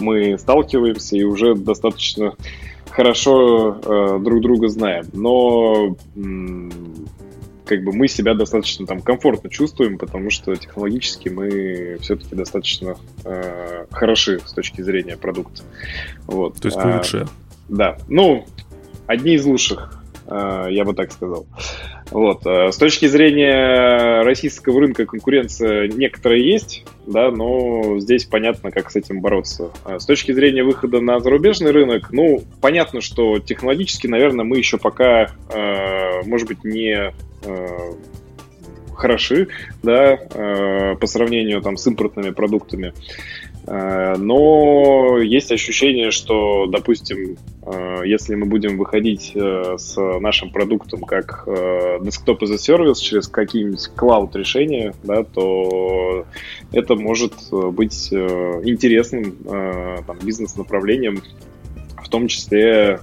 мы 0.00 0.36
сталкиваемся 0.38 1.16
и 1.16 1.22
уже 1.22 1.54
достаточно 1.54 2.34
хорошо 2.90 3.78
э, 3.82 4.18
друг 4.20 4.40
друга 4.40 4.68
знаем, 4.68 5.06
но 5.12 5.96
как 7.70 7.84
бы 7.84 7.92
мы 7.92 8.08
себя 8.08 8.34
достаточно 8.34 8.84
там 8.84 9.00
комфортно 9.00 9.48
чувствуем, 9.48 9.96
потому 9.96 10.30
что 10.30 10.56
технологически 10.56 11.28
мы 11.28 11.98
все-таки 12.00 12.34
достаточно 12.34 12.96
э, 13.24 13.86
хороши 13.92 14.40
с 14.44 14.52
точки 14.52 14.82
зрения 14.82 15.16
продукта. 15.16 15.62
Вот. 16.26 16.56
То 16.60 16.66
есть 16.66 16.76
вы 16.76 16.92
а, 16.92 16.96
лучшие? 16.96 17.28
Да. 17.68 17.96
Ну, 18.08 18.44
одни 19.06 19.34
из 19.34 19.44
лучших. 19.44 19.99
Э, 20.30 20.66
я 20.70 20.84
бы 20.84 20.94
так 20.94 21.12
сказал. 21.12 21.46
Вот. 22.10 22.46
Э, 22.46 22.70
с 22.70 22.76
точки 22.76 23.06
зрения 23.06 24.22
российского 24.22 24.80
рынка 24.80 25.04
конкуренция 25.04 25.88
некоторая 25.88 26.38
есть, 26.38 26.84
да, 27.06 27.30
но 27.30 27.98
здесь 27.98 28.24
понятно, 28.24 28.70
как 28.70 28.90
с 28.90 28.96
этим 28.96 29.20
бороться. 29.20 29.70
Э, 29.84 29.98
с 29.98 30.06
точки 30.06 30.32
зрения 30.32 30.62
выхода 30.62 31.00
на 31.00 31.18
зарубежный 31.20 31.72
рынок, 31.72 32.12
ну, 32.12 32.44
понятно, 32.60 33.00
что 33.00 33.40
технологически, 33.40 34.06
наверное, 34.06 34.44
мы 34.44 34.58
еще 34.58 34.78
пока, 34.78 35.30
может 36.24 36.46
быть, 36.46 36.62
не 36.64 37.12
хороши, 38.94 39.48
да, 39.82 40.16
по 41.00 41.06
сравнению 41.06 41.62
там 41.62 41.76
с 41.76 41.86
импортными 41.86 42.30
продуктами. 42.30 42.92
Э, 43.66 44.16
но 44.16 45.18
есть 45.18 45.52
ощущение, 45.52 46.10
что, 46.10 46.66
допустим, 46.66 47.36
э, 47.62 48.02
если 48.04 48.34
мы 48.34 48.46
будем 48.46 48.78
выходить 48.78 49.32
э, 49.34 49.76
с 49.78 49.96
нашим 50.20 50.50
продуктом 50.50 51.02
как 51.02 51.44
desktop 51.46 52.40
as 52.40 52.52
a 52.52 52.56
service 52.56 53.00
через 53.00 53.28
какие-нибудь 53.28 53.88
клауд 53.94 54.34
решения, 54.36 54.94
да, 55.02 55.24
то 55.24 56.24
это 56.72 56.94
может 56.94 57.34
быть 57.50 58.12
интересным 58.12 59.36
бизнес-направлением, 60.22 61.22
в 62.02 62.08
том 62.08 62.28
числе 62.28 63.00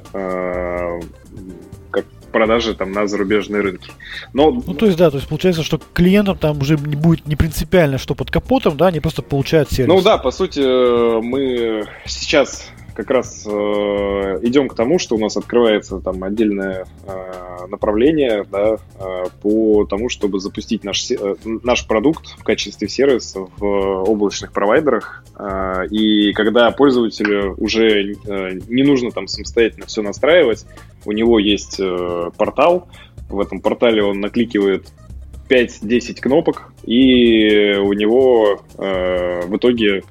продажи 2.31 2.73
там 2.75 2.91
на 2.91 3.07
зарубежные 3.07 3.61
рынки. 3.61 3.91
Но... 4.33 4.51
Ну, 4.51 4.73
то 4.73 4.85
есть, 4.85 4.97
да, 4.97 5.09
то 5.09 5.17
есть 5.17 5.27
получается, 5.27 5.63
что 5.63 5.79
клиентам 5.93 6.37
там 6.37 6.59
уже 6.59 6.77
не 6.77 6.95
будет 6.95 7.25
не 7.27 7.35
принципиально, 7.35 7.97
что 7.97 8.15
под 8.15 8.31
капотом, 8.31 8.77
да, 8.77 8.87
они 8.87 8.99
просто 8.99 9.21
получают 9.21 9.71
сервис. 9.71 9.93
Ну 9.93 10.01
да, 10.01 10.17
по 10.17 10.31
сути, 10.31 10.59
мы 11.21 11.85
сейчас 12.05 12.71
как 12.97 13.11
раз 13.11 13.45
э, 13.45 13.49
идем 14.41 14.67
к 14.67 14.73
тому, 14.73 14.97
что 14.97 15.15
у 15.15 15.19
нас 15.19 15.37
открывается 15.37 15.99
там 15.99 16.23
отдельное 16.23 16.87
э, 17.05 17.67
направление 17.67 18.43
да, 18.51 18.77
э, 18.99 19.25
по 19.39 19.85
тому, 19.85 20.09
чтобы 20.09 20.39
запустить 20.39 20.83
наш, 20.83 21.11
э, 21.11 21.35
наш 21.45 21.85
продукт 21.87 22.27
в 22.39 22.43
качестве 22.43 22.89
сервиса 22.89 23.41
в 23.57 23.63
облачных 23.63 24.51
провайдерах. 24.51 25.23
Э, 25.37 25.85
и 25.91 26.33
когда 26.33 26.71
пользователю 26.71 27.53
уже 27.59 28.13
э, 28.13 28.59
не 28.67 28.81
нужно 28.81 29.11
там 29.11 29.27
самостоятельно 29.27 29.85
все 29.85 30.01
настраивать, 30.01 30.65
у 31.05 31.11
него 31.11 31.37
есть 31.37 31.79
э, 31.79 32.31
портал, 32.35 32.87
в 33.29 33.39
этом 33.39 33.61
портале 33.61 34.01
он 34.01 34.21
накликивает 34.21 34.87
5-10 35.49 36.19
кнопок, 36.19 36.73
и 36.83 37.75
у 37.79 37.93
него 37.93 38.59
э, 38.75 39.41
в 39.45 39.55
итоге 39.55 40.01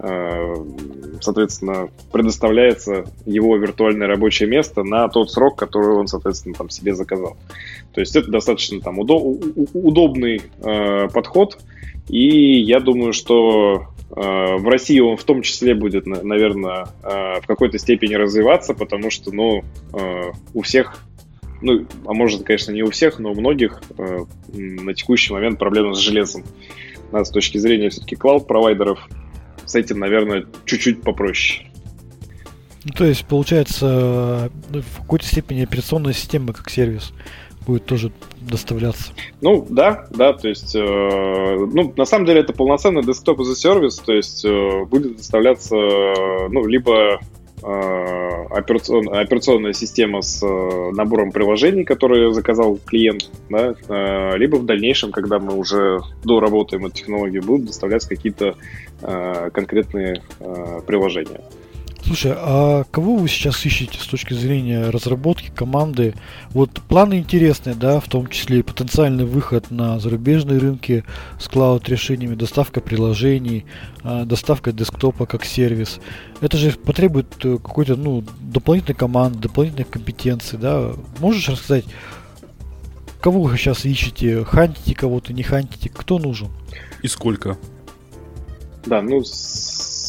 э, 0.00 0.54
соответственно, 1.24 1.88
предоставляется 2.10 3.04
его 3.24 3.56
виртуальное 3.56 4.06
рабочее 4.06 4.48
место 4.48 4.82
на 4.82 5.08
тот 5.08 5.30
срок, 5.30 5.58
который 5.58 5.94
он, 5.94 6.06
соответственно, 6.06 6.54
там 6.54 6.70
себе 6.70 6.94
заказал. 6.94 7.36
То 7.92 8.00
есть 8.00 8.16
это 8.16 8.30
достаточно 8.30 8.80
там 8.80 8.98
удобный 8.98 10.42
э, 10.62 11.08
подход, 11.08 11.58
и 12.08 12.60
я 12.60 12.80
думаю, 12.80 13.12
что 13.12 13.86
э, 14.10 14.56
в 14.56 14.68
России 14.68 15.00
он 15.00 15.16
в 15.16 15.24
том 15.24 15.42
числе 15.42 15.74
будет, 15.74 16.06
наверное, 16.06 16.86
э, 17.02 17.40
в 17.40 17.46
какой-то 17.46 17.78
степени 17.78 18.14
развиваться, 18.14 18.74
потому 18.74 19.10
что, 19.10 19.32
ну, 19.32 19.62
э, 19.92 20.32
у 20.54 20.62
всех 20.62 21.04
ну, 21.62 21.86
а 22.06 22.12
может, 22.12 22.42
конечно, 22.42 22.72
не 22.72 22.82
у 22.82 22.90
всех, 22.90 23.20
но 23.20 23.30
у 23.30 23.34
многих 23.34 23.80
э, 23.96 24.18
на 24.52 24.94
текущий 24.94 25.32
момент 25.32 25.60
проблемы 25.60 25.94
с 25.94 25.98
железом. 25.98 26.42
Да, 27.12 27.24
с 27.24 27.30
точки 27.30 27.58
зрения 27.58 27.88
все-таки 27.90 28.16
клауд-провайдеров 28.16 28.98
с 29.66 29.74
этим, 29.74 29.98
наверное, 29.98 30.46
чуть-чуть 30.64 31.02
попроще. 31.02 31.66
Ну, 32.84 32.92
то 32.96 33.04
есть, 33.04 33.24
получается, 33.26 34.50
ну, 34.70 34.80
в 34.82 35.00
какой-то 35.02 35.24
степени 35.24 35.62
операционная 35.62 36.12
система 36.12 36.52
как 36.52 36.68
сервис 36.68 37.12
будет 37.64 37.86
тоже 37.86 38.10
доставляться. 38.40 39.12
Ну, 39.40 39.64
да, 39.70 40.08
да, 40.10 40.32
то 40.32 40.48
есть, 40.48 40.74
э, 40.74 40.80
ну, 40.80 41.94
на 41.96 42.04
самом 42.04 42.26
деле 42.26 42.40
это 42.40 42.52
полноценный 42.52 43.04
десктоп 43.04 43.40
за 43.42 43.54
сервис, 43.54 43.98
то 43.98 44.12
есть 44.12 44.44
э, 44.44 44.84
будет 44.86 45.18
доставляться, 45.18 45.76
ну, 45.76 46.66
либо 46.66 47.20
Э, 47.20 47.41
операцион, 47.62 49.14
операционная 49.14 49.72
система 49.72 50.22
с 50.22 50.42
э, 50.42 50.90
набором 50.92 51.32
приложений, 51.32 51.84
которые 51.84 52.32
заказал 52.32 52.78
клиент, 52.84 53.30
да, 53.48 53.74
э, 53.88 54.36
либо 54.36 54.56
в 54.56 54.66
дальнейшем, 54.66 55.12
когда 55.12 55.38
мы 55.38 55.54
уже 55.54 56.00
доработаем 56.24 56.86
эту 56.86 56.96
технологию, 56.96 57.42
будут 57.42 57.66
доставляться 57.66 58.08
какие-то 58.08 58.56
конкретные 59.52 60.22
приложения. 60.86 61.40
Слушай, 62.12 62.34
а 62.36 62.84
кого 62.90 63.16
вы 63.16 63.26
сейчас 63.26 63.64
ищете 63.64 63.98
с 63.98 64.06
точки 64.06 64.34
зрения 64.34 64.90
разработки 64.90 65.50
команды? 65.50 66.14
Вот 66.50 66.82
планы 66.86 67.18
интересные, 67.18 67.74
да, 67.74 68.00
в 68.00 68.04
том 68.06 68.26
числе 68.26 68.58
и 68.58 68.62
потенциальный 68.62 69.24
выход 69.24 69.70
на 69.70 69.98
зарубежные 69.98 70.58
рынки 70.58 71.04
с 71.40 71.48
клауд-решениями, 71.48 72.34
доставка 72.34 72.82
приложений, 72.82 73.64
а, 74.02 74.26
доставка 74.26 74.72
десктопа 74.72 75.24
как 75.24 75.46
сервис. 75.46 76.00
Это 76.42 76.58
же 76.58 76.72
потребует 76.72 77.28
э, 77.46 77.56
какой-то, 77.56 77.96
ну, 77.96 78.22
дополнительной 78.40 78.94
команды, 78.94 79.38
дополнительных 79.38 79.88
компетенций, 79.88 80.58
да. 80.58 80.92
Можешь 81.18 81.48
рассказать, 81.48 81.86
кого 83.22 83.40
вы 83.40 83.56
сейчас 83.56 83.86
ищете? 83.86 84.44
Хантите 84.44 84.94
кого-то, 84.94 85.32
не 85.32 85.44
хантите? 85.44 85.88
Кто 85.88 86.18
нужен? 86.18 86.50
И 87.00 87.08
сколько? 87.08 87.56
Да, 88.84 89.00
ну, 89.00 89.22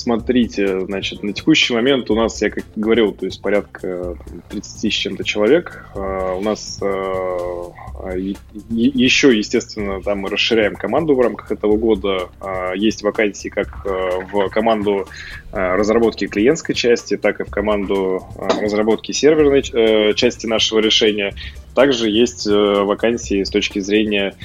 смотрите, 0.04 0.82
значит, 0.82 1.24
на 1.24 1.34
текущий 1.34 1.74
момент 1.74 2.12
у 2.12 2.16
нас, 2.16 2.41
я 2.41 2.49
как 2.49 2.64
говорил, 2.76 3.14
то 3.14 3.26
есть 3.26 3.41
порядка 3.41 4.18
30 4.49 4.93
с 4.93 4.95
чем-то 4.95 5.24
человек. 5.24 5.86
А, 5.95 6.36
у 6.36 6.41
нас 6.41 6.80
а, 6.82 8.16
еще, 8.18 9.36
естественно, 9.38 10.01
там 10.01 10.20
мы 10.20 10.30
расширяем 10.30 10.76
команду 10.76 11.16
в 11.16 11.22
рамках 11.22 11.51
этого 11.51 11.78
года. 11.78 12.30
А, 12.41 12.74
есть 12.74 13.01
вакансии 13.04 13.49
как 13.49 13.86
в 13.86 14.49
команду 14.49 15.08
разработки 15.51 16.28
клиентской 16.28 16.76
части, 16.76 17.16
так 17.16 17.39
и 17.39 17.43
в 17.43 17.49
команду 17.49 18.24
разработки 18.38 19.12
серверной 19.12 19.64
э, 19.72 20.14
части 20.16 20.47
нашего 20.47 20.80
решения. 20.80 21.34
Также 21.76 22.10
есть 22.10 22.47
э, 22.47 22.51
вакансии 22.51 23.43
с 23.43 23.49
точки 23.49 23.80
зрения 23.80 24.36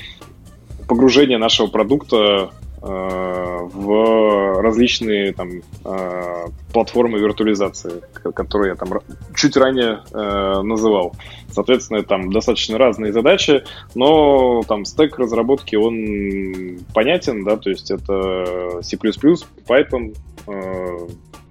погружения 0.86 1.38
нашего 1.38 1.68
продукта 1.68 2.50
в 2.80 4.62
различные 4.62 5.32
там 5.32 5.50
э, 5.84 6.46
платформы 6.72 7.18
виртуализации, 7.18 8.02
которые 8.34 8.70
я 8.70 8.76
там 8.76 9.00
чуть 9.34 9.56
ранее 9.56 10.02
э, 10.12 10.62
называл. 10.62 11.14
Соответственно, 11.50 12.02
там 12.02 12.30
достаточно 12.30 12.78
разные 12.78 13.12
задачи, 13.12 13.64
но 13.94 14.62
там 14.62 14.84
стек 14.84 15.18
разработки 15.18 15.76
он 15.76 16.78
понятен, 16.94 17.44
да, 17.44 17.56
то 17.56 17.70
есть 17.70 17.90
это 17.90 18.80
C++, 18.82 18.96
Python, 18.96 20.14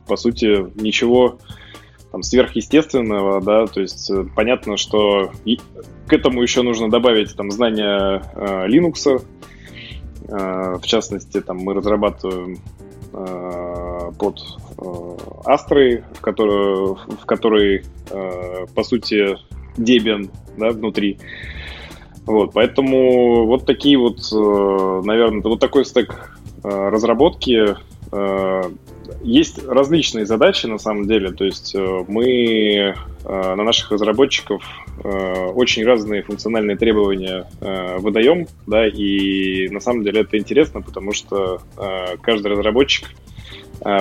по 0.08 0.16
сути, 0.16 0.68
ничего 0.80 1.40
там 2.12 2.24
сверхъестественного, 2.24 3.42
да, 3.42 3.68
то 3.68 3.82
есть 3.82 4.10
понятно, 4.36 4.78
что 4.78 5.32
к 6.08 6.14
этому 6.14 6.42
еще 6.42 6.62
нужно 6.62 6.90
добавить 6.90 7.36
там 7.36 7.52
знания 7.52 8.22
Linux, 8.68 9.20
Э, 9.20 9.20
в 10.28 10.82
частности, 10.84 11.42
там 11.42 11.58
мы 11.58 11.74
разрабатываем 11.74 12.60
э, 13.14 14.12
под 14.20 14.42
Астрой, 15.46 15.96
э, 15.96 16.02
в 16.14 16.22
которой, 16.22 16.96
в 16.96 17.26
которой 17.26 17.86
по 18.76 18.84
сути, 18.84 19.38
Debian 19.78 20.30
да, 20.58 20.70
внутри. 20.70 21.20
Вот, 22.26 22.54
поэтому 22.54 23.46
вот 23.46 23.66
такие 23.66 23.98
вот, 23.98 24.20
наверное, 25.06 25.42
вот 25.42 25.60
такой 25.60 25.86
стек 25.86 26.38
разработки 26.64 27.76
есть 29.22 29.66
различные 29.66 30.26
задачи 30.26 30.66
на 30.68 30.78
самом 30.78 31.08
деле, 31.08 31.32
то 31.32 31.44
есть 31.44 31.74
э, 31.76 32.06
мы 32.08 32.26
э, 32.26 32.94
на 33.24 33.64
наших 33.64 33.92
разработчиков 33.92 34.64
э, 35.04 35.46
очень 35.54 35.86
разные 35.86 36.24
функциональные 36.24 36.78
требования 36.78 37.48
выдаем, 38.00 38.48
да, 38.66 38.88
и 38.88 39.70
на 39.70 39.80
самом 39.80 40.04
деле 40.04 40.22
это 40.22 40.38
интересно, 40.38 40.82
потому 40.82 41.14
что 41.14 41.62
каждый 42.22 42.52
разработчик 42.52 43.10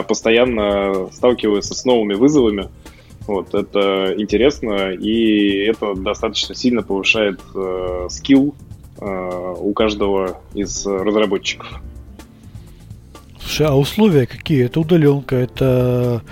постоянно 0.09 1.09
сталкивается 1.13 1.75
с 1.75 1.85
новыми 1.85 2.15
вызовами, 2.15 2.69
вот, 3.27 3.55
это 3.55 4.15
интересно, 4.17 4.93
и 4.93 5.65
это 5.65 5.95
достаточно 5.95 6.55
сильно 6.55 6.83
повышает 6.83 7.41
скилл 8.09 8.55
у 8.99 9.73
каждого 9.75 10.41
из 10.55 10.87
разработчиков. 10.87 11.81
А 13.61 13.77
условия 13.77 14.27
какие? 14.27 14.65
Это 14.65 14.81
удаленка, 14.81 15.37
это 15.37 16.23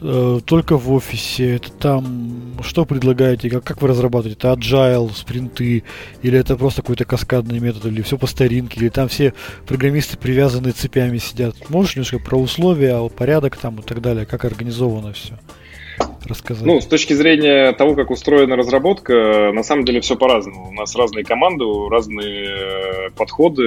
э, 0.00 0.40
только 0.44 0.76
в 0.76 0.92
офисе, 0.92 1.56
это 1.56 1.70
там 1.72 2.40
что 2.62 2.84
предлагаете, 2.84 3.50
как, 3.50 3.64
как 3.64 3.82
вы 3.82 3.88
разрабатываете? 3.88 4.38
Это 4.38 4.52
agile, 4.52 5.12
спринты, 5.14 5.82
или 6.22 6.38
это 6.38 6.56
просто 6.56 6.82
какой-то 6.82 7.04
каскадный 7.04 7.58
метод, 7.58 7.86
или 7.86 8.02
все 8.02 8.18
по 8.18 8.26
старинке, 8.26 8.80
или 8.80 8.88
там 8.88 9.08
все 9.08 9.32
программисты 9.66 10.16
привязанные 10.16 10.72
цепями 10.72 11.18
сидят? 11.18 11.54
Можешь 11.70 11.96
немножко 11.96 12.18
про 12.18 12.38
условия, 12.38 13.08
порядок 13.08 13.56
там 13.56 13.80
и 13.80 13.82
так 13.82 14.00
далее, 14.00 14.26
как 14.26 14.44
организовано 14.44 15.12
все? 15.12 15.38
рассказать? 16.24 16.64
Ну, 16.64 16.80
с 16.80 16.86
точки 16.86 17.12
зрения 17.12 17.72
того, 17.72 17.94
как 17.94 18.10
устроена 18.10 18.56
разработка, 18.56 19.50
на 19.52 19.62
самом 19.62 19.84
деле 19.84 20.00
все 20.00 20.16
по-разному. 20.16 20.68
У 20.68 20.72
нас 20.72 20.94
разные 20.96 21.24
команды, 21.24 21.64
разные 21.90 23.08
э, 23.08 23.10
подходы 23.16 23.64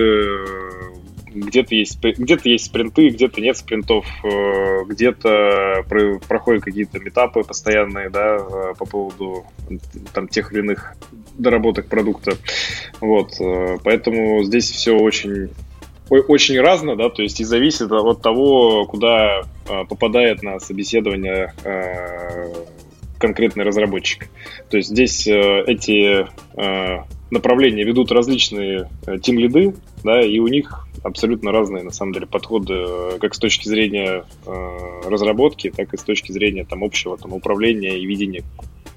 где-то 1.33 1.75
есть, 1.75 1.99
где-то 2.01 2.49
есть 2.49 2.65
спринты, 2.65 3.09
где-то 3.09 3.41
нет 3.41 3.57
спринтов, 3.57 4.05
э, 4.23 4.85
где-то 4.87 5.83
проходят 6.27 6.63
какие-то 6.63 6.99
метапы 6.99 7.43
постоянные, 7.43 8.09
да, 8.09 8.37
э, 8.37 8.73
по 8.77 8.85
поводу 8.85 9.45
там 10.13 10.27
тех 10.27 10.51
или 10.51 10.59
иных 10.59 10.95
доработок 11.37 11.87
продукта. 11.87 12.33
Вот, 13.01 13.39
э, 13.39 13.77
поэтому 13.83 14.43
здесь 14.43 14.69
все 14.69 14.93
очень 14.93 15.49
очень 16.09 16.59
разно, 16.59 16.95
да, 16.95 17.09
то 17.09 17.23
есть 17.23 17.39
и 17.39 17.43
зависит 17.43 17.91
от 17.91 18.21
того, 18.21 18.85
куда 18.85 19.43
попадает 19.89 20.43
на 20.43 20.59
собеседование 20.59 21.53
конкретный 23.17 23.63
разработчик. 23.63 24.27
То 24.69 24.77
есть 24.77 24.89
здесь 24.89 25.25
эти 25.25 26.27
направления 27.31 27.83
ведут 27.83 28.11
различные 28.11 28.89
тим-лиды, 29.23 29.73
да, 30.03 30.21
и 30.21 30.37
у 30.39 30.47
них 30.47 30.87
абсолютно 31.03 31.51
разные, 31.51 31.83
на 31.83 31.91
самом 31.91 32.13
деле, 32.13 32.25
подходы 32.25 32.73
э, 32.73 33.17
как 33.19 33.35
с 33.35 33.39
точки 33.39 33.67
зрения 33.67 34.25
э, 34.45 35.09
разработки, 35.09 35.71
так 35.75 35.93
и 35.93 35.97
с 35.97 36.03
точки 36.03 36.31
зрения 36.31 36.65
там 36.65 36.83
общего 36.83 37.17
там 37.17 37.33
управления 37.33 37.99
и 37.99 38.05
видения, 38.05 38.43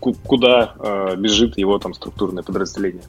куда 0.00 0.74
э, 0.78 1.16
бежит 1.16 1.58
его 1.58 1.78
там 1.78 1.94
структурное 1.94 2.42
подразделение. 2.42 3.02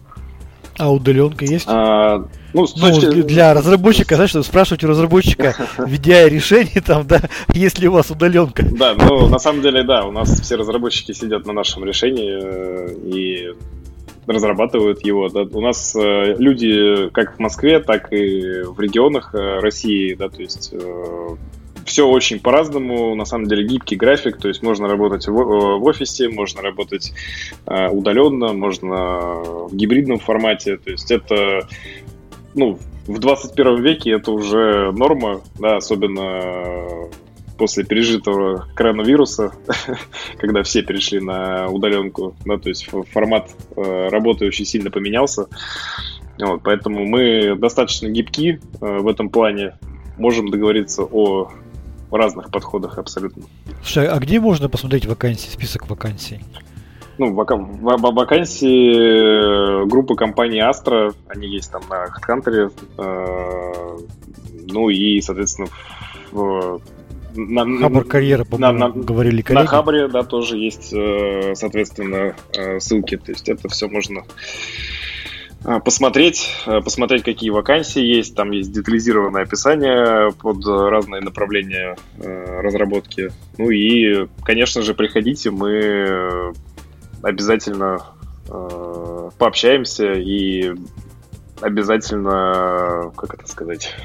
А 0.77 0.91
удаленка 0.91 1.43
есть? 1.43 1.65
А, 1.67 2.27
ну, 2.53 2.67
ну 2.75 2.91
точки... 2.91 3.23
для 3.23 3.53
разработчика, 3.55 4.15
знаешь, 4.15 4.33
спрашивать 4.45 4.83
у 4.83 4.87
разработчика, 4.87 5.55
введя 5.79 6.29
решение 6.29 6.81
там, 6.81 7.07
да, 7.07 7.21
есть 7.53 7.79
ли 7.79 7.87
у 7.87 7.93
вас 7.93 8.11
удаленка. 8.11 8.63
Да, 8.63 8.93
ну, 8.93 9.27
на 9.27 9.39
самом 9.39 9.63
деле, 9.63 9.83
да, 9.83 10.05
у 10.05 10.11
нас 10.11 10.39
все 10.39 10.55
разработчики 10.55 11.13
сидят 11.13 11.47
на 11.47 11.53
нашем 11.53 11.83
решении, 11.83 12.31
э, 12.31 12.93
и 13.05 13.53
разрабатывают 14.27 15.05
его. 15.05 15.29
Да. 15.29 15.41
У 15.41 15.61
нас 15.61 15.95
э, 15.95 16.35
люди 16.37 17.09
как 17.09 17.37
в 17.37 17.39
Москве, 17.39 17.79
так 17.79 18.11
и 18.11 18.63
в 18.63 18.79
регионах 18.79 19.33
э, 19.33 19.59
России, 19.59 20.13
да, 20.13 20.29
то 20.29 20.41
есть 20.41 20.69
э, 20.73 21.35
все 21.85 22.07
очень 22.07 22.39
по-разному, 22.39 23.15
на 23.15 23.25
самом 23.25 23.47
деле 23.47 23.65
гибкий 23.65 23.95
график, 23.95 24.37
то 24.37 24.49
есть 24.49 24.61
можно 24.61 24.87
работать 24.87 25.27
в, 25.27 25.31
в 25.31 25.83
офисе, 25.83 26.27
можно 26.29 26.61
работать 26.61 27.13
э, 27.65 27.89
удаленно, 27.89 28.53
можно 28.53 28.95
в 29.67 29.75
гибридном 29.75 30.19
формате, 30.19 30.77
то 30.77 30.91
есть 30.91 31.09
это, 31.09 31.67
ну, 32.53 32.77
в 33.07 33.19
21 33.19 33.81
веке 33.81 34.11
это 34.11 34.31
уже 34.31 34.91
норма, 34.91 35.41
да, 35.57 35.77
особенно 35.77 37.09
после 37.57 37.83
пережитого 37.83 38.67
коронавируса, 38.75 39.51
когда 40.37 40.63
все 40.63 40.81
перешли 40.81 41.19
на 41.19 41.67
удаленку, 41.67 42.35
да, 42.45 42.57
то 42.57 42.69
есть 42.69 42.89
формат 43.11 43.49
э, 43.75 44.09
работы 44.09 44.45
очень 44.45 44.65
сильно 44.65 44.91
поменялся. 44.91 45.47
Вот, 46.39 46.61
поэтому 46.63 47.05
мы 47.05 47.55
достаточно 47.55 48.07
гибки 48.07 48.59
э, 48.81 48.97
в 48.99 49.07
этом 49.07 49.29
плане, 49.29 49.77
можем 50.17 50.49
договориться 50.49 51.03
о 51.03 51.51
разных 52.11 52.51
подходах 52.51 52.97
абсолютно. 52.97 53.43
Слушай, 53.83 54.07
а 54.07 54.17
где 54.19 54.39
можно 54.39 54.69
посмотреть 54.69 55.05
вакансии, 55.05 55.49
список 55.49 55.89
вакансий? 55.89 56.39
Ну, 57.17 57.33
вака- 57.33 57.57
вакансии 57.57 59.83
э, 59.83 59.85
группы 59.85 60.15
компании 60.15 60.61
Astra, 60.61 61.15
они 61.27 61.47
есть 61.47 61.71
там 61.71 61.81
на 61.89 62.05
HeadHunter, 62.05 62.71
э, 62.97 63.97
ну 64.69 64.89
и, 64.89 65.19
соответственно, 65.21 65.67
в 66.31 66.79
на, 67.37 67.79
Хабр 67.79 68.03
карьера, 68.03 68.43
по-моему, 68.43 68.79
на, 68.79 68.87
на, 68.89 68.93
говорили 68.93 69.41
коллеги. 69.41 69.63
На 69.63 69.69
Хабре, 69.69 70.07
да, 70.07 70.23
тоже 70.23 70.57
есть, 70.57 70.93
э, 70.93 71.53
соответственно, 71.55 72.35
ссылки. 72.79 73.17
То 73.17 73.31
есть 73.31 73.47
это 73.47 73.69
все 73.69 73.87
можно 73.87 74.23
посмотреть, 75.83 76.49
посмотреть, 76.65 77.23
какие 77.23 77.49
вакансии 77.49 78.01
есть. 78.01 78.35
Там 78.35 78.51
есть 78.51 78.71
детализированное 78.71 79.43
описание 79.43 80.31
под 80.33 80.65
разные 80.65 81.21
направления 81.21 81.97
разработки. 82.17 83.31
Ну 83.57 83.69
и, 83.69 84.27
конечно 84.43 84.81
же, 84.81 84.93
приходите, 84.93 85.49
мы 85.49 86.53
обязательно 87.21 87.99
э, 88.49 89.29
пообщаемся 89.37 90.13
и 90.13 90.73
обязательно, 91.61 93.11
как 93.15 93.33
это 93.33 93.47
сказать, 93.47 93.95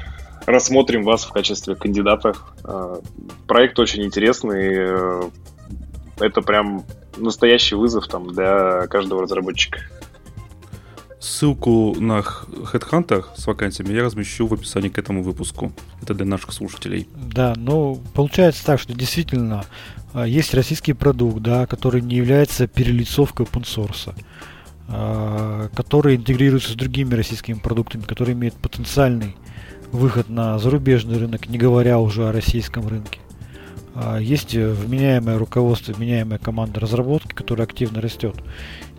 рассмотрим 0.45 1.03
вас 1.03 1.23
в 1.23 1.31
качестве 1.31 1.75
кандидата. 1.75 2.33
Э, 2.63 2.99
проект 3.47 3.79
очень 3.79 4.03
интересный. 4.03 4.73
Э, 4.73 5.29
это 6.19 6.41
прям 6.41 6.83
настоящий 7.17 7.75
вызов 7.75 8.07
там 8.07 8.33
для 8.33 8.87
каждого 8.87 9.23
разработчика. 9.23 9.79
Ссылку 11.19 11.95
на 11.99 12.19
Headhunter 12.19 13.23
с 13.35 13.47
вакансиями 13.47 13.93
я 13.93 14.03
размещу 14.03 14.45
в 14.45 14.53
описании 14.53 14.89
к 14.89 14.97
этому 14.97 15.23
выпуску. 15.23 15.71
Это 16.01 16.13
для 16.13 16.25
наших 16.25 16.51
слушателей. 16.51 17.07
Да, 17.15 17.53
ну 17.55 18.01
получается 18.13 18.65
так, 18.65 18.79
что 18.79 18.93
действительно 18.93 19.63
а, 20.13 20.27
есть 20.27 20.53
российский 20.53 20.91
продукт, 20.91 21.41
да, 21.41 21.65
который 21.65 22.01
не 22.01 22.17
является 22.17 22.67
перелицовкой 22.67 23.45
open 23.45 23.63
source, 23.63 24.13
который 25.73 26.17
интегрируется 26.17 26.73
с 26.73 26.75
другими 26.75 27.15
российскими 27.15 27.57
продуктами, 27.57 28.01
который 28.01 28.33
имеет 28.33 28.53
потенциальный 28.55 29.37
выход 29.93 30.27
на 30.27 30.59
зарубежный 30.59 31.17
рынок, 31.17 31.47
не 31.47 31.57
говоря 31.57 31.99
уже 31.99 32.27
о 32.27 32.31
российском 32.33 32.87
рынке. 32.87 33.19
А, 33.95 34.17
есть 34.17 34.53
вменяемое 34.55 35.37
руководство, 35.37 35.93
вменяемая 35.93 36.39
команда 36.39 36.79
разработки, 36.79 37.33
которая 37.33 37.67
активно 37.67 38.01
растет. 38.01 38.35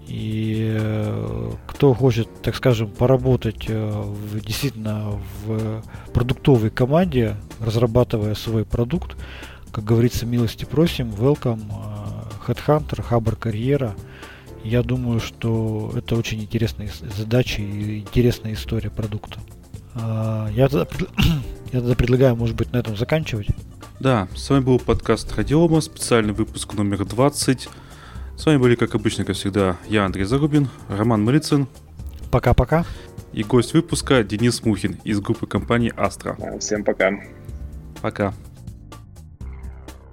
И 0.07 0.77
э, 0.79 1.51
кто 1.67 1.95
хочет, 1.95 2.29
так 2.43 2.55
скажем, 2.55 2.89
поработать 2.89 3.65
э, 3.69 3.91
в, 3.91 4.39
действительно 4.41 5.19
в 5.45 5.83
продуктовой 6.13 6.71
команде, 6.71 7.37
разрабатывая 7.59 8.35
свой 8.35 8.67
продукт, 8.67 9.17
как 9.73 9.85
говорится, 9.85 10.27
милости 10.27 10.67
просим, 10.67 11.11
welcome, 11.11 11.63
э, 12.47 12.53
Headhunter, 12.53 13.03
Хабр 13.03 13.35
Карьера. 13.37 13.95
Я 14.63 14.83
думаю, 14.83 15.21
что 15.21 15.93
это 15.97 16.17
очень 16.17 16.41
интересные 16.43 16.91
задачи 17.17 17.63
и 17.63 18.01
интересная 18.01 18.53
история 18.53 18.91
продукта. 18.91 19.41
А, 19.95 20.49
я 20.51 20.69
тогда, 20.69 20.87
я 21.73 21.81
тогда 21.81 21.95
предлагаю, 21.95 22.37
может 22.37 22.57
быть, 22.57 22.73
на 22.73 22.79
этом 22.79 22.97
заканчивать. 22.97 23.49
Да, 24.01 24.29
с 24.35 24.51
вами 24.51 24.63
был 24.63 24.79
подкаст 24.79 25.35
Радиома, 25.37 25.81
специальный 25.81 26.33
выпуск 26.33 26.75
номер 26.75 27.05
20. 27.05 27.69
С 28.37 28.47
вами 28.47 28.57
были, 28.57 28.75
как 28.75 28.95
обычно, 28.95 29.25
как 29.25 29.37
всегда, 29.37 29.77
я, 29.89 30.05
Андрей 30.05 30.25
Зарубин, 30.25 30.69
Роман 30.89 31.25
Малицын. 31.25 31.69
Пока-пока. 32.31 32.85
И 33.33 33.45
гость 33.45 33.75
выпуска 33.75 34.25
Денис 34.25 34.65
Мухин 34.65 34.99
из 35.05 35.21
группы 35.21 35.47
компании 35.47 35.93
Astra. 35.95 36.59
Всем 36.59 36.85
пока. 36.85 37.11
Пока. 38.03 38.35